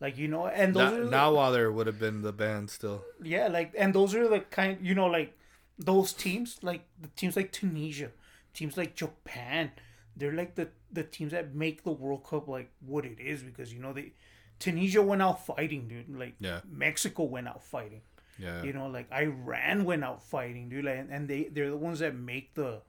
like 0.01 0.19
you 0.19 0.29
know, 0.29 0.47
and 0.47 0.75
those 0.75 0.93
Now, 0.93 0.97
are 0.99 1.05
the, 1.05 1.11
now 1.11 1.35
while 1.35 1.53
there 1.53 1.73
would 1.73 1.87
have 1.87 1.99
been 1.99 2.23
the 2.23 2.33
band 2.33 2.71
still. 2.71 3.03
yeah, 3.23 3.49
like 3.49 3.73
and 3.77 3.95
those 3.95 4.15
are 4.15 4.29
the 4.29 4.41
kind 4.41 4.79
you 4.83 4.95
know 4.95 5.07
like 5.07 5.37
those 5.79 6.13
teams 6.13 6.59
like 6.63 6.83
the 7.01 7.09
teams 7.17 7.37
like 7.37 7.53
Tunisia, 7.53 8.11
teams 8.55 8.77
like 8.77 8.95
Japan. 8.95 9.73
They're 10.17 10.33
like 10.33 10.55
the 10.55 10.69
the 10.91 11.03
teams 11.03 11.33
that 11.33 11.55
make 11.55 11.85
the 11.85 11.91
World 11.91 12.25
Cup 12.25 12.49
like 12.49 12.71
what 12.81 13.05
it 13.05 13.21
is 13.21 13.43
because 13.43 13.73
you 13.73 13.81
know 13.81 13.93
they 13.93 14.13
Tunisia 14.59 15.03
went 15.03 15.21
out 15.23 15.45
fighting, 15.45 15.89
dude. 15.89 16.09
Like 16.19 16.35
Yeah. 16.41 16.61
Mexico 16.71 17.25
went 17.25 17.49
out 17.49 17.63
fighting. 17.63 18.01
Yeah. 18.39 18.63
You 18.63 18.73
know, 18.73 18.87
like 18.89 19.11
Iran 19.13 19.85
went 19.85 20.05
out 20.05 20.23
fighting, 20.23 20.69
dude. 20.71 20.85
Like, 20.87 21.07
and 21.11 21.29
they 21.29 21.45
they're 21.45 21.71
the 21.71 21.77
ones 21.77 21.99
that 21.99 22.15
make 22.15 22.55
the 22.55 22.63
you 22.63 22.69
know, 22.73 22.83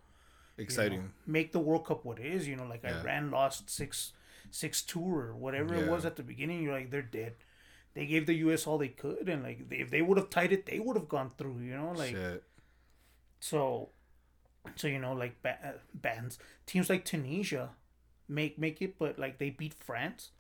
Exciting. 0.64 1.12
make 1.26 1.52
the 1.52 1.60
World 1.60 1.86
Cup 1.86 2.06
what 2.06 2.20
it 2.20 2.26
is. 2.26 2.48
You 2.48 2.56
know, 2.56 2.66
like 2.66 2.84
Yeah. 2.84 3.02
Iran 3.02 3.32
lost 3.32 3.70
six 3.70 4.14
six 4.50 4.82
two 4.82 5.02
or 5.02 5.36
whatever 5.36 5.76
it 5.76 5.90
was 5.90 6.06
at 6.06 6.16
the 6.16 6.24
beginning. 6.24 6.64
You're 6.64 6.74
like 6.74 6.90
they're 6.92 7.02
dead. 7.02 7.34
they 7.94 8.06
gave 8.06 8.26
the 8.28 8.36
U.S. 8.46 8.66
all 8.68 8.78
they 8.78 8.88
could, 8.90 9.28
and 9.28 9.44
like 9.44 9.60
if 9.72 9.90
they 9.90 10.02
would 10.02 10.18
have 10.18 10.30
tied 10.30 10.54
it, 10.54 10.66
they 10.68 10.80
would 10.80 10.96
have 10.96 11.10
gone 11.10 11.32
through. 11.38 11.60
You 11.60 11.76
know, 11.76 11.92
like 11.92 12.12
Shit. 12.16 12.44
So, 13.40 13.90
so 14.76 14.88
you 14.88 15.00
know, 15.00 15.14
like 15.14 15.42
ba- 15.42 15.60
uh, 15.64 15.72
bands, 15.94 16.40
teams 16.66 16.90
like 16.90 17.06
Tunisia 17.06 17.70
make 18.28 18.58
make 18.60 18.82
it, 18.82 18.98
but 19.00 19.18
like 19.18 19.38
they 19.38 19.50
beat 19.50 19.74
France. 19.74 20.32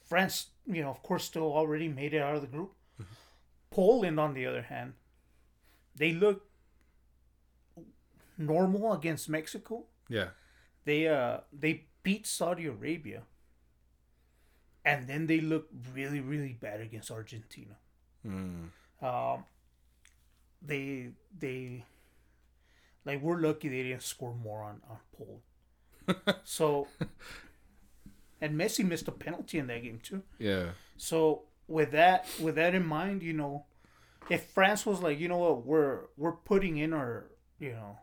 France, 0.00 0.48
you 0.66 0.82
know, 0.82 0.90
of 0.90 1.02
course, 1.02 1.24
still 1.24 1.52
already 1.52 1.88
made 1.88 2.12
it 2.14 2.22
out 2.22 2.34
of 2.34 2.42
the 2.42 2.46
group. 2.46 2.72
Poland, 3.70 4.20
on 4.20 4.34
the 4.34 4.46
other 4.46 4.62
hand, 4.62 4.92
they 5.96 6.12
look 6.12 6.46
normal 8.38 8.92
against 8.92 9.28
Mexico. 9.28 9.84
Yeah. 10.08 10.28
They 10.84 11.08
uh 11.08 11.40
they 11.52 11.86
beat 12.02 12.26
Saudi 12.26 12.66
Arabia, 12.66 13.22
and 14.84 15.08
then 15.08 15.26
they 15.26 15.40
look 15.40 15.68
really 15.94 16.20
really 16.20 16.52
bad 16.52 16.80
against 16.80 17.10
Argentina. 17.10 17.76
Mm. 18.24 18.68
Um, 19.02 19.44
they 20.62 21.10
they 21.36 21.84
like 23.04 23.20
we're 23.22 23.40
lucky 23.40 23.68
they 23.68 23.82
didn't 23.82 24.02
score 24.02 24.34
more 24.34 24.62
on 24.62 24.80
on 24.88 24.98
Poland. 25.16 25.42
so, 26.44 26.86
and 28.40 28.58
Messi 28.58 28.84
missed 28.86 29.08
a 29.08 29.12
penalty 29.12 29.58
in 29.58 29.66
that 29.68 29.82
game 29.82 30.00
too. 30.02 30.22
Yeah. 30.38 30.70
So 30.96 31.42
with 31.66 31.92
that 31.92 32.26
with 32.40 32.56
that 32.56 32.74
in 32.74 32.86
mind, 32.86 33.22
you 33.22 33.32
know, 33.32 33.64
if 34.30 34.44
France 34.44 34.84
was 34.86 35.00
like, 35.00 35.18
you 35.18 35.28
know 35.28 35.38
what, 35.38 35.64
we're 35.64 36.00
we're 36.16 36.32
putting 36.32 36.76
in 36.78 36.92
our, 36.92 37.26
you 37.58 37.72
know, 37.72 37.98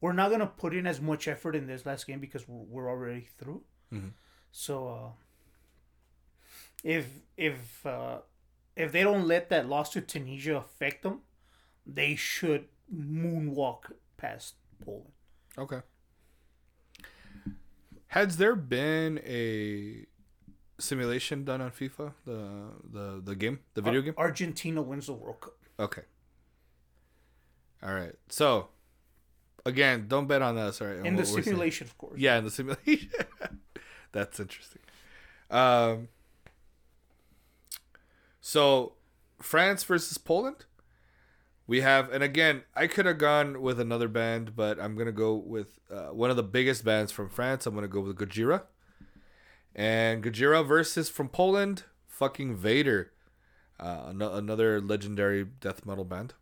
we're 0.00 0.12
not 0.12 0.30
gonna 0.30 0.46
put 0.46 0.74
in 0.74 0.86
as 0.86 1.00
much 1.00 1.28
effort 1.28 1.54
in 1.54 1.66
this 1.66 1.86
last 1.86 2.06
game 2.06 2.20
because 2.20 2.48
we're, 2.48 2.64
we're 2.82 2.90
already 2.90 3.28
through. 3.38 3.62
Mhm. 3.92 4.12
So 4.52 4.88
uh, 4.88 5.10
if 6.82 7.06
if 7.36 7.84
uh, 7.86 8.18
if 8.76 8.92
they 8.92 9.02
don't 9.02 9.26
let 9.26 9.48
that 9.50 9.68
loss 9.68 9.90
to 9.90 10.00
Tunisia 10.00 10.56
affect 10.56 11.02
them, 11.02 11.20
they 11.86 12.16
should 12.16 12.66
moonwalk 12.92 13.92
past 14.20 14.54
Poland. 14.84 15.12
Okay. 15.58 15.80
Has 18.08 18.36
there 18.36 18.56
been 18.56 19.20
a 19.24 20.06
simulation 20.78 21.44
done 21.44 21.60
on 21.60 21.70
FIFA, 21.70 22.12
the 22.26 22.72
the 22.92 23.22
the 23.24 23.36
game, 23.36 23.60
the 23.74 23.82
video 23.82 24.02
game? 24.02 24.14
Argentina 24.16 24.82
wins 24.82 25.06
the 25.06 25.12
World 25.12 25.40
Cup. 25.40 25.56
Okay. 25.78 26.02
All 27.82 27.94
right. 27.94 28.14
So, 28.28 28.68
again, 29.64 30.06
don't 30.08 30.26
bet 30.26 30.42
on 30.42 30.58
us. 30.58 30.82
All 30.82 30.88
right. 30.88 31.06
In 31.06 31.16
the 31.16 31.24
simulation, 31.24 31.86
of 31.86 31.96
course. 31.96 32.18
Yeah, 32.18 32.38
in 32.38 32.44
the 32.44 32.50
simulation. 32.50 33.10
That's 34.12 34.38
interesting. 34.40 34.82
Um. 35.50 36.08
So, 38.40 38.94
France 39.40 39.84
versus 39.84 40.18
Poland. 40.18 40.64
We 41.70 41.82
have, 41.82 42.12
and 42.12 42.24
again, 42.24 42.64
I 42.74 42.88
could 42.88 43.06
have 43.06 43.18
gone 43.18 43.62
with 43.62 43.78
another 43.78 44.08
band, 44.08 44.56
but 44.56 44.80
I'm 44.80 44.96
gonna 44.96 45.12
go 45.12 45.36
with 45.36 45.78
uh, 45.88 46.08
one 46.08 46.28
of 46.28 46.34
the 46.34 46.42
biggest 46.42 46.84
bands 46.84 47.12
from 47.12 47.28
France. 47.28 47.64
I'm 47.64 47.76
gonna 47.76 47.86
go 47.86 48.00
with 48.00 48.16
Gojira. 48.16 48.62
And 49.72 50.20
Gojira 50.20 50.66
versus 50.66 51.08
from 51.08 51.28
Poland, 51.28 51.84
fucking 52.08 52.56
Vader, 52.56 53.12
uh, 53.78 54.06
an- 54.08 54.20
another 54.20 54.80
legendary 54.80 55.44
death 55.44 55.86
metal 55.86 56.02
band. 56.04 56.34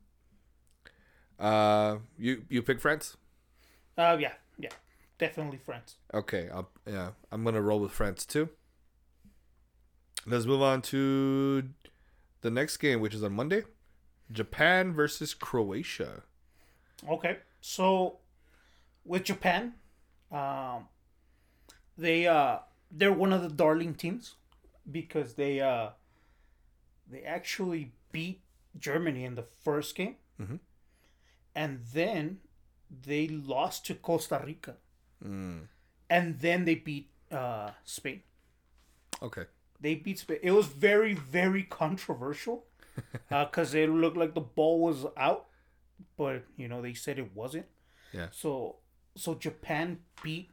Uh, 1.39 1.99
you 2.17 2.47
you 2.49 2.63
pick 2.63 2.81
France? 2.81 3.19
Uh, 3.99 4.17
yeah, 4.19 4.33
yeah, 4.59 4.71
definitely 5.19 5.59
France. 5.63 5.97
Okay, 6.15 6.49
I'll, 6.51 6.71
yeah, 6.87 7.11
I'm 7.31 7.45
gonna 7.45 7.61
roll 7.61 7.81
with 7.81 7.93
France 7.93 8.25
too. 8.25 8.49
Let's 10.25 10.47
move 10.47 10.63
on 10.63 10.81
to 10.89 11.69
the 12.41 12.51
next 12.51 12.79
game, 12.79 13.03
which 13.03 13.15
is 13.15 13.23
on 13.23 13.35
Monday. 13.35 13.65
Japan 14.31 14.93
versus 14.93 15.35
Croatia. 15.35 16.23
Okay, 17.09 17.39
so 17.61 18.19
with 19.05 19.25
Japan, 19.25 19.75
um, 20.31 20.89
they 21.97 22.27
uh 22.27 22.59
they're 22.91 23.13
one 23.13 23.33
of 23.33 23.43
the 23.43 23.49
darling 23.49 23.95
teams 23.95 24.35
because 24.91 25.35
they 25.35 25.61
uh 25.61 25.91
they 27.11 27.23
actually 27.23 27.93
beat 28.13 28.41
Germany 28.79 29.25
in 29.25 29.35
the 29.35 29.43
first 29.43 29.95
game, 29.95 30.17
Mhm. 30.41 30.61
and 31.55 31.81
then 31.93 32.41
they 32.91 33.29
lost 33.29 33.87
to 33.87 33.95
Costa 33.95 34.43
Rica, 34.45 34.77
Mm, 35.25 35.69
and 36.11 36.39
then 36.41 36.65
they 36.65 36.75
beat 36.75 37.11
uh 37.31 37.73
Spain. 37.85 38.23
okay. 39.23 39.47
They 39.81 39.95
beat 39.95 40.19
Spain. 40.19 40.39
It 40.43 40.51
was 40.53 40.67
very 40.67 41.15
very 41.15 41.63
controversial 41.63 42.67
because 43.31 43.75
it 43.75 43.89
looked 43.91 44.17
like 44.17 44.35
the 44.35 44.41
ball 44.41 44.81
was 44.81 45.07
out, 45.17 45.47
but 46.17 46.45
you 46.57 46.69
know 46.69 46.81
they 46.83 46.95
said 46.95 47.19
it 47.19 47.35
wasn't. 47.35 47.67
Yeah. 48.13 48.29
So 48.31 48.77
so 49.17 49.35
Japan 49.35 49.99
beat 50.23 50.51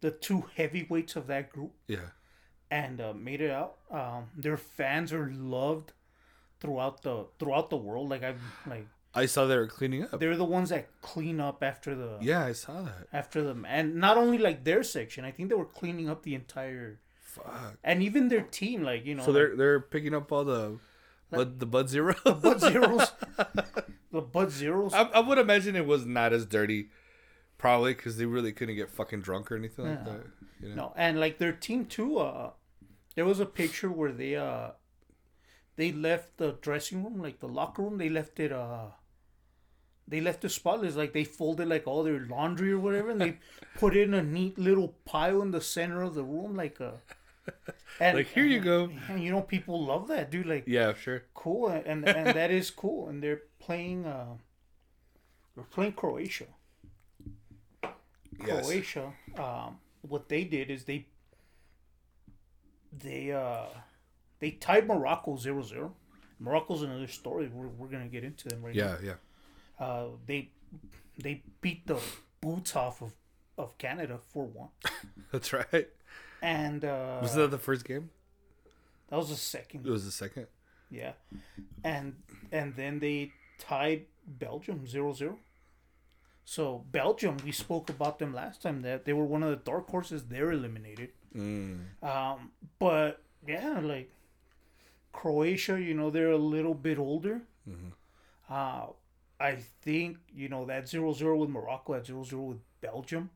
the 0.00 0.10
two 0.10 0.44
heavyweights 0.56 1.16
of 1.16 1.26
that 1.28 1.50
group 1.50 1.72
Yeah. 1.88 2.10
and 2.70 3.00
uh, 3.00 3.14
made 3.14 3.40
it 3.40 3.50
out. 3.50 3.76
Um, 3.90 4.24
their 4.36 4.56
fans 4.58 5.12
are 5.12 5.30
loved 5.34 5.92
throughout 6.60 7.02
the 7.02 7.26
throughout 7.38 7.70
the 7.70 7.76
world. 7.76 8.10
Like 8.10 8.22
I've 8.22 8.40
like 8.66 8.86
I 9.14 9.26
saw 9.26 9.46
they 9.46 9.56
were 9.56 9.66
cleaning 9.68 10.02
up. 10.04 10.18
they're 10.18 10.36
the 10.36 10.44
ones 10.44 10.70
that 10.70 10.88
clean 11.00 11.40
up 11.40 11.62
after 11.62 11.94
the 11.94 12.18
Yeah, 12.20 12.44
I 12.44 12.52
saw 12.52 12.82
that. 12.82 13.06
after 13.12 13.42
them, 13.42 13.64
and 13.68 13.94
not 13.96 14.16
only 14.16 14.38
like 14.38 14.64
their 14.64 14.82
section. 14.82 15.24
I 15.24 15.30
think 15.30 15.48
they 15.48 15.54
were 15.54 15.64
cleaning 15.64 16.08
up 16.10 16.22
the 16.24 16.34
entire 16.34 16.98
Fuck. 17.22 17.78
and 17.84 18.02
even 18.02 18.28
their 18.28 18.42
team. 18.42 18.82
Like 18.82 19.06
you 19.06 19.14
know, 19.14 19.24
So 19.24 19.32
they're 19.32 19.56
they're 19.56 19.80
picking 19.80 20.14
up 20.14 20.30
all 20.32 20.44
the 20.44 20.78
Bud, 21.36 21.60
the 21.60 21.66
Bud 21.66 21.88
Zero. 21.88 22.14
Bud 22.24 22.60
Zeros, 22.60 23.12
the 24.12 24.20
Bud 24.20 24.50
Zeros. 24.50 24.94
I, 24.94 25.02
I 25.02 25.20
would 25.20 25.38
imagine 25.38 25.76
it 25.76 25.86
was 25.86 26.06
not 26.06 26.32
as 26.32 26.46
dirty, 26.46 26.90
probably 27.58 27.94
because 27.94 28.16
they 28.16 28.26
really 28.26 28.52
couldn't 28.52 28.76
get 28.76 28.90
fucking 28.90 29.20
drunk 29.20 29.50
or 29.50 29.56
anything 29.56 29.86
like 29.86 30.04
that. 30.04 30.20
You 30.60 30.68
know? 30.70 30.74
No, 30.74 30.92
and 30.96 31.20
like 31.20 31.38
their 31.38 31.52
team 31.52 31.86
too. 31.86 32.18
Uh, 32.18 32.50
there 33.14 33.24
was 33.24 33.40
a 33.40 33.46
picture 33.46 33.90
where 33.90 34.12
they 34.12 34.36
uh, 34.36 34.70
they 35.76 35.92
left 35.92 36.36
the 36.38 36.52
dressing 36.60 37.04
room, 37.04 37.20
like 37.20 37.40
the 37.40 37.48
locker 37.48 37.82
room. 37.82 37.98
They 37.98 38.08
left 38.08 38.40
it 38.40 38.52
uh, 38.52 38.86
they 40.06 40.20
left 40.20 40.44
it 40.44 40.50
spotless. 40.50 40.96
Like 40.96 41.12
they 41.12 41.24
folded 41.24 41.68
like 41.68 41.86
all 41.86 42.02
their 42.02 42.20
laundry 42.20 42.72
or 42.72 42.78
whatever, 42.78 43.10
and 43.10 43.20
they 43.20 43.38
put 43.78 43.96
it 43.96 44.02
in 44.02 44.14
a 44.14 44.22
neat 44.22 44.58
little 44.58 44.94
pile 45.04 45.42
in 45.42 45.50
the 45.50 45.60
center 45.60 46.02
of 46.02 46.14
the 46.14 46.24
room, 46.24 46.54
like 46.56 46.80
a. 46.80 46.94
And, 48.00 48.16
Like, 48.18 48.26
here 48.28 48.44
you 48.44 48.60
go. 48.60 48.90
And 49.08 49.22
you 49.22 49.30
know 49.30 49.40
people 49.42 49.84
love 49.84 50.08
that, 50.08 50.30
dude. 50.30 50.46
Like 50.46 50.64
Yeah, 50.66 50.94
sure. 50.94 51.22
cool, 51.34 51.68
and 51.68 52.08
and 52.08 52.26
that 52.28 52.50
is 52.50 52.70
cool. 52.70 53.08
And 53.08 53.22
they're 53.22 53.42
playing. 53.60 54.04
Uh, 54.06 54.34
they're 55.54 55.64
playing 55.64 55.92
Croatia. 55.92 56.46
Yes. 58.44 58.66
Croatia, 58.66 59.12
um, 59.38 59.78
what 60.02 60.28
they 60.28 60.42
did 60.44 60.70
is 60.70 60.84
they 60.84 61.06
they 62.92 63.30
uh 63.32 63.66
they 64.40 64.50
tied 64.52 64.86
Morocco 64.86 65.36
0-0. 65.36 65.90
Morocco's 66.40 66.82
another 66.82 67.06
story. 67.06 67.48
We're, 67.48 67.68
we're 67.68 67.86
gonna 67.88 68.08
get 68.08 68.24
into 68.24 68.48
them 68.48 68.62
right 68.62 68.74
Yeah, 68.74 68.96
yeah. 69.02 69.14
now. 69.78 69.86
Uh, 69.86 70.06
they 70.26 70.50
they 71.18 71.42
beat 71.60 71.86
the 71.86 71.98
boots 72.40 72.74
off 72.76 73.00
of, 73.02 73.12
of 73.56 73.78
Canada 73.78 74.18
four 74.32 74.46
one, 74.46 74.68
That's 75.32 75.52
right. 75.52 75.88
And 76.44 76.84
uh, 76.84 77.18
Was 77.22 77.34
that 77.34 77.50
the 77.50 77.58
first 77.58 77.84
game? 77.84 78.10
that 79.08 79.16
was 79.16 79.30
the 79.30 79.36
second. 79.36 79.86
It 79.86 79.90
was 79.90 80.04
the 80.04 80.12
second. 80.12 80.46
Yeah, 80.90 81.12
and 81.82 82.14
and 82.52 82.76
then 82.76 82.98
they 83.00 83.32
tied 83.58 84.04
Belgium 84.26 84.86
0-0. 84.86 85.36
So 86.44 86.84
Belgium, 86.92 87.38
we 87.44 87.52
spoke 87.52 87.88
about 87.88 88.18
them 88.18 88.34
last 88.34 88.60
time 88.62 88.82
that 88.82 89.04
they 89.06 89.12
were 89.14 89.24
one 89.24 89.42
of 89.42 89.50
the 89.50 89.56
dark 89.56 89.88
horses. 89.88 90.24
They're 90.24 90.52
eliminated. 90.52 91.10
Mm. 91.34 92.02
Um, 92.02 92.50
but 92.78 93.22
yeah, 93.46 93.80
like 93.82 94.10
Croatia, 95.12 95.80
you 95.80 95.94
know, 95.94 96.10
they're 96.10 96.30
a 96.30 96.36
little 96.36 96.74
bit 96.74 96.98
older. 96.98 97.40
Uh, 98.50 98.86
I 99.40 99.56
think 99.82 100.18
you 100.34 100.48
know 100.50 100.66
that 100.66 100.84
0-0 100.84 101.38
with 101.38 101.48
Morocco, 101.48 101.94
that 101.94 102.04
0-0 102.04 102.32
with 102.48 102.58
Belgium. 102.82 103.30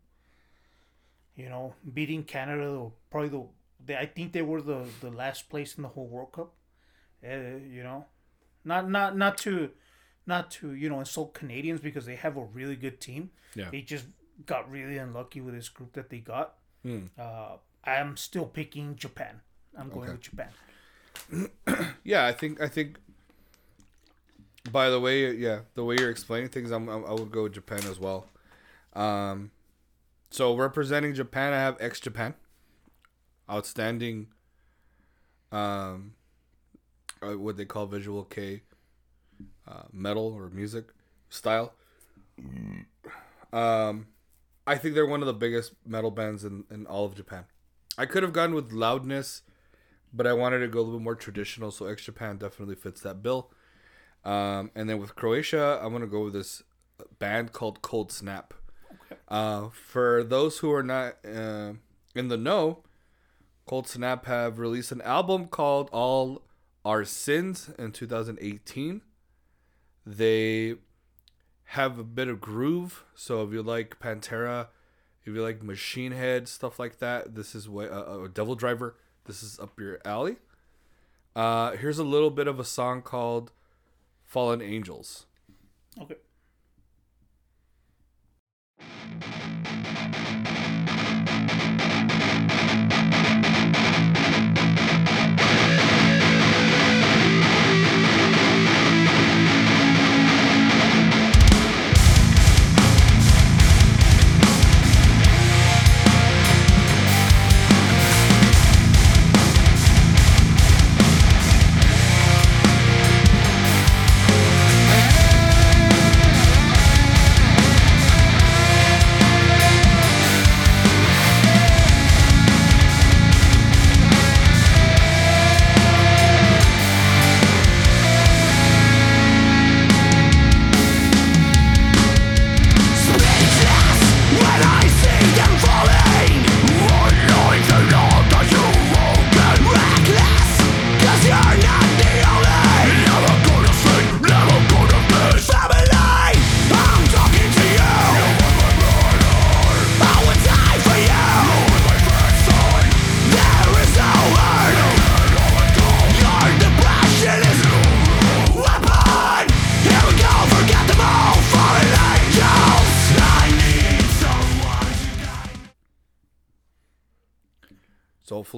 You 1.38 1.48
know, 1.48 1.74
beating 1.94 2.24
Canada, 2.24 2.90
probably 3.10 3.28
the 3.30 3.44
they, 3.86 3.96
I 3.96 4.06
think 4.06 4.32
they 4.32 4.42
were 4.42 4.60
the 4.60 4.84
the 5.00 5.10
last 5.10 5.48
place 5.48 5.76
in 5.76 5.82
the 5.84 5.88
whole 5.88 6.06
World 6.08 6.32
Cup. 6.32 6.52
Uh, 7.24 7.56
you 7.70 7.82
know, 7.82 8.04
not 8.64 8.90
not 8.90 9.16
not 9.16 9.38
to 9.38 9.70
not 10.26 10.50
to 10.50 10.72
you 10.74 10.88
know 10.90 10.98
insult 10.98 11.32
Canadians 11.34 11.80
because 11.80 12.04
they 12.06 12.16
have 12.16 12.36
a 12.36 12.44
really 12.44 12.76
good 12.76 13.00
team. 13.00 13.30
Yeah. 13.54 13.70
They 13.70 13.80
just 13.82 14.04
got 14.46 14.70
really 14.70 14.98
unlucky 14.98 15.40
with 15.40 15.54
this 15.54 15.68
group 15.68 15.92
that 15.94 16.10
they 16.10 16.18
got. 16.18 16.54
Hmm. 16.82 17.06
Uh, 17.18 17.56
I'm 17.84 18.16
still 18.16 18.44
picking 18.46 18.96
Japan. 18.96 19.40
I'm 19.78 19.88
going 19.90 20.10
Okay. 20.10 20.12
with 20.12 20.20
Japan. 20.22 20.50
Yeah, 22.04 22.26
I 22.26 22.32
think 22.32 22.60
I 22.60 22.68
think. 22.68 22.98
By 24.72 24.90
the 24.90 25.00
way, 25.00 25.32
yeah, 25.34 25.60
the 25.74 25.84
way 25.84 25.96
you're 25.98 26.10
explaining 26.10 26.48
things, 26.50 26.70
I'm, 26.72 26.88
I'm 26.88 27.04
I 27.04 27.12
would 27.12 27.30
go 27.30 27.44
with 27.44 27.52
Japan 27.54 27.80
as 27.88 27.98
well. 27.98 28.26
Um, 28.92 29.50
so 30.30 30.54
representing 30.54 31.14
Japan, 31.14 31.52
I 31.52 31.58
have 31.58 31.76
X 31.80 32.00
Japan. 32.00 32.34
Outstanding. 33.50 34.28
Um, 35.50 36.14
uh, 37.22 37.38
what 37.38 37.56
they 37.56 37.64
call 37.64 37.86
visual 37.86 38.24
kei 38.24 38.62
uh, 39.66 39.82
metal 39.92 40.34
or 40.36 40.50
music 40.50 40.88
style. 41.30 41.74
Um, 43.52 44.08
I 44.66 44.76
think 44.76 44.94
they're 44.94 45.06
one 45.06 45.20
of 45.20 45.26
the 45.26 45.32
biggest 45.32 45.72
metal 45.86 46.10
bands 46.10 46.44
in, 46.44 46.64
in 46.70 46.86
all 46.86 47.04
of 47.04 47.14
Japan. 47.14 47.44
I 47.96 48.06
could 48.06 48.22
have 48.22 48.32
gone 48.32 48.54
with 48.54 48.72
loudness, 48.72 49.42
but 50.12 50.26
I 50.26 50.32
wanted 50.32 50.60
to 50.60 50.68
go 50.68 50.80
a 50.80 50.82
little 50.82 50.98
bit 50.98 51.04
more 51.04 51.14
traditional, 51.14 51.70
so 51.70 51.86
X 51.86 52.04
Japan 52.04 52.36
definitely 52.36 52.76
fits 52.76 53.00
that 53.00 53.22
bill. 53.22 53.50
Um, 54.24 54.70
and 54.74 54.88
then 54.88 54.98
with 54.98 55.16
Croatia, 55.16 55.80
I'm 55.82 55.92
gonna 55.92 56.06
go 56.06 56.24
with 56.24 56.34
this 56.34 56.62
band 57.18 57.52
called 57.52 57.82
Cold 57.82 58.12
Snap. 58.12 58.54
Uh, 59.28 59.68
for 59.68 60.24
those 60.24 60.58
who 60.58 60.72
are 60.72 60.82
not 60.82 61.16
uh, 61.24 61.72
in 62.14 62.28
the 62.28 62.36
know, 62.36 62.82
Cold 63.66 63.86
Snap 63.86 64.24
have 64.26 64.58
released 64.58 64.92
an 64.92 65.02
album 65.02 65.46
called 65.48 65.90
All 65.92 66.42
Our 66.84 67.04
Sins 67.04 67.70
in 67.78 67.92
2018. 67.92 69.02
They 70.06 70.76
have 71.64 71.98
a 71.98 72.04
bit 72.04 72.28
of 72.28 72.40
groove, 72.40 73.04
so 73.14 73.42
if 73.42 73.52
you 73.52 73.62
like 73.62 74.00
Pantera, 74.00 74.68
if 75.20 75.34
you 75.34 75.42
like 75.42 75.62
Machine 75.62 76.12
Head 76.12 76.48
stuff 76.48 76.78
like 76.78 76.98
that, 77.00 77.34
this 77.34 77.54
is 77.54 77.68
what 77.68 77.90
uh, 77.92 78.26
Devil 78.32 78.54
Driver. 78.54 78.96
This 79.26 79.42
is 79.42 79.58
up 79.60 79.78
your 79.78 80.00
alley. 80.06 80.36
Uh, 81.36 81.72
here's 81.72 81.98
a 81.98 82.04
little 82.04 82.30
bit 82.30 82.48
of 82.48 82.58
a 82.58 82.64
song 82.64 83.02
called 83.02 83.52
Fallen 84.24 84.62
Angels. 84.62 85.26
Okay. 86.00 86.16
Thank 88.80 89.72
you. 89.72 89.77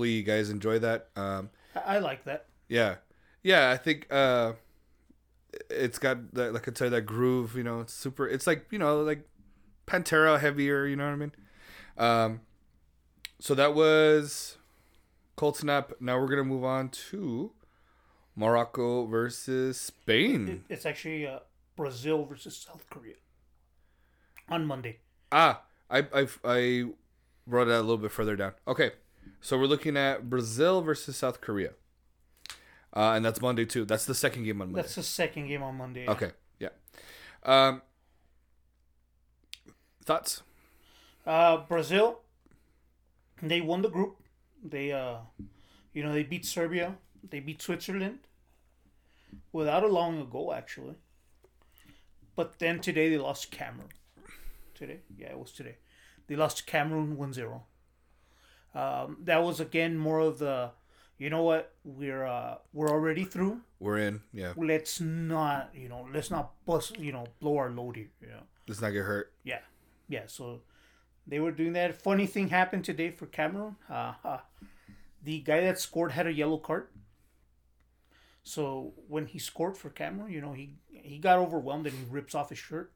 Hopefully 0.01 0.17
you 0.17 0.23
guys 0.23 0.49
enjoy 0.49 0.79
that. 0.79 1.09
Um, 1.15 1.51
I, 1.75 1.97
I 1.97 1.99
like 1.99 2.25
that. 2.25 2.47
yeah, 2.69 2.97
yeah. 3.43 3.71
I 3.71 3.77
think 3.77 4.07
uh, 4.11 4.53
it's 5.69 5.99
got 5.99 6.33
that, 6.35 6.55
like 6.55 6.67
I 6.69 6.73
said, 6.75 6.91
that 6.93 7.03
groove. 7.03 7.55
You 7.55 7.65
know, 7.65 7.81
it's 7.81 7.93
super. 7.93 8.27
It's 8.27 8.47
like 8.47 8.67
you 8.71 8.79
know, 8.79 9.03
like 9.03 9.29
Pantera 9.87 10.41
heavier. 10.41 10.87
You 10.87 10.97
know 10.97 11.05
what 11.05 11.13
I 11.13 11.17
mean? 11.17 11.33
Um, 11.99 12.41
so 13.41 13.55
that 13.55 13.75
was 13.75 14.57
Cold 15.37 15.57
Snap. 15.57 15.93
Now 16.01 16.19
we're 16.19 16.29
gonna 16.29 16.45
move 16.45 16.65
on 16.65 16.89
to 17.11 17.53
Morocco 18.35 19.05
versus 19.07 19.79
Spain. 19.79 20.63
It, 20.69 20.75
it's 20.75 20.87
actually 20.87 21.27
uh, 21.27 21.41
Brazil 21.77 22.25
versus 22.25 22.57
South 22.57 22.87
Korea 22.89 23.17
on 24.49 24.65
Monday. 24.65 25.01
Ah, 25.31 25.63
I 25.91 26.07
I 26.15 26.27
I 26.43 26.85
wrote 27.47 27.67
that 27.67 27.81
a 27.81 27.85
little 27.85 27.99
bit 27.99 28.13
further 28.13 28.35
down. 28.37 28.55
Okay, 28.67 28.93
so 29.41 29.59
we're 29.59 29.67
looking 29.67 29.97
at 29.97 30.29
Brazil 30.29 30.83
versus 30.83 31.17
South 31.17 31.41
Korea, 31.41 31.71
uh, 32.95 33.13
and 33.13 33.25
that's 33.25 33.41
Monday 33.41 33.65
too. 33.65 33.85
That's 33.85 34.07
the 34.07 34.15
second 34.15 34.45
game 34.45 34.61
on 34.61 34.69
Monday. 34.69 34.83
That's 34.83 34.95
the 34.95 35.03
second 35.03 35.49
game 35.49 35.63
on 35.63 35.77
Monday. 35.77 36.09
Okay, 36.09 36.33
yeah. 36.59 36.71
Um, 37.43 37.83
thoughts? 40.05 40.43
Uh, 41.27 41.59
Brazil, 41.59 42.21
they 43.43 43.61
won 43.61 43.83
the 43.83 43.89
group. 43.89 44.17
They, 44.63 44.93
uh, 44.93 45.19
you 45.93 46.03
know, 46.03 46.13
they 46.13 46.23
beat 46.23 46.45
Serbia. 46.45 46.97
They 47.29 47.41
beat 47.41 47.63
Switzerland 47.63 48.21
without 49.53 49.85
allowing 49.85 50.21
a 50.21 50.25
goal, 50.25 50.53
actually. 50.53 50.97
But 52.37 52.59
then 52.59 52.81
today 52.81 53.09
they 53.11 53.19
lost 53.19 53.51
Cameroon. 53.51 53.91
Today? 54.75 55.01
Yeah, 55.17 55.31
it 55.31 55.39
was 55.39 55.53
today. 55.53 55.77
They 56.27 56.37
lost 56.37 56.67
Cameroon 56.67 57.17
1 57.17 57.33
0. 57.33 57.65
Um, 58.75 59.19
that 59.25 59.43
was, 59.43 59.61
again, 59.61 59.97
more 59.99 60.21
of 60.21 60.39
the, 60.39 60.71
you 61.19 61.29
know 61.31 61.43
what, 61.43 61.73
we're, 61.85 62.25
uh, 62.25 62.57
we're 62.73 62.89
already 62.91 63.25
through. 63.25 63.61
We're 63.79 63.99
in. 63.99 64.23
Yeah, 64.33 64.53
Let's 64.57 65.01
not, 65.01 65.71
you 65.75 65.89
know, 65.89 66.07
let's 66.13 66.31
not 66.31 66.53
bust, 66.67 66.99
you 66.99 67.13
know, 67.13 67.27
blow 67.41 67.57
our 67.59 67.71
load 67.71 67.97
here, 67.97 68.11
you 68.21 68.29
know. 68.29 68.43
let's 68.69 68.81
not 68.81 68.91
get 68.91 69.05
hurt. 69.05 69.33
Yeah, 69.45 69.61
yeah. 70.09 70.25
So 70.27 70.61
they 71.27 71.41
were 71.41 71.51
doing 71.53 71.73
that. 71.75 72.01
Funny 72.01 72.27
thing 72.27 72.49
happened 72.49 72.85
today 72.85 73.11
for 73.11 73.27
Cameroon. 73.27 73.77
Uh, 73.89 74.13
uh, 74.25 74.39
the 75.23 75.41
guy 75.41 75.61
that 75.63 75.79
scored 75.79 76.13
had 76.13 76.27
a 76.27 76.33
yellow 76.33 76.59
card. 76.59 76.87
So 78.43 78.95
when 79.09 79.27
he 79.27 79.39
scored 79.39 79.77
for 79.77 79.91
Cameroon, 79.91 80.33
you 80.33 80.41
know 80.41 80.53
he 80.53 80.75
he 80.91 81.19
got 81.19 81.39
overwhelmed 81.39 81.87
and 81.87 81.97
he 81.97 82.05
rips 82.11 82.35
off 82.35 82.49
his 82.51 82.59
shirt. 82.59 82.93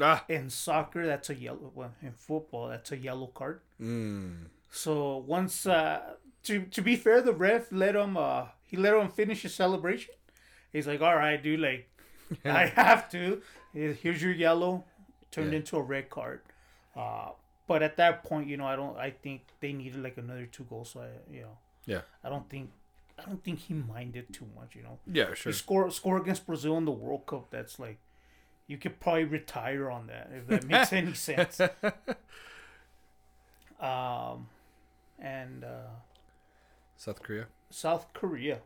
Ah, 0.00 0.24
In 0.28 0.50
soccer, 0.50 1.06
that's 1.06 1.30
a 1.30 1.34
yellow. 1.34 1.70
Well, 1.74 1.92
in 2.02 2.12
football, 2.12 2.68
that's 2.68 2.90
a 2.92 2.96
yellow 2.96 3.26
card. 3.28 3.60
mm, 3.80 4.46
So 4.70 5.16
once, 5.18 5.66
uh, 5.66 6.14
to 6.44 6.62
to 6.64 6.82
be 6.82 6.96
fair, 6.96 7.20
the 7.22 7.32
ref 7.32 7.70
let 7.72 7.94
him. 7.96 8.16
Uh, 8.16 8.46
he 8.62 8.76
let 8.76 8.94
him 8.94 9.08
finish 9.08 9.42
his 9.42 9.54
celebration. 9.54 10.14
He's 10.72 10.86
like, 10.86 11.00
"All 11.00 11.16
right, 11.16 11.42
dude. 11.42 11.60
Like, 11.60 11.88
I 12.44 12.66
have 12.66 13.10
to. 13.10 13.42
Here's 13.72 14.22
your 14.22 14.32
yellow. 14.32 14.84
Turned 15.30 15.52
Yeah. 15.52 15.58
into 15.58 15.76
a 15.76 15.82
red 15.82 16.08
card." 16.10 16.40
Uh, 16.96 17.30
but 17.66 17.82
at 17.82 17.96
that 17.98 18.24
point, 18.24 18.48
you 18.48 18.56
know, 18.56 18.66
I 18.66 18.76
don't. 18.76 18.96
I 18.96 19.10
think 19.10 19.42
they 19.60 19.72
needed 19.72 20.02
like 20.02 20.16
another 20.16 20.46
two 20.46 20.64
goals. 20.64 20.90
So 20.90 21.00
I, 21.00 21.08
you 21.32 21.42
know, 21.42 21.58
yeah, 21.86 22.02
I 22.24 22.28
don't 22.28 22.48
think. 22.48 22.70
I 23.18 23.24
don't 23.24 23.42
think 23.44 23.58
he 23.58 23.74
minded 23.74 24.32
too 24.32 24.46
much. 24.56 24.74
You 24.76 24.82
know, 24.84 24.98
yeah, 25.12 25.34
sure. 25.34 25.50
you 25.50 25.54
score 25.54 25.90
score 25.90 26.16
against 26.16 26.46
Brazil 26.46 26.78
in 26.78 26.84
the 26.84 26.92
World 26.92 27.26
Cup. 27.26 27.50
That's 27.50 27.78
like, 27.78 27.98
you 28.66 28.78
could 28.78 28.98
probably 29.00 29.24
retire 29.24 29.90
on 29.90 30.06
that 30.06 30.30
if 30.34 30.46
that 30.46 30.64
makes 30.64 30.92
any 31.00 31.14
sense. 31.14 31.60
Um, 33.80 34.48
and 35.18 35.64
uh, 35.64 35.88
South 37.00 37.22
Korea. 37.22 37.46
South 37.70 38.12
Korea. 38.12 38.58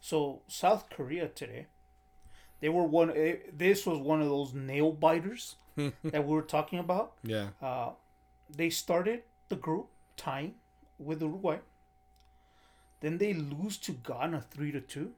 So 0.00 0.42
South 0.46 0.88
Korea 0.90 1.26
today, 1.28 1.66
they 2.60 2.68
were 2.68 2.84
one. 2.84 3.10
eh, 3.10 3.36
This 3.52 3.84
was 3.86 3.98
one 3.98 4.20
of 4.22 4.28
those 4.28 4.54
nail 4.54 4.92
biters 4.92 5.56
that 5.76 6.24
we 6.26 6.34
were 6.34 6.42
talking 6.56 6.78
about. 6.78 7.14
Yeah, 7.24 7.48
Uh, 7.60 7.90
they 8.58 8.70
started 8.70 9.22
the 9.48 9.56
group 9.56 9.88
tying 10.16 10.54
with 10.98 11.20
Uruguay. 11.22 11.58
Then 13.00 13.18
they 13.18 13.32
lose 13.34 13.76
to 13.78 13.92
Ghana 13.92 14.42
three 14.50 14.70
to 14.72 14.80
two. 14.80 15.12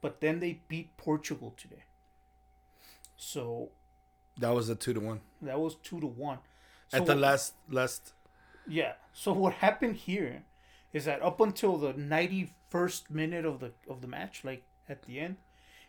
But 0.00 0.20
then 0.20 0.38
they 0.40 0.60
beat 0.68 0.96
Portugal 0.96 1.52
today. 1.56 1.84
So 3.16 3.70
that 4.38 4.50
was 4.54 4.68
a 4.68 4.74
two 4.76 4.92
to 4.94 5.00
one 5.00 5.20
that 5.42 5.58
was 5.58 5.74
two 5.76 6.00
to 6.00 6.06
one. 6.06 6.38
So 6.88 6.98
at 6.98 7.06
the 7.06 7.12
what- 7.14 7.20
last 7.26 7.54
last. 7.68 8.12
Yeah. 8.68 8.92
So 9.12 9.32
what 9.32 9.54
happened 9.54 9.96
here 9.96 10.44
is 10.94 11.04
that 11.04 11.20
up 11.22 11.40
until 11.40 11.76
the 11.76 11.92
ninety 11.92 12.54
first 12.70 13.10
minute 13.10 13.44
of 13.44 13.60
the 13.60 13.72
of 13.90 14.00
the 14.00 14.06
match, 14.08 14.44
like 14.44 14.62
at 14.88 15.02
the 15.02 15.20
end, 15.20 15.36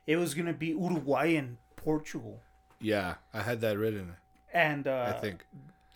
it 0.06 0.18
was 0.18 0.34
gonna 0.34 0.54
be 0.54 0.68
Uruguay 0.68 1.36
and 1.36 1.58
Portugal, 1.78 2.42
Yeah, 2.82 3.16
I 3.34 3.42
had 3.44 3.62
that 3.62 3.78
written. 3.78 4.18
and 4.54 4.86
uh, 4.88 5.14
I 5.16 5.20
think. 5.22 5.46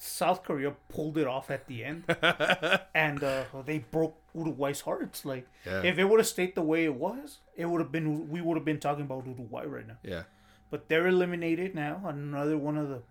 South 0.01 0.43
Korea 0.43 0.71
pulled 0.87 1.17
it 1.17 1.27
off 1.27 1.51
at 1.51 1.67
the 1.67 1.83
end, 1.83 2.05
and 2.95 3.21
uh, 3.21 3.43
they 3.65 3.79
broke 3.79 4.15
Uruguay's 4.33 4.79
hearts. 4.81 5.25
Like 5.25 5.45
Yeah. 5.65 5.81
if 5.83 5.97
it 5.99 6.05
would 6.05 6.21
have 6.21 6.27
stayed 6.27 6.55
the 6.55 6.61
way 6.61 6.85
it 6.85 6.95
was, 6.95 7.39
it 7.57 7.65
would 7.65 7.81
have 7.81 7.91
been 7.91 8.29
we 8.29 8.39
would 8.39 8.55
have 8.55 8.63
been 8.63 8.79
talking 8.79 9.03
about 9.03 9.25
Uruguay 9.25 9.65
right 9.65 9.85
now. 9.85 9.97
Yeah. 10.03 10.23
But 10.69 10.87
they're 10.87 11.07
eliminated 11.07 11.75
now. 11.75 12.01
Another 12.05 12.57
one 12.57 12.77
of 12.77 12.87
the, 12.87 13.01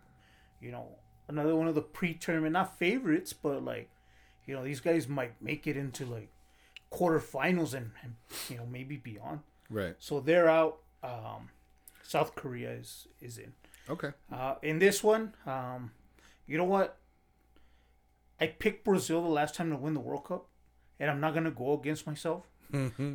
you 0.63 0.71
know, 0.73 0.87
another 1.29 1.55
one 1.55 1.69
of 1.69 1.75
the 1.75 1.83
pre-tournament 1.83 2.55
not 2.55 2.79
favorites, 2.79 3.35
but 3.35 3.63
like, 3.63 3.91
you 4.49 4.55
know, 4.55 4.65
these 4.65 4.81
guys 4.81 5.07
might 5.07 5.41
make 5.43 5.67
it 5.67 5.77
into 5.77 6.07
like 6.07 6.31
quarterfinals 6.91 7.75
and, 7.75 7.91
and 8.03 8.15
you 8.49 8.57
know 8.57 8.67
maybe 8.67 8.97
beyond. 8.97 9.41
Right. 9.71 9.95
So 9.99 10.21
they're 10.21 10.49
out. 10.49 10.79
Um, 11.05 11.51
South 12.03 12.35
Korea 12.35 12.73
is 12.73 13.07
is 13.21 13.37
in. 13.39 13.53
Okay. 13.89 14.11
Uh, 14.33 14.55
in 14.63 14.79
this 14.79 15.05
one, 15.05 15.35
um, 15.47 15.93
you 16.47 16.57
know 16.57 16.65
what? 16.65 16.97
I 18.41 18.47
picked 18.47 18.85
Brazil 18.85 19.23
the 19.23 19.29
last 19.29 19.55
time 19.55 19.71
to 19.71 19.77
win 19.77 19.95
the 19.95 20.01
World 20.01 20.25
Cup, 20.25 20.47
and 20.99 21.11
I'm 21.11 21.21
not 21.21 21.35
gonna 21.35 21.51
go 21.51 21.75
against 21.75 22.07
myself. 22.07 22.45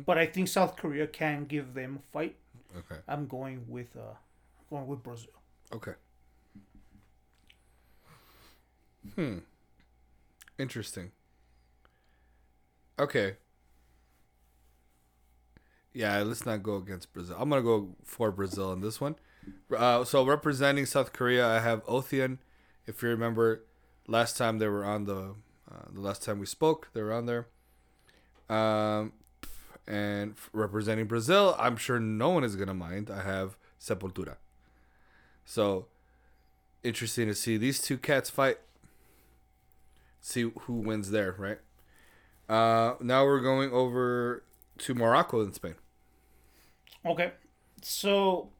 But 0.04 0.18
I 0.18 0.26
think 0.26 0.48
South 0.48 0.76
Korea 0.76 1.06
can 1.06 1.44
give 1.44 1.74
them 1.74 1.98
a 2.00 2.12
fight. 2.12 2.36
Okay. 2.76 3.00
I'm 3.06 3.26
going 3.26 3.64
with 3.68 3.96
uh, 3.96 4.14
going 4.70 4.86
with 4.86 5.02
Brazil. 5.02 5.30
Okay. 5.72 5.94
Hmm. 9.16 9.38
Interesting. 10.58 11.10
Okay. 12.98 13.36
Yeah, 15.92 16.20
let's 16.22 16.44
not 16.44 16.62
go 16.62 16.76
against 16.76 17.12
Brazil. 17.12 17.36
I'm 17.38 17.48
gonna 17.48 17.62
go 17.62 17.94
for 18.04 18.30
Brazil 18.30 18.72
in 18.72 18.80
this 18.80 19.00
one. 19.00 19.16
Uh, 19.74 20.04
so 20.04 20.24
representing 20.24 20.86
South 20.86 21.12
Korea, 21.12 21.46
I 21.46 21.60
have 21.60 21.84
Oathean. 21.86 22.38
If 22.86 23.02
you 23.02 23.08
remember, 23.08 23.64
last 24.06 24.36
time 24.36 24.58
they 24.58 24.68
were 24.68 24.84
on 24.84 25.04
the, 25.04 25.34
uh, 25.70 25.84
the 25.92 26.00
last 26.00 26.22
time 26.22 26.38
we 26.38 26.46
spoke, 26.46 26.88
they 26.94 27.02
were 27.02 27.12
on 27.12 27.26
there. 27.26 27.46
Um, 28.48 29.12
and 29.86 30.34
representing 30.52 31.06
Brazil, 31.06 31.54
I'm 31.58 31.76
sure 31.76 32.00
no 32.00 32.30
one 32.30 32.42
is 32.44 32.56
gonna 32.56 32.74
mind. 32.74 33.10
I 33.10 33.22
have 33.22 33.56
Sepultura. 33.80 34.36
So 35.44 35.86
interesting 36.82 37.28
to 37.28 37.34
see 37.34 37.56
these 37.56 37.80
two 37.80 37.98
cats 37.98 38.30
fight. 38.30 38.58
See 40.20 40.50
who 40.60 40.74
wins 40.74 41.10
there, 41.10 41.34
right? 41.38 41.58
Uh, 42.48 42.94
now 43.00 43.24
we're 43.24 43.40
going 43.40 43.72
over 43.72 44.42
to 44.78 44.94
Morocco 44.94 45.40
and 45.40 45.54
Spain. 45.54 45.74
Okay, 47.06 47.32
so 47.82 48.50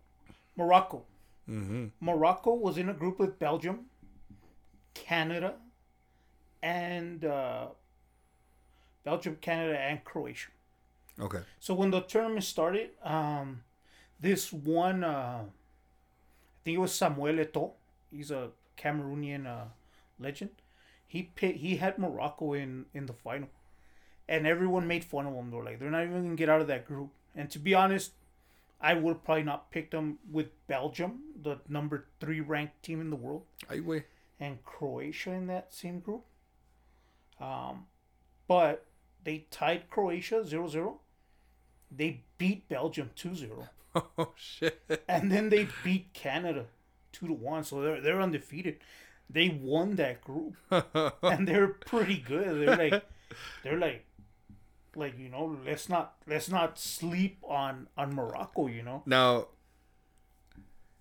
Morocco. 0.57 1.05
Mm-hmm. 1.49 1.87
Morocco 2.01 2.55
was 2.55 2.79
in 2.79 2.89
a 2.89 2.95
group 2.95 3.19
with 3.19 3.39
Belgium, 3.39 3.87
Canada, 4.95 5.55
and 6.63 7.25
uh, 7.25 7.67
Belgium, 9.05 9.37
Canada, 9.41 9.79
and 9.79 10.03
Croatia. 10.05 10.49
Okay. 11.21 11.41
So 11.61 11.75
when 11.75 11.91
the 11.91 12.01
tournament 12.01 12.45
started, 12.45 12.91
um, 13.03 13.63
this 14.19 14.53
one, 14.53 15.05
uh, 15.05 15.43
I 15.45 16.61
think 16.65 16.77
it 16.77 16.81
was 16.81 16.95
Samuel 16.95 17.39
Eto'o. 17.39 17.73
He's 18.11 18.31
a 18.31 18.51
Cameroonian 18.79 19.47
uh, 19.47 19.65
legend. 20.19 20.51
He 21.07 21.25
picked, 21.25 21.59
he 21.59 21.77
had 21.77 21.99
Morocco 21.99 22.55
in 22.55 22.87
in 22.95 23.07
the 23.07 23.13
final, 23.13 23.49
and 24.29 24.47
everyone 24.47 24.87
made 24.87 25.05
fun 25.05 25.27
of 25.27 25.35
them. 25.35 25.51
They're 25.51 25.63
like, 25.63 25.79
they're 25.79 25.91
not 25.91 26.05
even 26.05 26.23
gonna 26.23 26.37
get 26.37 26.49
out 26.49 26.61
of 26.61 26.67
that 26.69 26.87
group. 26.87 27.11
And 27.35 27.51
to 27.51 27.59
be 27.59 27.75
honest, 27.75 28.13
I 28.81 28.95
would 28.95 29.25
probably 29.25 29.45
not 29.45 29.71
pick 29.71 29.91
them 29.91 30.19
with 30.31 30.49
Belgium, 30.67 31.21
the 31.41 31.59
number 31.69 32.07
three 32.21 32.41
ranked 32.41 32.83
team 32.83 33.01
in 33.01 33.11
the 33.11 33.17
world 33.17 33.43
Ay, 33.71 33.81
and 34.39 34.63
Croatia 34.65 35.33
in 35.33 35.47
that 35.47 35.73
same 35.73 36.01
group. 36.01 36.25
Um, 37.41 37.87
but 38.47 38.87
they 39.23 39.47
tied 39.51 39.91
Croatia 39.91 40.45
0-0. 40.47 40.97
They 41.91 42.23
beat 42.39 42.69
Belgium 42.69 43.11
2-0. 43.17 43.69
Oh 44.19 44.33
shit. 44.35 44.83
And 45.09 45.31
then 45.31 45.51
they 45.51 45.69
beat 45.85 46.13
Canada 46.15 46.67
2 47.13 47.29
to 47.29 47.33
1. 47.33 47.63
So 47.63 47.81
they're 47.81 48.01
they're 48.01 48.21
undefeated. 48.21 48.79
They 49.31 49.49
won 49.49 49.95
that 49.95 50.21
group. 50.21 50.57
and 51.23 51.47
they're 51.47 51.69
pretty 51.69 52.17
good. 52.17 52.67
They're 52.67 52.77
like 52.77 53.05
they're 53.63 53.79
like 53.79 54.05
like 54.97 55.19
you 55.19 55.29
know, 55.29 55.57
let's 55.67 55.89
not 55.89 56.15
let's 56.27 56.49
not 56.49 56.79
sleep 56.79 57.39
on 57.43 57.89
on 57.97 58.15
Morocco, 58.15 58.67
you 58.67 58.83
know. 58.83 59.03
Now, 59.07 59.49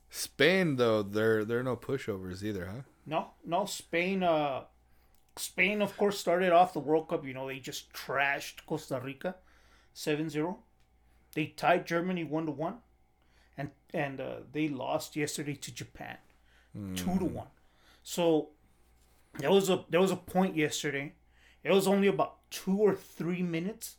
Spain 0.10 0.76
though 0.76 1.04
they're 1.04 1.44
they're 1.46 1.64
no 1.64 1.76
pushovers 1.76 2.44
either, 2.44 2.66
huh? 2.66 2.82
No, 3.06 3.32
no, 3.46 3.66
Spain. 3.66 4.24
Uh, 4.24 4.64
Spain, 5.36 5.82
of 5.82 5.98
course, 5.98 6.20
started 6.20 6.52
off 6.52 6.74
the 6.74 6.80
World 6.80 7.10
Cup. 7.10 7.26
You 7.26 7.34
know, 7.34 7.48
they 7.48 7.60
just 7.60 7.92
trashed 7.92 8.66
Costa 8.68 9.02
Rica, 9.04 9.36
7-0. 9.96 10.58
They 11.34 11.48
tied 11.48 11.88
Germany 11.88 12.24
one 12.24 12.46
to 12.46 12.52
one, 12.52 12.78
and 13.58 13.72
and 13.94 14.22
uh, 14.22 14.36
they 14.52 14.68
lost 14.68 15.16
yesterday 15.16 15.56
to 15.56 15.74
Japan, 15.74 16.18
two 16.96 17.18
to 17.18 17.26
one. 17.26 17.48
So 18.04 18.50
there 19.40 19.50
was 19.52 19.70
a 19.70 19.84
there 19.90 20.00
was 20.00 20.12
a 20.12 20.16
point 20.16 20.56
yesterday. 20.56 21.14
It 21.64 21.72
was 21.72 21.88
only 21.88 22.08
about 22.08 22.43
two 22.54 22.78
or 22.78 22.94
three 22.96 23.42
minutes, 23.42 23.96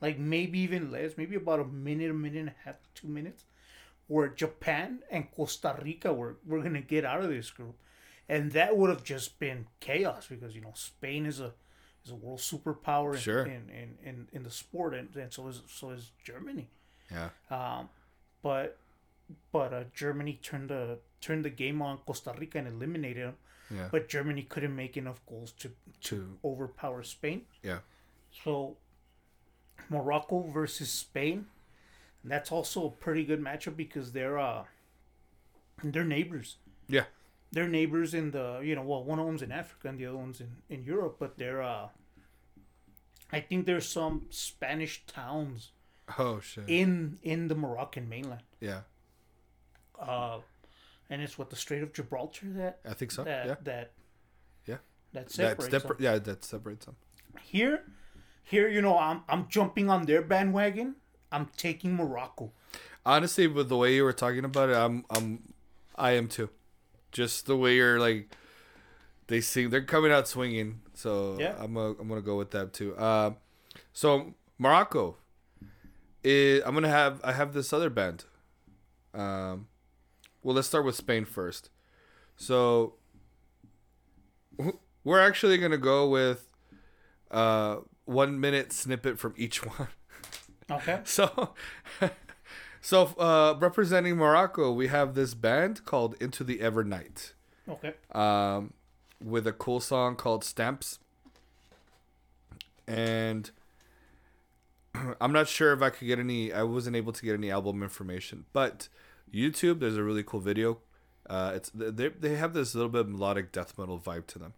like 0.00 0.18
maybe 0.18 0.58
even 0.60 0.90
less, 0.92 1.16
maybe 1.16 1.34
about 1.34 1.58
a 1.60 1.64
minute, 1.64 2.10
a 2.10 2.14
minute 2.14 2.38
and 2.38 2.48
a 2.50 2.54
half, 2.64 2.76
two 2.94 3.08
minutes, 3.08 3.44
where 4.06 4.28
Japan 4.28 5.00
and 5.10 5.30
Costa 5.32 5.76
Rica 5.82 6.12
were, 6.14 6.36
were 6.46 6.62
gonna 6.62 6.80
get 6.80 7.04
out 7.04 7.22
of 7.24 7.28
this 7.28 7.50
group, 7.50 7.76
and 8.28 8.52
that 8.52 8.76
would 8.76 8.88
have 8.88 9.02
just 9.02 9.38
been 9.40 9.66
chaos 9.80 10.26
because 10.28 10.54
you 10.54 10.60
know 10.60 10.72
Spain 10.74 11.26
is 11.26 11.40
a 11.40 11.52
is 12.04 12.12
a 12.12 12.14
world 12.14 12.38
superpower 12.38 13.14
in 13.14 13.20
Sure. 13.20 13.42
in, 13.44 13.68
in, 13.70 13.98
in, 14.04 14.28
in 14.32 14.42
the 14.44 14.50
sport, 14.50 14.94
and, 14.94 15.14
and 15.16 15.32
so 15.32 15.48
is 15.48 15.62
so 15.66 15.90
is 15.90 16.12
Germany. 16.24 16.68
Yeah. 17.10 17.30
Um, 17.50 17.88
but 18.42 18.78
but 19.52 19.72
uh, 19.72 19.84
Germany 19.94 20.38
turned 20.42 20.70
the 20.70 20.98
turned 21.20 21.44
the 21.44 21.50
game 21.50 21.82
on 21.82 21.98
Costa 22.06 22.32
Rica 22.38 22.58
and 22.58 22.68
eliminated 22.68 23.26
them. 23.26 23.36
Yeah. 23.70 23.88
But 23.90 24.08
Germany 24.08 24.42
couldn't 24.42 24.74
make 24.74 24.96
enough 24.96 25.20
goals 25.28 25.52
to 25.58 25.70
To 26.04 26.38
overpower 26.44 27.02
Spain. 27.02 27.42
yeah. 27.62 27.80
So 28.44 28.76
Morocco 29.90 30.42
versus 30.42 30.90
Spain, 30.90 31.46
and 32.22 32.30
that's 32.32 32.52
also 32.52 32.86
a 32.86 32.90
pretty 32.90 33.24
good 33.24 33.40
matchup 33.40 33.76
because 33.76 34.12
they're 34.12 34.38
uh 34.38 34.64
they're 35.82 36.04
neighbors. 36.04 36.56
Yeah. 36.88 37.04
They're 37.52 37.68
neighbors 37.68 38.12
in 38.14 38.30
the 38.32 38.60
you 38.62 38.74
know 38.74 38.82
well 38.82 39.02
one 39.04 39.18
of 39.18 39.26
them's 39.26 39.42
in 39.42 39.52
Africa 39.52 39.88
and 39.88 39.98
the 39.98 40.06
other 40.06 40.16
one's 40.18 40.40
in 40.40 40.56
in 40.68 40.84
Europe, 40.84 41.16
but 41.18 41.38
they're 41.38 41.62
uh 41.62 41.88
I 43.32 43.40
think 43.40 43.66
there's 43.66 43.88
some 43.88 44.26
Spanish 44.30 45.04
towns 45.06 45.72
Oh 46.18 46.40
shit. 46.40 46.64
in 46.68 47.18
in 47.22 47.48
the 47.48 47.54
Moroccan 47.54 48.08
mainland. 48.08 48.42
Yeah. 48.60 48.82
Uh 49.98 50.40
and 51.10 51.22
it's 51.22 51.38
what 51.38 51.48
the 51.50 51.56
Strait 51.56 51.82
of 51.82 51.92
Gibraltar 51.92 52.46
that 52.56 52.80
I 52.88 52.92
think 52.94 53.10
so. 53.10 53.24
that 53.24 53.46
yeah. 53.46 53.54
that 53.64 53.92
Yeah. 54.66 54.76
that 55.12 55.30
separates 55.30 55.70
separ- 55.74 55.96
yeah, 55.98 56.18
that 56.18 56.44
separates 56.44 56.84
them. 56.86 56.96
Here, 57.42 57.84
here, 58.44 58.68
you 58.68 58.82
know, 58.82 58.98
I'm 58.98 59.22
I'm 59.28 59.48
jumping 59.48 59.88
on 59.90 60.06
their 60.06 60.22
bandwagon. 60.22 60.96
I'm 61.32 61.46
taking 61.56 61.94
Morocco. 61.94 62.52
Honestly, 63.06 63.46
with 63.46 63.68
the 63.68 63.76
way 63.76 63.94
you 63.94 64.04
were 64.04 64.12
talking 64.12 64.44
about 64.44 64.68
it, 64.70 64.76
I'm 64.76 65.04
I'm 65.10 65.54
I 65.96 66.12
am 66.12 66.28
too. 66.28 66.50
Just 67.10 67.46
the 67.46 67.56
way 67.56 67.76
you're 67.76 67.98
like 67.98 68.34
they 69.28 69.40
seem 69.40 69.70
they're 69.70 69.82
coming 69.84 70.12
out 70.12 70.28
swinging. 70.28 70.80
So 70.94 71.36
Yeah. 71.38 71.54
I'm 71.58 71.76
a, 71.76 71.90
I'm 71.92 72.08
gonna 72.08 72.20
go 72.20 72.36
with 72.36 72.50
that 72.50 72.72
too. 72.74 72.94
Uh, 72.96 73.32
so 73.92 74.34
Morocco, 74.58 75.16
is, 76.22 76.62
I'm 76.66 76.74
gonna 76.74 76.88
have 76.88 77.20
I 77.24 77.32
have 77.32 77.52
this 77.54 77.72
other 77.72 77.88
band. 77.90 78.24
Um, 79.14 79.68
well, 80.42 80.54
let's 80.54 80.68
start 80.68 80.84
with 80.84 80.94
Spain 80.94 81.24
first. 81.24 81.70
So 82.36 82.94
we're 85.04 85.20
actually 85.20 85.58
gonna 85.58 85.78
go 85.78 86.08
with 86.08 86.52
uh 87.30 87.76
one 88.04 88.40
minute 88.40 88.72
snippet 88.72 89.18
from 89.18 89.34
each 89.36 89.64
one. 89.64 89.88
Okay. 90.70 91.00
So, 91.04 91.54
so 92.82 93.04
uh, 93.18 93.54
representing 93.58 94.16
Morocco, 94.18 94.70
we 94.70 94.88
have 94.88 95.14
this 95.14 95.32
band 95.32 95.86
called 95.86 96.14
Into 96.20 96.44
the 96.44 96.60
Ever 96.60 96.84
Night, 96.84 97.32
Okay. 97.66 97.94
um, 98.12 98.74
with 99.24 99.46
a 99.46 99.52
cool 99.52 99.80
song 99.80 100.14
called 100.14 100.44
Stamps. 100.44 100.98
And 102.86 103.50
I'm 105.22 105.32
not 105.32 105.48
sure 105.48 105.72
if 105.72 105.80
I 105.80 105.88
could 105.88 106.06
get 106.06 106.18
any. 106.18 106.52
I 106.52 106.64
wasn't 106.64 106.96
able 106.96 107.14
to 107.14 107.24
get 107.24 107.32
any 107.32 107.50
album 107.50 107.82
information, 107.82 108.44
but 108.52 108.88
YouTube, 109.32 109.80
there's 109.80 109.96
a 109.96 110.02
really 110.02 110.22
cool 110.22 110.40
video. 110.40 110.78
Uh, 111.28 111.52
it's 111.54 111.70
they 111.74 112.08
they 112.08 112.36
have 112.36 112.54
this 112.54 112.74
little 112.74 112.88
bit 112.90 113.02
of 113.02 113.08
melodic 113.10 113.52
death 113.52 113.76
metal 113.78 113.98
vibe 113.98 114.26
to 114.28 114.38
them. 114.38 114.54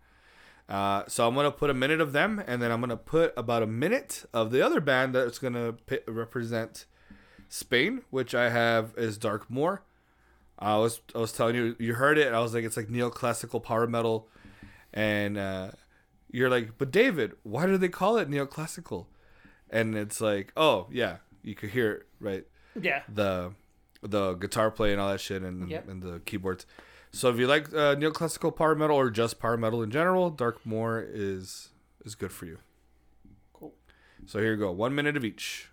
Uh, 0.69 1.03
so 1.09 1.27
I'm 1.27 1.35
gonna 1.35 1.51
put 1.51 1.69
a 1.71 1.75
minute 1.75 2.01
of 2.01 2.13
them, 2.13 2.43
and 2.47 2.63
then 2.63 2.71
I'm 2.71 2.81
gonna 2.81 2.97
put 2.97 3.33
about 3.37 3.63
a 3.63 3.67
minute 3.67 4.25
of 4.33 4.53
the 4.53 4.63
other 4.63 4.81
band 4.81 5.15
that's 5.15 5.39
gonna 5.39 5.73
pi 5.73 5.99
represent 6.07 6.85
Spain, 7.49 8.03
which 8.11 8.35
I 8.35 8.51
have 8.51 8.93
is 8.97 9.19
Dark 9.19 9.51
Moor. 9.51 9.83
I 10.59 10.77
was 10.77 11.01
I 11.15 11.19
was 11.19 11.33
telling 11.33 11.57
you, 11.57 11.75
you 11.79 11.95
heard 11.95 12.19
it. 12.19 12.33
I 12.33 12.39
was 12.41 12.55
like, 12.55 12.63
it's 12.65 12.77
like 12.77 12.87
neoclassical 12.89 13.61
power 13.63 13.89
metal, 13.89 14.29
and 14.95 15.37
uh, 15.37 15.71
you're 16.31 16.51
like, 16.51 16.79
but 16.79 16.93
David, 16.93 17.33
why 17.43 17.67
do 17.67 17.77
they 17.77 17.89
call 17.89 18.17
it 18.17 18.31
neoclassical? 18.31 19.07
and 19.73 19.95
it's 19.97 20.21
like, 20.21 20.53
oh 20.57 20.89
yeah, 20.91 21.17
you 21.45 21.55
could 21.55 21.71
hear 21.71 21.93
it 21.93 22.07
right 22.21 22.45
Yeah. 22.81 23.03
the 23.09 23.53
the 24.03 24.35
guitar 24.35 24.71
play 24.71 24.93
and 24.93 25.01
all 25.01 25.11
that 25.11 25.21
shit 25.21 25.43
and, 25.43 25.69
Yep. 25.71 25.89
and 25.89 26.03
the 26.03 26.21
keyboards. 26.21 26.67
So 27.13 27.29
if 27.31 27.39
you 27.39 27.47
like 27.47 27.69
uh, 27.69 27.97
neoclassical 27.97 28.55
power 28.55 28.75
metal 28.75 28.97
or 28.97 29.11
just 29.11 29.41
power 29.41 29.57
metal 29.57 29.83
in 29.83 29.91
general, 29.91 30.31
Dark 30.31 30.65
Moor 30.65 31.05
is 31.07 31.71
is 32.05 32.15
good 32.15 32.33
for 32.33 32.47
you. 32.47 32.59
Cool. 33.53 33.75
So 34.27 34.39
here 34.39 34.53
you 34.53 34.57
go, 34.59 34.71
one 34.71 34.95
minute 34.95 35.17
of 35.17 35.25
each. 35.25 35.70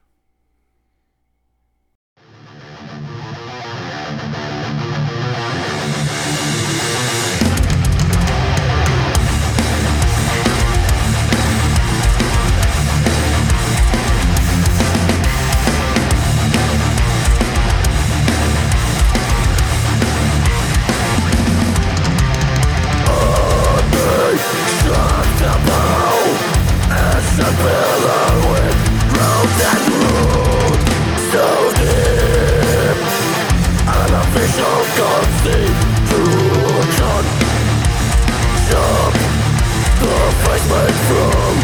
Thank 40.69 40.97
them 41.07 41.55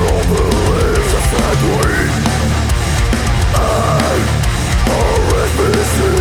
all 0.00 0.24
the 0.32 0.44
lives 0.70 1.12
of 1.18 1.24
that 1.32 1.58
week 1.76 2.14
And 3.60 4.24
all 4.90 6.15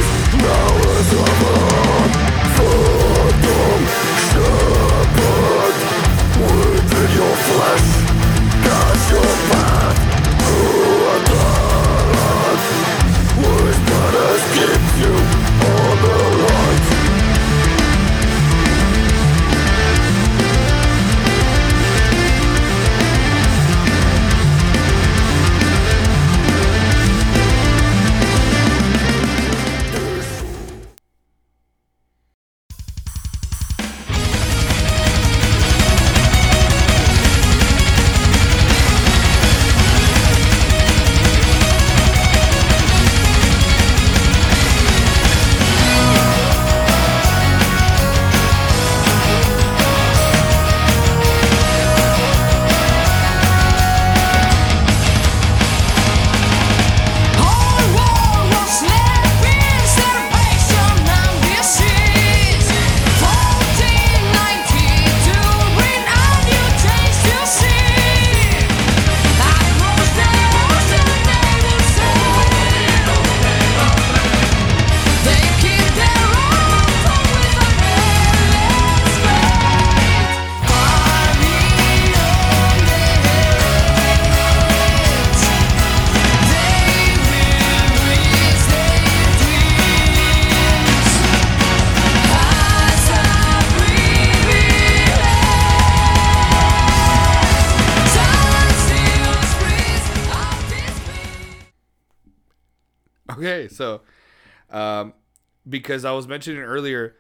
because 105.80 106.06
I 106.06 106.12
was 106.14 106.26
mentioning 106.26 106.62
earlier, 106.62 107.16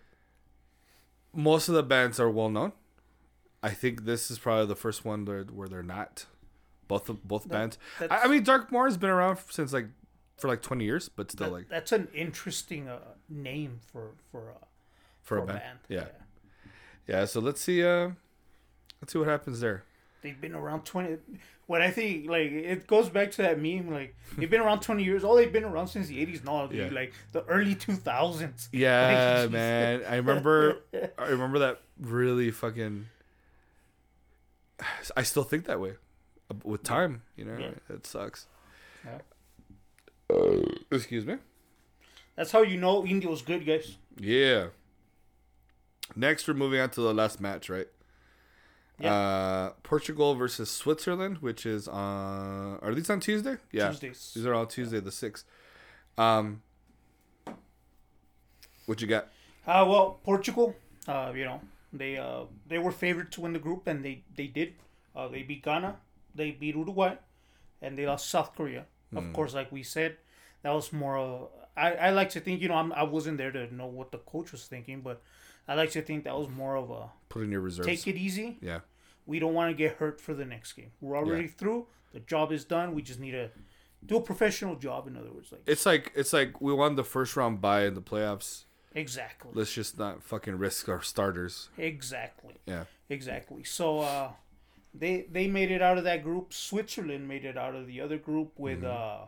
most 1.33 1.67
of 1.67 1.75
the 1.75 1.83
bands 1.83 2.19
are 2.21 2.29
well 2.29 2.49
known. 2.49 2.71
I 3.61 3.71
think 3.71 4.05
this 4.05 4.31
is 4.31 4.39
probably 4.39 4.65
the 4.67 4.75
first 4.75 5.03
one 5.03 5.25
where, 5.25 5.43
where 5.43 5.67
they're 5.67 5.83
not. 5.83 6.25
Both 6.87 7.09
of, 7.09 7.27
both 7.27 7.49
bands. 7.49 7.77
I, 7.99 8.19
I 8.19 8.27
mean, 8.27 8.43
Dark 8.43 8.71
Moor 8.71 8.85
has 8.85 8.95
been 8.95 9.09
around 9.09 9.39
since 9.49 9.73
like 9.73 9.87
for 10.37 10.47
like 10.47 10.61
twenty 10.61 10.85
years, 10.85 11.09
but 11.09 11.31
still 11.31 11.47
That- 11.47 11.53
like 11.53 11.67
that's 11.69 11.91
an 11.91 12.07
interesting 12.13 12.87
uh, 12.87 12.99
name 13.27 13.79
for 13.91 14.11
for 14.31 14.51
uh, 14.51 14.65
for, 15.21 15.37
for 15.37 15.43
a 15.43 15.47
band. 15.47 15.79
Yeah. 15.89 16.05
yeah, 17.07 17.25
So 17.25 17.39
let's 17.41 17.59
see. 17.59 17.83
Uh, 17.83 18.11
let's 19.01 19.11
see 19.13 19.19
what 19.19 19.27
happens 19.27 19.59
there. 19.61 19.83
They've 20.21 20.39
been 20.39 20.53
around 20.53 20.85
twenty. 20.85 21.17
What 21.67 21.81
I 21.81 21.89
think, 21.89 22.29
like, 22.29 22.51
it 22.51 22.85
goes 22.85 23.09
back 23.09 23.31
to 23.31 23.41
that 23.41 23.59
meme. 23.59 23.89
Like, 23.91 24.15
they've 24.37 24.49
been 24.49 24.61
around 24.61 24.81
twenty 24.81 25.03
years. 25.03 25.23
Oh, 25.23 25.35
they've 25.35 25.51
been 25.51 25.63
around 25.63 25.87
since 25.87 26.07
the 26.07 26.21
eighties. 26.21 26.43
No, 26.43 26.67
dude, 26.67 26.77
Yeah. 26.91 26.99
like 26.99 27.13
the 27.31 27.43
early 27.45 27.73
two 27.73 27.93
thousands. 27.95 28.69
Yeah, 28.73 29.47
man. 29.49 30.03
I 30.07 30.17
remember. 30.17 30.83
I 31.17 31.27
remember 31.29 31.59
that 31.59 31.81
really 31.99 32.51
fucking. 32.51 33.07
I 35.17 35.23
still 35.23 35.43
think 35.43 35.65
that 35.65 35.79
way, 35.79 35.93
uh, 36.51 36.55
with 36.63 36.83
time. 36.83 37.23
You 37.35 37.45
know, 37.45 37.57
Yeah. 37.57 37.95
it 37.95 38.05
sucks. 38.05 38.45
Yeah. 39.05 39.19
Excuse 40.91 41.25
me. 41.25 41.37
That's 42.35 42.51
how 42.51 42.61
you 42.61 42.77
know 42.77 43.05
Indio 43.05 43.29
was 43.31 43.41
good, 43.41 43.65
guys. 43.65 43.95
Yeah. 44.19 44.67
Next, 46.15 46.47
we're 46.47 46.53
moving 46.53 46.79
on 46.79 46.89
to 46.91 47.01
the 47.01 47.13
last 47.13 47.39
match, 47.39 47.69
right? 47.69 47.87
Uh, 49.03 49.71
Portugal 49.83 50.35
versus 50.35 50.71
Switzerland, 50.71 51.39
which 51.39 51.65
is 51.65 51.87
on. 51.87 52.79
Are 52.81 52.93
these 52.95 53.09
on 53.09 53.19
Tuesday? 53.19 53.57
Yeah, 53.71 53.89
Tuesdays. 53.89 54.31
These 54.35 54.45
are 54.45 54.53
all 54.53 54.65
Tuesday, 54.65 54.99
the 55.01 55.11
sixth. 55.11 55.45
Um, 56.17 56.61
what 58.85 59.01
you 59.01 59.07
got? 59.07 59.27
Uh, 59.67 59.85
well, 59.87 60.19
Portugal, 60.23 60.75
uh, 61.07 61.33
you 61.35 61.43
know, 61.43 61.59
they 61.91 62.17
uh, 62.17 62.43
they 62.67 62.77
were 62.77 62.91
favored 62.91 63.31
to 63.33 63.41
win 63.41 63.53
the 63.53 63.59
group, 63.59 63.87
and 63.87 64.03
they 64.05 64.23
they 64.35 64.47
did. 64.47 64.75
Uh, 65.15 65.27
they 65.27 65.43
beat 65.43 65.63
Ghana, 65.63 65.97
they 66.33 66.51
beat 66.51 66.75
Uruguay, 66.75 67.15
and 67.81 67.97
they 67.97 68.05
lost 68.05 68.29
South 68.29 68.55
Korea. 68.55 68.85
Of 69.15 69.31
course, 69.31 69.53
like 69.53 69.71
we 69.71 69.81
said, 69.81 70.17
that 70.61 70.71
was 70.71 70.91
more. 70.91 71.17
Uh, 71.17 71.47
I 71.77 71.93
I 71.93 72.09
like 72.09 72.29
to 72.31 72.41
think, 72.41 72.61
you 72.61 72.67
know, 72.67 72.75
I'm, 72.75 72.91
I 72.91 73.03
wasn't 73.03 73.37
there 73.37 73.51
to 73.51 73.73
know 73.73 73.85
what 73.87 74.11
the 74.11 74.17
coach 74.17 74.51
was 74.51 74.65
thinking, 74.65 74.99
but 75.01 75.21
I 75.67 75.73
like 75.75 75.91
to 75.91 76.01
think 76.01 76.23
that 76.25 76.37
was 76.37 76.49
more 76.49 76.75
of 76.75 76.91
a 76.91 77.09
Put 77.29 77.43
in 77.43 77.51
your 77.51 77.61
reserves. 77.61 77.87
take 77.87 78.07
it 78.07 78.17
easy. 78.17 78.57
Yeah. 78.61 78.81
We 79.25 79.39
don't 79.39 79.53
want 79.53 79.71
to 79.71 79.75
get 79.75 79.93
hurt 79.97 80.21
for 80.21 80.33
the 80.33 80.45
next 80.45 80.73
game. 80.73 80.91
We're 81.01 81.17
already 81.17 81.45
Yeah. 81.45 81.51
through. 81.57 81.87
The 82.13 82.19
job 82.19 82.51
is 82.51 82.63
done. 82.65 82.93
We 82.93 83.01
just 83.01 83.19
need 83.19 83.31
to 83.31 83.49
do 84.05 84.17
a 84.17 84.21
professional 84.21 84.75
job. 84.75 85.07
In 85.07 85.17
other 85.17 85.31
words, 85.31 85.51
like 85.51 85.63
It's 85.65 85.85
like 85.85 86.11
it's 86.15 86.31
like 86.33 86.61
we 86.61 86.71
won 86.73 86.95
the 86.95 87.03
first 87.03 87.35
round 87.35 87.59
bye 87.61 87.85
in 87.85 87.95
the 87.95 88.01
playoffs. 88.01 88.65
exactly, 88.93 89.51
Let's 89.53 89.73
just 89.73 89.97
not 89.97 90.23
fucking 90.23 90.57
risk 90.57 90.87
our 90.87 91.01
starters. 91.01 91.69
exactly. 91.77 92.55
Yeah. 92.65 92.85
Exactly. 93.09 93.63
So 93.63 93.99
uh, 93.99 94.31
they 94.93 95.25
they 95.29 95.47
made 95.47 95.71
it 95.71 95.81
out 95.81 95.97
of 95.97 96.03
that 96.03 96.23
group. 96.23 96.53
Switzerland 96.53 97.27
made 97.27 97.43
it 97.45 97.57
out 97.57 97.73
of 97.75 97.87
the 97.87 97.99
other 97.99 98.17
group 98.19 98.53
with 98.59 98.83
uh, 98.83 99.25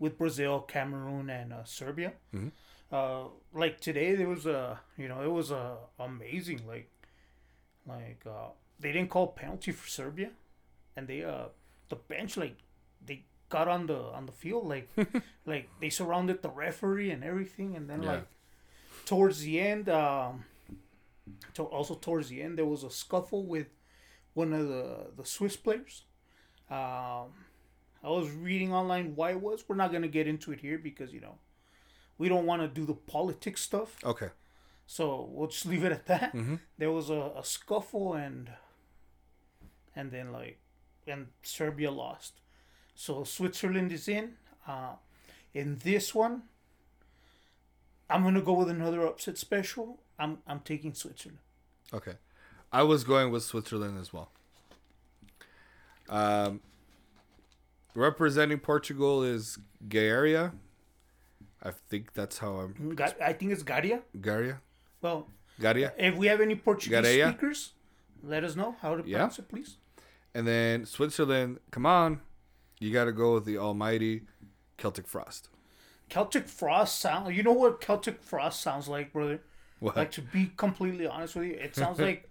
with 0.00 0.18
Brazil, 0.18 0.60
Cameroon, 0.60 1.30
and 1.30 1.52
uh, 1.52 1.64
Serbia. 1.64 2.12
Uh, 2.90 3.24
like 3.52 3.80
today, 3.80 4.14
there 4.14 4.28
was 4.28 4.46
a 4.46 4.80
you 4.96 5.08
know 5.08 5.22
it 5.22 5.30
was 5.30 5.50
a 5.50 5.76
amazing 5.98 6.66
like 6.66 6.90
like 7.86 8.22
uh, 8.26 8.48
they 8.80 8.92
didn't 8.92 9.10
call 9.10 9.28
penalty 9.28 9.72
for 9.72 9.88
Serbia, 9.88 10.30
and 10.96 11.06
they 11.08 11.22
uh 11.24 11.48
the 11.88 11.96
bench 11.96 12.36
like 12.36 12.56
they 13.04 13.24
got 13.50 13.68
on 13.68 13.86
the 13.86 13.98
on 13.98 14.26
the 14.26 14.32
field 14.32 14.66
like 14.66 14.88
like 15.46 15.68
they 15.80 15.90
surrounded 15.90 16.42
the 16.42 16.50
referee 16.50 17.10
and 17.10 17.22
everything, 17.24 17.76
and 17.76 17.88
then 17.90 18.02
Yeah. 18.02 18.08
like 18.12 18.26
towards 19.04 19.40
the 19.40 19.60
end 19.60 19.88
um 19.88 20.44
to, 21.54 21.64
also 21.64 21.94
towards 21.94 22.28
the 22.28 22.42
end 22.42 22.58
there 22.58 22.66
was 22.66 22.84
a 22.84 22.90
scuffle 22.90 23.44
with 23.46 23.68
one 24.34 24.52
of 24.52 24.68
the 24.68 25.08
the 25.16 25.24
Swiss 25.24 25.56
players. 25.56 26.04
Um, 26.70 27.32
I 28.02 28.08
was 28.10 28.30
reading 28.30 28.72
online 28.72 29.14
why 29.16 29.30
it 29.32 29.40
was. 29.40 29.64
We're 29.68 29.76
not 29.76 29.92
gonna 29.92 30.08
get 30.08 30.26
into 30.26 30.52
it 30.52 30.60
here 30.60 30.78
because 30.78 31.12
you 31.12 31.20
know, 31.20 31.36
we 32.18 32.28
don't 32.28 32.46
want 32.46 32.62
to 32.62 32.68
do 32.68 32.84
the 32.84 32.94
politics 32.94 33.62
stuff. 33.62 33.96
Okay. 34.04 34.28
So 34.86 35.28
we'll 35.32 35.48
just 35.48 35.66
leave 35.66 35.84
it 35.84 35.92
at 35.92 36.06
that. 36.06 36.34
There 36.76 36.90
was 36.90 37.10
a, 37.10 37.32
a 37.36 37.44
scuffle 37.44 38.14
and 38.14 38.50
and 39.94 40.10
then 40.10 40.32
like 40.32 40.58
and 41.06 41.28
Serbia 41.42 41.90
lost. 41.90 42.40
So 42.94 43.24
Switzerland 43.24 43.92
is 43.92 44.08
in. 44.08 44.34
Uh, 44.66 44.94
in 45.54 45.78
this 45.84 46.14
one, 46.14 46.42
I'm 48.10 48.22
gonna 48.22 48.42
go 48.42 48.54
with 48.54 48.68
another 48.68 49.06
upset 49.06 49.38
special. 49.38 50.00
I'm 50.18 50.38
I'm 50.46 50.60
taking 50.60 50.94
Switzerland. 50.94 51.40
Okay. 51.92 52.14
I 52.72 52.82
was 52.82 53.04
going 53.04 53.30
with 53.32 53.42
Switzerland 53.44 53.98
as 53.98 54.12
well. 54.12 54.30
Um, 56.08 56.60
representing 57.94 58.58
Portugal 58.58 59.22
is 59.22 59.58
Gaia. 59.88 60.50
I 61.62 61.70
think 61.88 62.12
that's 62.14 62.38
how 62.38 62.52
I'm. 62.56 62.74
Mm, 62.74 62.94
Ga- 62.96 63.14
I 63.24 63.32
think 63.32 63.52
it's 63.52 63.62
Garia. 63.62 64.02
Garia. 64.20 64.58
Well, 65.02 65.28
Garia. 65.60 65.92
if 65.98 66.14
we 66.16 66.26
have 66.28 66.40
any 66.40 66.54
Portuguese 66.54 66.98
Gareia? 66.98 67.30
speakers, 67.30 67.72
let 68.22 68.44
us 68.44 68.54
know 68.56 68.76
how 68.80 68.94
to 68.96 69.02
Yeah. 69.08 69.16
pronounce 69.18 69.38
it, 69.38 69.48
please. 69.48 69.76
And 70.34 70.46
then 70.46 70.86
Switzerland, 70.86 71.58
come 71.70 71.86
on. 71.86 72.20
You 72.80 72.92
got 72.92 73.06
to 73.06 73.12
go 73.12 73.34
with 73.34 73.44
the 73.44 73.58
almighty 73.58 74.22
Celtic 74.76 75.08
Frost. 75.08 75.48
Celtic 76.08 76.46
Frost 76.48 77.00
sound. 77.00 77.34
You 77.34 77.42
know 77.42 77.52
what 77.52 77.80
Celtic 77.80 78.22
Frost 78.22 78.60
sounds 78.60 78.86
like, 78.88 79.12
brother? 79.12 79.40
What? 79.80 79.96
Like 79.96 80.10
to 80.12 80.22
be 80.22 80.52
completely 80.56 81.06
honest 81.06 81.34
with 81.36 81.46
you, 81.48 81.54
it 81.54 81.74
sounds 81.74 81.98
like 81.98 82.30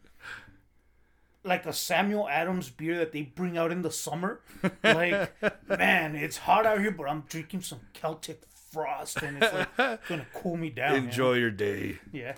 like 1.43 1.65
a 1.65 1.73
Samuel 1.73 2.28
Adams 2.28 2.69
beer 2.69 2.97
that 2.97 3.11
they 3.11 3.21
bring 3.23 3.57
out 3.57 3.71
in 3.71 3.82
the 3.82 3.91
summer. 3.91 4.41
Like, 4.84 5.32
man, 5.69 6.15
it's 6.15 6.38
hot 6.38 6.65
out 6.65 6.80
here, 6.80 6.91
but 6.91 7.07
I'm 7.09 7.21
drinking 7.30 7.61
some 7.61 7.80
Celtic 7.93 8.41
Frost, 8.72 9.22
and 9.22 9.41
it's 9.43 9.53
like 9.53 9.76
gonna 10.07 10.26
cool 10.34 10.57
me 10.57 10.70
down. 10.70 10.91
you? 10.95 10.97
Enjoy 11.03 11.34
your 11.34 11.51
day. 11.51 11.99
yeah, 12.11 12.36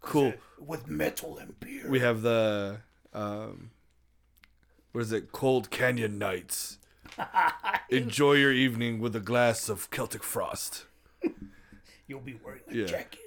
Cool. 0.00 0.34
with 0.58 0.88
metal 0.88 1.38
and 1.38 1.58
beer. 1.60 1.88
We 1.88 2.00
have 2.00 2.22
the 2.22 2.78
um, 3.12 3.70
what 4.92 5.02
is 5.02 5.12
it? 5.12 5.32
Cold 5.32 5.70
Canyon 5.70 6.18
Nights. 6.18 6.78
Enjoy 7.90 8.34
your 8.34 8.52
evening 8.52 9.00
with 9.00 9.14
a 9.16 9.20
glass 9.20 9.68
of 9.68 9.90
Celtic 9.90 10.22
Frost. 10.22 10.84
You'll 12.06 12.20
be 12.20 12.38
wearing 12.44 12.62
a 12.68 12.74
Yeah. 12.74 12.86
jacket. 12.86 13.20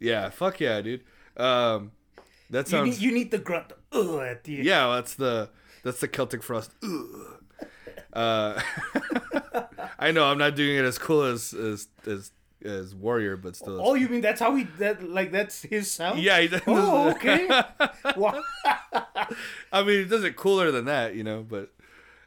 Yeah, 0.00 0.30
fuck 0.30 0.60
yeah, 0.60 0.80
dude. 0.80 1.02
Um, 1.36 1.92
that 2.50 2.66
You 2.66 2.70
sounds 2.70 2.98
need, 3.00 3.04
you 3.04 3.12
need 3.12 3.30
the 3.30 3.38
grunt 3.38 3.72
uh, 3.92 4.18
at 4.20 4.44
the 4.44 4.56
end. 4.58 4.64
yeah. 4.66 4.86
That's 4.94 5.14
the 5.14 5.50
that's 5.82 6.00
the 6.00 6.08
Celtic 6.08 6.42
Frost. 6.42 6.70
Ugh. 6.82 7.40
Uh, 8.12 8.60
I 9.98 10.10
know 10.10 10.24
I'm 10.24 10.38
not 10.38 10.56
doing 10.56 10.76
it 10.76 10.84
as 10.84 10.98
cool 10.98 11.22
as 11.22 11.52
as 11.52 11.88
as, 12.06 12.32
as 12.64 12.94
Warrior, 12.94 13.36
but 13.36 13.56
still. 13.56 13.80
Oh, 13.80 13.94
you 13.94 14.08
mean 14.08 14.20
that's 14.20 14.40
how 14.40 14.54
he 14.54 14.64
that 14.78 15.08
like 15.08 15.32
that's 15.32 15.62
his 15.62 15.90
sound? 15.90 16.20
yeah, 16.20 16.40
he 16.40 16.48
does. 16.48 16.62
Oh, 16.66 17.10
okay. 17.10 17.48
I 19.72 19.82
mean, 19.82 20.00
it 20.00 20.08
does 20.08 20.24
it 20.24 20.36
cooler 20.36 20.70
than 20.70 20.86
that, 20.86 21.14
you 21.14 21.24
know. 21.24 21.44
But 21.48 21.72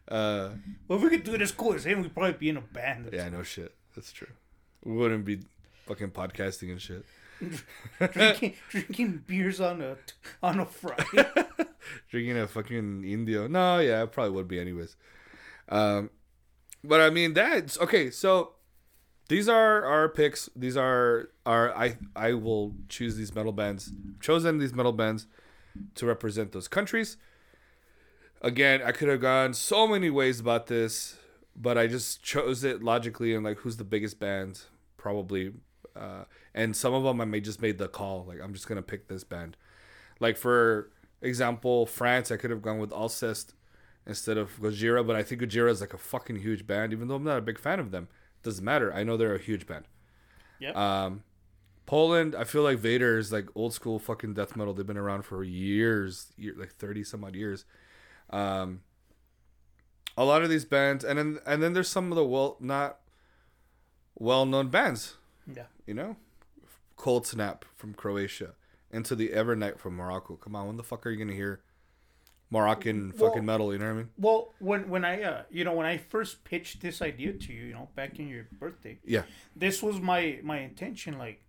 uh, 0.07 0.49
well, 0.87 0.97
if 0.97 1.03
we 1.03 1.09
could 1.09 1.23
do 1.23 1.35
it 1.35 1.41
as 1.41 1.51
cool 1.51 1.73
as 1.73 1.85
him, 1.85 2.01
we'd 2.01 2.13
probably 2.13 2.33
be 2.33 2.49
in 2.49 2.57
a 2.57 2.61
band. 2.61 3.09
yeah, 3.11 3.29
no 3.29 3.43
shit. 3.43 3.73
That's 3.95 4.11
true. 4.11 4.29
We 4.83 4.93
wouldn't 4.93 5.25
be 5.25 5.39
fucking 5.85 6.11
podcasting 6.11 6.71
and 6.71 6.81
shit. 6.81 7.05
drinking, 8.11 8.53
drinking 8.69 9.23
beers 9.27 9.61
on 9.61 9.81
a 9.81 9.97
on 10.41 10.59
a 10.59 10.65
Friday. 10.65 11.29
drinking 12.09 12.37
a 12.37 12.47
fucking 12.47 13.03
Indio. 13.03 13.47
No, 13.47 13.79
yeah, 13.79 14.03
it 14.03 14.11
probably 14.11 14.31
would 14.31 14.47
be 14.47 14.59
anyways. 14.59 14.95
Um, 15.69 16.09
but 16.83 17.01
I 17.01 17.09
mean 17.09 17.33
that's 17.33 17.79
okay. 17.79 18.09
So 18.11 18.53
these 19.29 19.49
are 19.49 19.83
our 19.83 20.09
picks. 20.09 20.49
These 20.55 20.77
are 20.77 21.29
our 21.45 21.75
I 21.75 21.97
I 22.15 22.33
will 22.33 22.75
choose 22.89 23.17
these 23.17 23.33
metal 23.35 23.51
bands. 23.51 23.91
Chosen 24.19 24.57
these 24.57 24.73
metal 24.73 24.93
bands 24.93 25.27
to 25.95 26.05
represent 26.05 26.51
those 26.51 26.67
countries. 26.67 27.17
Again, 28.41 28.81
I 28.83 28.91
could 28.91 29.09
have 29.09 29.21
gone 29.21 29.53
so 29.53 29.87
many 29.87 30.09
ways 30.09 30.39
about 30.39 30.67
this, 30.67 31.17
but 31.55 31.77
I 31.77 31.87
just 31.87 32.23
chose 32.23 32.63
it 32.63 32.83
logically 32.83 33.33
and 33.33 33.43
like 33.43 33.57
who's 33.57 33.77
the 33.77 33.83
biggest 33.83 34.19
band 34.19 34.61
probably. 34.95 35.53
Uh, 35.95 36.25
and 36.53 36.75
some 36.75 36.93
of 36.93 37.03
them 37.03 37.19
I 37.19 37.25
may 37.25 37.41
just 37.41 37.61
made 37.61 37.79
the 37.79 37.87
call 37.87 38.25
like 38.27 38.39
I'm 38.41 38.53
just 38.53 38.67
gonna 38.67 38.81
pick 38.81 39.07
this 39.07 39.23
band. 39.23 39.57
Like 40.19 40.37
for 40.37 40.91
example, 41.21 41.85
France, 41.85 42.31
I 42.31 42.37
could 42.37 42.51
have 42.51 42.61
gone 42.61 42.79
with 42.79 42.91
Alcest 42.91 43.53
instead 44.07 44.37
of 44.37 44.59
Gojira, 44.59 45.05
but 45.05 45.15
I 45.15 45.21
think 45.23 45.41
Gojira 45.41 45.69
is 45.69 45.81
like 45.81 45.93
a 45.93 45.97
fucking 45.97 46.37
huge 46.37 46.65
band, 46.65 46.93
even 46.93 47.07
though 47.07 47.15
I'm 47.15 47.23
not 47.23 47.37
a 47.37 47.41
big 47.41 47.59
fan 47.59 47.79
of 47.79 47.91
them. 47.91 48.07
It 48.41 48.43
Doesn't 48.43 48.63
matter. 48.65 48.93
I 48.93 49.03
know 49.03 49.17
they're 49.17 49.35
a 49.35 49.39
huge 49.39 49.67
band. 49.67 49.85
Yeah. 50.59 50.71
Um, 50.71 51.23
Poland, 51.85 52.35
I 52.35 52.43
feel 52.43 52.63
like 52.63 52.79
Vader 52.79 53.17
is 53.17 53.31
like 53.31 53.47
old 53.55 53.73
school 53.73 53.99
fucking 53.99 54.33
death 54.33 54.55
metal. 54.55 54.73
They've 54.73 54.87
been 54.87 54.97
around 54.97 55.23
for 55.23 55.43
years, 55.43 56.33
year, 56.37 56.53
like 56.57 56.73
thirty 56.73 57.03
some 57.03 57.23
odd 57.23 57.35
years. 57.35 57.65
Um, 58.29 58.81
a 60.17 60.25
lot 60.25 60.41
of 60.41 60.49
these 60.49 60.65
bands, 60.65 61.05
and 61.05 61.17
then 61.17 61.39
and 61.45 61.61
then 61.61 61.73
there's 61.73 61.87
some 61.87 62.11
of 62.11 62.15
the 62.15 62.25
well 62.25 62.57
not 62.59 62.99
well 64.15 64.45
known 64.45 64.69
bands. 64.69 65.15
yeah. 65.53 65.67
You 65.85 65.93
know, 65.93 66.17
Cold 66.97 67.25
Snap 67.25 67.63
from 67.75 67.93
Croatia, 67.93 68.55
Into 68.91 69.15
the 69.15 69.29
Evernight 69.29 69.77
from 69.79 69.95
Morocco. 69.95 70.35
Come 70.35 70.55
on, 70.55 70.67
when 70.67 70.77
the 70.77 70.83
fuck 70.83 71.05
are 71.05 71.09
you 71.09 71.17
gonna 71.17 71.33
hear 71.33 71.61
Moroccan 72.49 73.13
Well- 73.17 73.29
fucking 73.29 73.45
metal? 73.45 73.73
You 73.73 73.79
know 73.79 73.85
what 73.85 73.91
I 73.91 73.95
mean? 73.95 74.09
Well, 74.17 74.53
when 74.59 74.89
when 74.89 75.03
I 75.05 75.21
uh, 75.23 75.43
you 75.49 75.63
know 75.63 75.73
when 75.73 75.85
I 75.85 75.97
first 75.97 76.43
pitched 76.43 76.81
this 76.81 77.01
idea 77.01 77.33
to 77.33 77.53
you, 77.53 77.65
you 77.67 77.73
know, 77.73 77.89
back 77.95 78.19
in 78.19 78.27
your 78.27 78.47
birthday, 78.59 78.99
Yeah, 79.05 79.23
this 79.55 79.83
was 79.83 79.99
my 79.99 80.39
my 80.43 80.59
intention. 80.59 81.17
Like, 81.17 81.43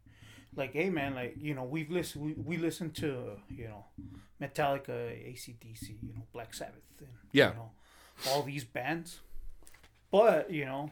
like, 0.56 0.72
hey 0.72 0.90
man, 0.90 1.14
like 1.14 1.36
you 1.40 1.54
know, 1.54 1.64
we've 1.64 1.90
listened 1.90 2.24
we, 2.24 2.32
we 2.34 2.56
listened 2.56 2.94
to 2.96 3.38
you 3.48 3.68
know, 3.68 3.84
Metallica, 4.40 4.90
ACDC, 5.32 5.88
you 6.02 6.14
know, 6.14 6.22
Black 6.32 6.52
Sabbath, 6.54 6.82
and 7.00 7.08
Yeah. 7.32 7.50
you 7.50 7.54
know, 7.56 7.70
all 8.30 8.42
these 8.42 8.64
bands. 8.64 9.20
But 10.10 10.50
you 10.50 10.64
know, 10.64 10.90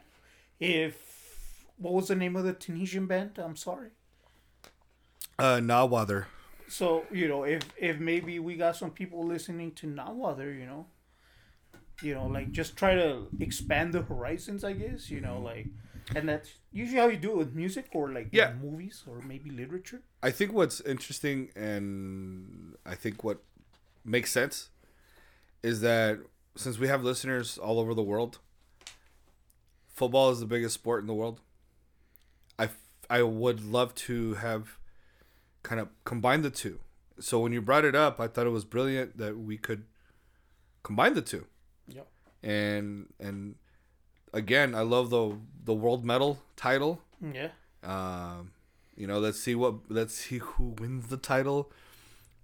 if 0.61 0.95
what 1.79 1.93
was 1.95 2.09
the 2.09 2.15
name 2.15 2.37
of 2.37 2.45
the 2.45 2.53
Tunisian 2.53 3.07
band? 3.07 3.39
I'm 3.39 3.57
sorry. 3.57 3.91
uh, 5.39 5.57
Nawather. 5.57 6.27
So 6.69 7.05
you 7.13 7.29
know, 7.29 7.45
if 7.45 7.63
if 7.77 7.99
maybe 7.99 8.39
we 8.39 8.57
got 8.57 8.77
some 8.77 8.91
people 8.91 9.25
listening 9.27 9.73
to 9.73 9.87
Nawather, 9.87 10.57
you 10.59 10.67
know, 10.67 10.87
you 12.03 12.15
know, 12.15 12.27
like 12.27 12.51
just 12.53 12.77
try 12.77 12.95
to 12.95 13.27
expand 13.41 13.93
the 13.93 14.03
horizons, 14.03 14.65
I 14.65 14.73
guess. 14.73 15.11
You 15.11 15.21
know, 15.21 15.35
mm-hmm. 15.35 15.45
like, 15.45 15.67
and 16.15 16.29
that's 16.29 16.51
usually 16.73 16.99
how 16.99 17.09
you 17.09 17.17
do 17.17 17.33
it 17.33 17.37
with 17.37 17.55
music 17.55 17.87
or 17.93 18.11
like 18.13 18.29
Yeah. 18.33 18.53
movies 18.61 19.05
or 19.07 19.21
maybe 19.23 19.51
literature. 19.51 20.03
I 20.23 20.31
think 20.31 20.53
what's 20.53 20.81
interesting 20.81 21.51
and 21.57 22.75
I 22.85 22.95
think 22.95 23.25
what 23.25 23.43
makes 24.05 24.31
sense 24.33 24.71
is 25.63 25.81
that 25.81 26.19
since 26.57 26.79
we 26.79 26.89
have 26.89 27.03
listeners 27.05 27.59
all 27.59 27.79
over 27.79 27.95
the 27.95 28.03
world, 28.03 28.39
football 29.89 30.31
is 30.31 30.41
the 30.41 30.47
biggest 30.47 30.75
sport 30.75 31.01
in 31.01 31.07
the 31.07 31.15
world. 31.15 31.41
I, 32.59 32.65
f- 32.65 32.79
I 33.11 33.23
would 33.23 33.65
love 33.65 33.95
to 34.07 34.35
have 34.35 34.79
kind 35.67 35.81
of 35.81 35.89
combined 36.05 36.45
the 36.45 36.51
two. 36.51 36.79
So 37.19 37.41
when 37.41 37.53
you 37.53 37.61
brought 37.61 37.85
it 37.85 37.97
up, 37.97 38.21
I 38.21 38.29
thought 38.29 38.47
it 38.47 38.51
was 38.51 38.65
brilliant 38.65 39.19
that 39.19 39.37
we 39.37 39.57
could 39.59 39.83
combine 40.83 41.15
the 41.15 41.23
two. 41.23 41.45
Yeah. 41.89 42.03
And 42.43 43.07
and 43.19 43.57
again, 44.33 44.75
I 44.75 44.83
love 44.83 45.11
the 45.11 45.37
the 45.65 45.75
world 45.75 46.05
medal 46.05 46.39
title. 46.55 47.01
Yeah. 47.21 47.51
Um, 47.83 48.53
you 48.97 49.07
know, 49.07 49.19
let's 49.19 49.41
see 49.41 49.55
what 49.55 49.75
let's 49.89 50.15
see 50.15 50.39
who 50.39 50.65
wins 50.79 51.09
the 51.09 51.17
title, 51.17 51.73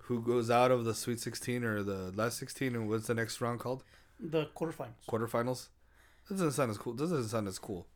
who 0.05 0.21
goes 0.21 0.51
out 0.51 0.71
of 0.71 0.85
the 0.85 0.95
Sweet 0.95 1.21
16 1.21 1.65
or 1.65 1.83
the 1.83 2.01
last 2.17 2.39
16, 2.39 2.75
and 2.75 2.89
what's 2.89 3.07
the 3.07 3.15
next 3.15 3.41
round 3.41 3.61
called? 3.61 3.85
The 4.19 4.47
quarterfinals. 4.57 5.05
Quarterfinals. 5.09 5.69
Doesn't 6.29 6.53
sound 6.53 6.71
as 6.71 6.79
cool. 6.79 6.95
Doesn't 6.95 7.29
sound 7.29 7.47
as 7.49 7.59
cool. 7.59 7.87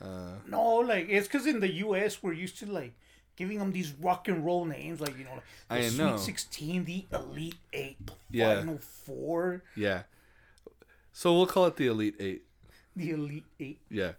Uh, 0.00 0.36
No, 0.46 0.76
like 0.76 1.06
it's 1.08 1.26
because 1.28 1.46
in 1.46 1.60
the 1.60 1.72
U.S. 1.86 2.22
we're 2.22 2.32
used 2.46 2.58
to 2.60 2.66
like 2.66 2.94
giving 3.40 3.58
them 3.58 3.72
these 3.72 3.90
rock 4.00 4.28
and 4.28 4.44
roll 4.44 4.64
names, 4.66 5.00
like 5.00 5.16
you 5.18 5.24
know, 5.24 5.38
like 5.70 5.82
the 5.82 5.88
Sweet 5.88 5.98
know. 5.98 6.16
Sixteen, 6.18 6.84
the 6.84 7.06
Elite 7.12 7.54
Eight, 7.72 7.96
the 8.06 8.12
Yeah. 8.30 8.56
Final 8.58 8.78
Four, 8.78 9.62
yeah. 9.74 10.02
So 11.12 11.34
we'll 11.36 11.46
call 11.46 11.66
it 11.66 11.76
the 11.76 11.86
Elite 11.88 12.16
Eight. 12.20 12.42
the 12.94 13.10
Elite 13.10 13.46
Eight. 13.58 13.80
Yeah. 13.90 14.12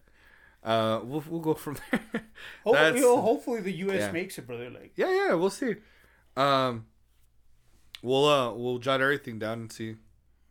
Uh, 0.64 1.00
we'll 1.04 1.24
we'll 1.30 1.40
go 1.42 1.54
from 1.54 1.78
there. 1.92 2.02
Ho- 2.64 2.74
That's- 2.74 2.96
you 2.96 3.02
know, 3.02 3.22
hopefully 3.22 3.62
the 3.62 3.72
U.S. 3.86 4.00
yeah. 4.00 4.12
makes 4.12 4.38
it, 4.40 4.46
brother. 4.48 4.70
Like, 4.70 4.92
yeah, 4.96 5.12
yeah, 5.12 5.34
we'll 5.36 5.50
see. 5.50 5.76
Um, 6.36 6.86
we'll 8.02 8.26
uh 8.26 8.54
we'll 8.54 8.80
jot 8.80 9.02
everything 9.02 9.38
down 9.40 9.60
and 9.62 9.72
see 9.72 9.96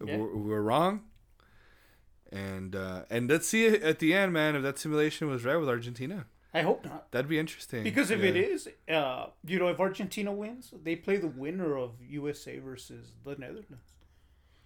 if 0.01 0.09
Yeah. 0.09 0.17
we're, 0.17 0.37
we're 0.37 0.63
wrong. 0.63 1.03
And 2.33 2.77
uh, 2.77 3.03
and 3.11 3.29
let's 3.29 3.49
see 3.49 3.67
at 3.67 3.99
the 3.99 4.15
end, 4.15 4.33
man, 4.33 4.55
if 4.57 4.63
that 4.63 4.79
simulation 4.79 5.29
was 5.29 5.45
right 5.45 5.57
with 5.57 5.69
Argentina. 5.69 6.27
I 6.53 6.63
hope 6.63 6.85
not. 6.85 7.11
That'd 7.13 7.29
be 7.29 7.39
interesting. 7.39 7.85
Because 7.85 8.11
if 8.11 8.21
Yeah. 8.21 8.27
it 8.31 8.37
is, 8.37 8.69
uh, 8.89 9.27
you 9.47 9.59
know, 9.59 9.69
if 9.69 9.79
Argentina 9.79 10.33
wins, 10.33 10.75
they 10.83 10.97
play 10.97 11.17
the 11.17 11.29
winner 11.29 11.77
of 11.77 11.93
USA 12.03 12.59
versus 12.59 13.13
the 13.25 13.37
Netherlands. 13.37 13.95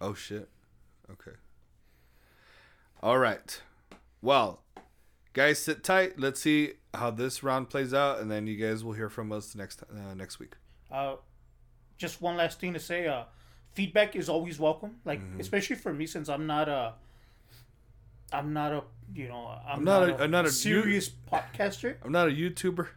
Oh 0.01 0.13
shit. 0.13 0.49
Okay. 1.11 1.31
All 3.03 3.17
right. 3.19 3.61
Well, 4.21 4.63
guys, 5.33 5.59
sit 5.59 5.83
tight. 5.83 6.17
Let's 6.19 6.39
see 6.41 6.73
how 6.93 7.11
this 7.11 7.43
round 7.43 7.69
plays 7.69 7.93
out, 7.93 8.19
and 8.19 8.31
then 8.31 8.47
you 8.47 8.55
guys 8.55 8.83
will 8.83 8.93
hear 8.93 9.09
from 9.09 9.31
us 9.31 9.53
next 9.55 9.83
uh, 9.83 10.13
next 10.15 10.39
week. 10.39 10.53
Uh, 10.91 11.17
just 11.97 12.21
one 12.21 12.37
last 12.37 12.59
thing 12.59 12.73
to 12.73 12.79
say. 12.79 13.07
Uh, 13.07 13.25
feedback 13.73 14.15
is 14.15 14.27
always 14.29 14.59
welcome. 14.59 14.95
Like 15.05 15.19
Mm-hmm. 15.21 15.39
especially 15.39 15.75
for 15.75 15.93
me, 15.93 16.07
since 16.07 16.29
I'm 16.29 16.47
not 16.47 16.67
a, 16.67 16.93
I'm 18.33 18.53
not 18.53 18.71
a, 18.73 18.83
you 19.13 19.27
know, 19.27 19.47
I'm, 19.67 19.83
not 19.83 19.99
not, 20.07 20.09
a- 20.09 20.21
a, 20.21 20.23
I'm 20.25 20.31
not 20.31 20.45
a- 20.45 20.51
serious 20.51 21.09
podcaster. 21.09 21.95
I'm 22.03 22.11
not 22.11 22.27
a 22.27 22.31
YouTuber. 22.31 22.87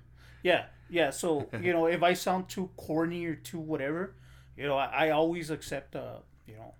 Yeah, 0.42 0.66
yeah. 0.88 1.10
So 1.10 1.48
you 1.60 1.72
know, 1.72 1.86
if 1.86 2.02
I 2.02 2.14
sound 2.14 2.48
too 2.48 2.70
corny 2.76 3.24
or 3.26 3.34
too 3.34 3.58
whatever, 3.60 4.14
you 4.56 4.66
know, 4.66 4.76
I, 4.76 5.06
I 5.06 5.10
always 5.10 5.50
accept, 5.50 5.94
uh, 5.96 6.16
you 6.46 6.54
know, 6.56 6.74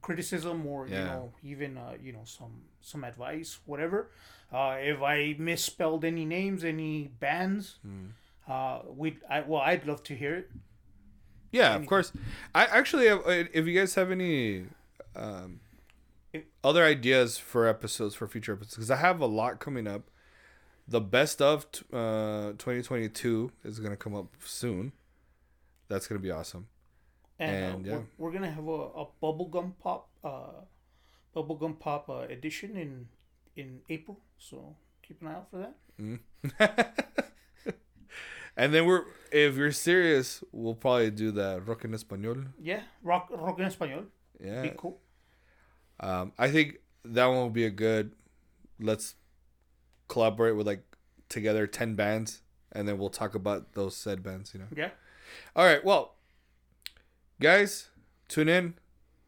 criticism 0.00 0.66
or 0.66 0.86
you 0.86 0.94
know, 0.94 1.32
even 1.42 1.76
uh, 1.76 1.92
you 2.02 2.12
know, 2.12 2.22
some 2.24 2.62
some 2.80 3.04
advice, 3.04 3.58
whatever. 3.66 4.10
Uh, 4.52 4.76
if 4.80 5.00
I 5.00 5.34
misspelled 5.38 6.04
any 6.04 6.24
names, 6.26 6.62
any 6.62 7.08
bands, 7.20 7.78
Hmm. 7.82 8.08
uh, 8.46 8.80
we, 8.94 9.16
I 9.30 9.40
well, 9.40 9.62
I'd 9.62 9.86
love 9.86 10.02
to 10.04 10.14
hear 10.14 10.34
it. 10.34 10.50
Yeah, 11.52 11.74
of 11.74 11.86
course. 11.86 12.12
I 12.54 12.64
actually, 12.64 13.06
have, 13.08 13.20
if 13.26 13.66
you 13.66 13.78
guys 13.78 13.94
have 13.94 14.10
any 14.10 14.64
um, 15.14 15.60
other 16.64 16.84
ideas 16.84 17.38
for 17.38 17.66
episodes 17.66 18.14
for 18.14 18.26
future 18.26 18.52
episodes, 18.52 18.74
because 18.76 18.90
I 18.90 18.96
have 18.96 19.20
a 19.20 19.26
lot 19.26 19.60
coming 19.60 19.86
up. 19.86 20.10
The 20.88 21.00
best 21.00 21.40
of 21.40 21.66
uh, 21.92 22.52
2022 22.58 23.52
is 23.64 23.78
gonna 23.78 23.96
come 23.96 24.14
up 24.14 24.34
soon. 24.44 24.92
That's 25.88 26.06
gonna 26.06 26.20
be 26.20 26.30
awesome. 26.30 26.66
And, 27.38 27.56
And, 27.56 27.86
uh, 27.86 27.90
yeah. 27.90 27.96
we're, 28.18 28.26
we're 28.26 28.32
gonna 28.32 28.50
have 28.50 28.66
a, 28.66 28.70
a 28.70 29.06
bubblegum 29.22 29.72
pop, 29.80 30.08
uh, 30.24 30.62
bubblegum 31.34 31.78
pop 31.78 32.08
uh, 32.08 32.26
edition 32.28 32.76
in 32.76 33.08
in 33.56 33.80
April. 33.88 34.18
So 34.38 34.76
keep 35.02 35.20
an 35.22 35.28
eye 35.28 35.34
out 35.34 35.50
for 35.50 35.58
that. 35.98 36.98
And 38.54 38.74
then 38.74 38.84
we're, 38.84 39.04
if 39.30 39.56
you're 39.56 39.72
serious, 39.72 40.44
we'll 40.52 40.74
probably 40.74 41.10
do 41.10 41.30
the 41.30 41.62
rock 41.64 41.84
en 41.86 41.92
español. 41.92 42.48
Yeah, 42.60 42.82
rock 43.02 43.28
rock 43.30 43.58
en 43.58 43.70
español. 43.70 44.04
Yeah. 44.38 44.60
Be 44.62 44.72
cool. 44.76 44.98
Um, 46.02 46.32
I 46.38 46.50
think 46.50 46.78
that 47.04 47.26
one 47.26 47.36
will 47.36 47.50
be 47.50 47.64
a 47.64 47.70
good. 47.70 48.12
Let's 48.80 49.14
collaborate 50.08 50.56
with 50.56 50.66
like 50.66 50.82
together 51.28 51.66
ten 51.66 51.94
bands, 51.94 52.42
and 52.72 52.86
then 52.86 52.98
we'll 52.98 53.10
talk 53.10 53.34
about 53.34 53.74
those 53.74 53.96
said 53.96 54.22
bands. 54.22 54.52
You 54.52 54.60
know. 54.60 54.66
Yeah. 54.76 54.90
All 55.56 55.64
right. 55.64 55.84
Well, 55.84 56.14
guys, 57.40 57.88
tune 58.28 58.48
in. 58.48 58.74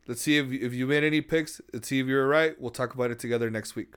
Let's 0.06 0.20
see 0.22 0.36
if 0.36 0.52
if 0.52 0.74
you 0.74 0.86
made 0.86 1.04
any 1.04 1.20
picks. 1.20 1.60
Let's 1.72 1.88
see 1.88 2.00
if 2.00 2.06
you're 2.06 2.28
right. 2.28 2.60
We'll 2.60 2.70
talk 2.70 2.94
about 2.94 3.10
it 3.10 3.18
together 3.18 3.50
next 3.50 3.76
week. 3.76 3.94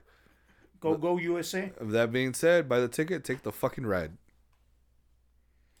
Go 0.80 0.96
go 0.96 1.18
USA. 1.18 1.72
That 1.80 2.12
being 2.12 2.34
said, 2.34 2.68
buy 2.68 2.78
the 2.78 2.88
ticket, 2.88 3.24
take 3.24 3.42
the 3.42 3.50
fucking 3.52 3.84
ride. 3.84 4.12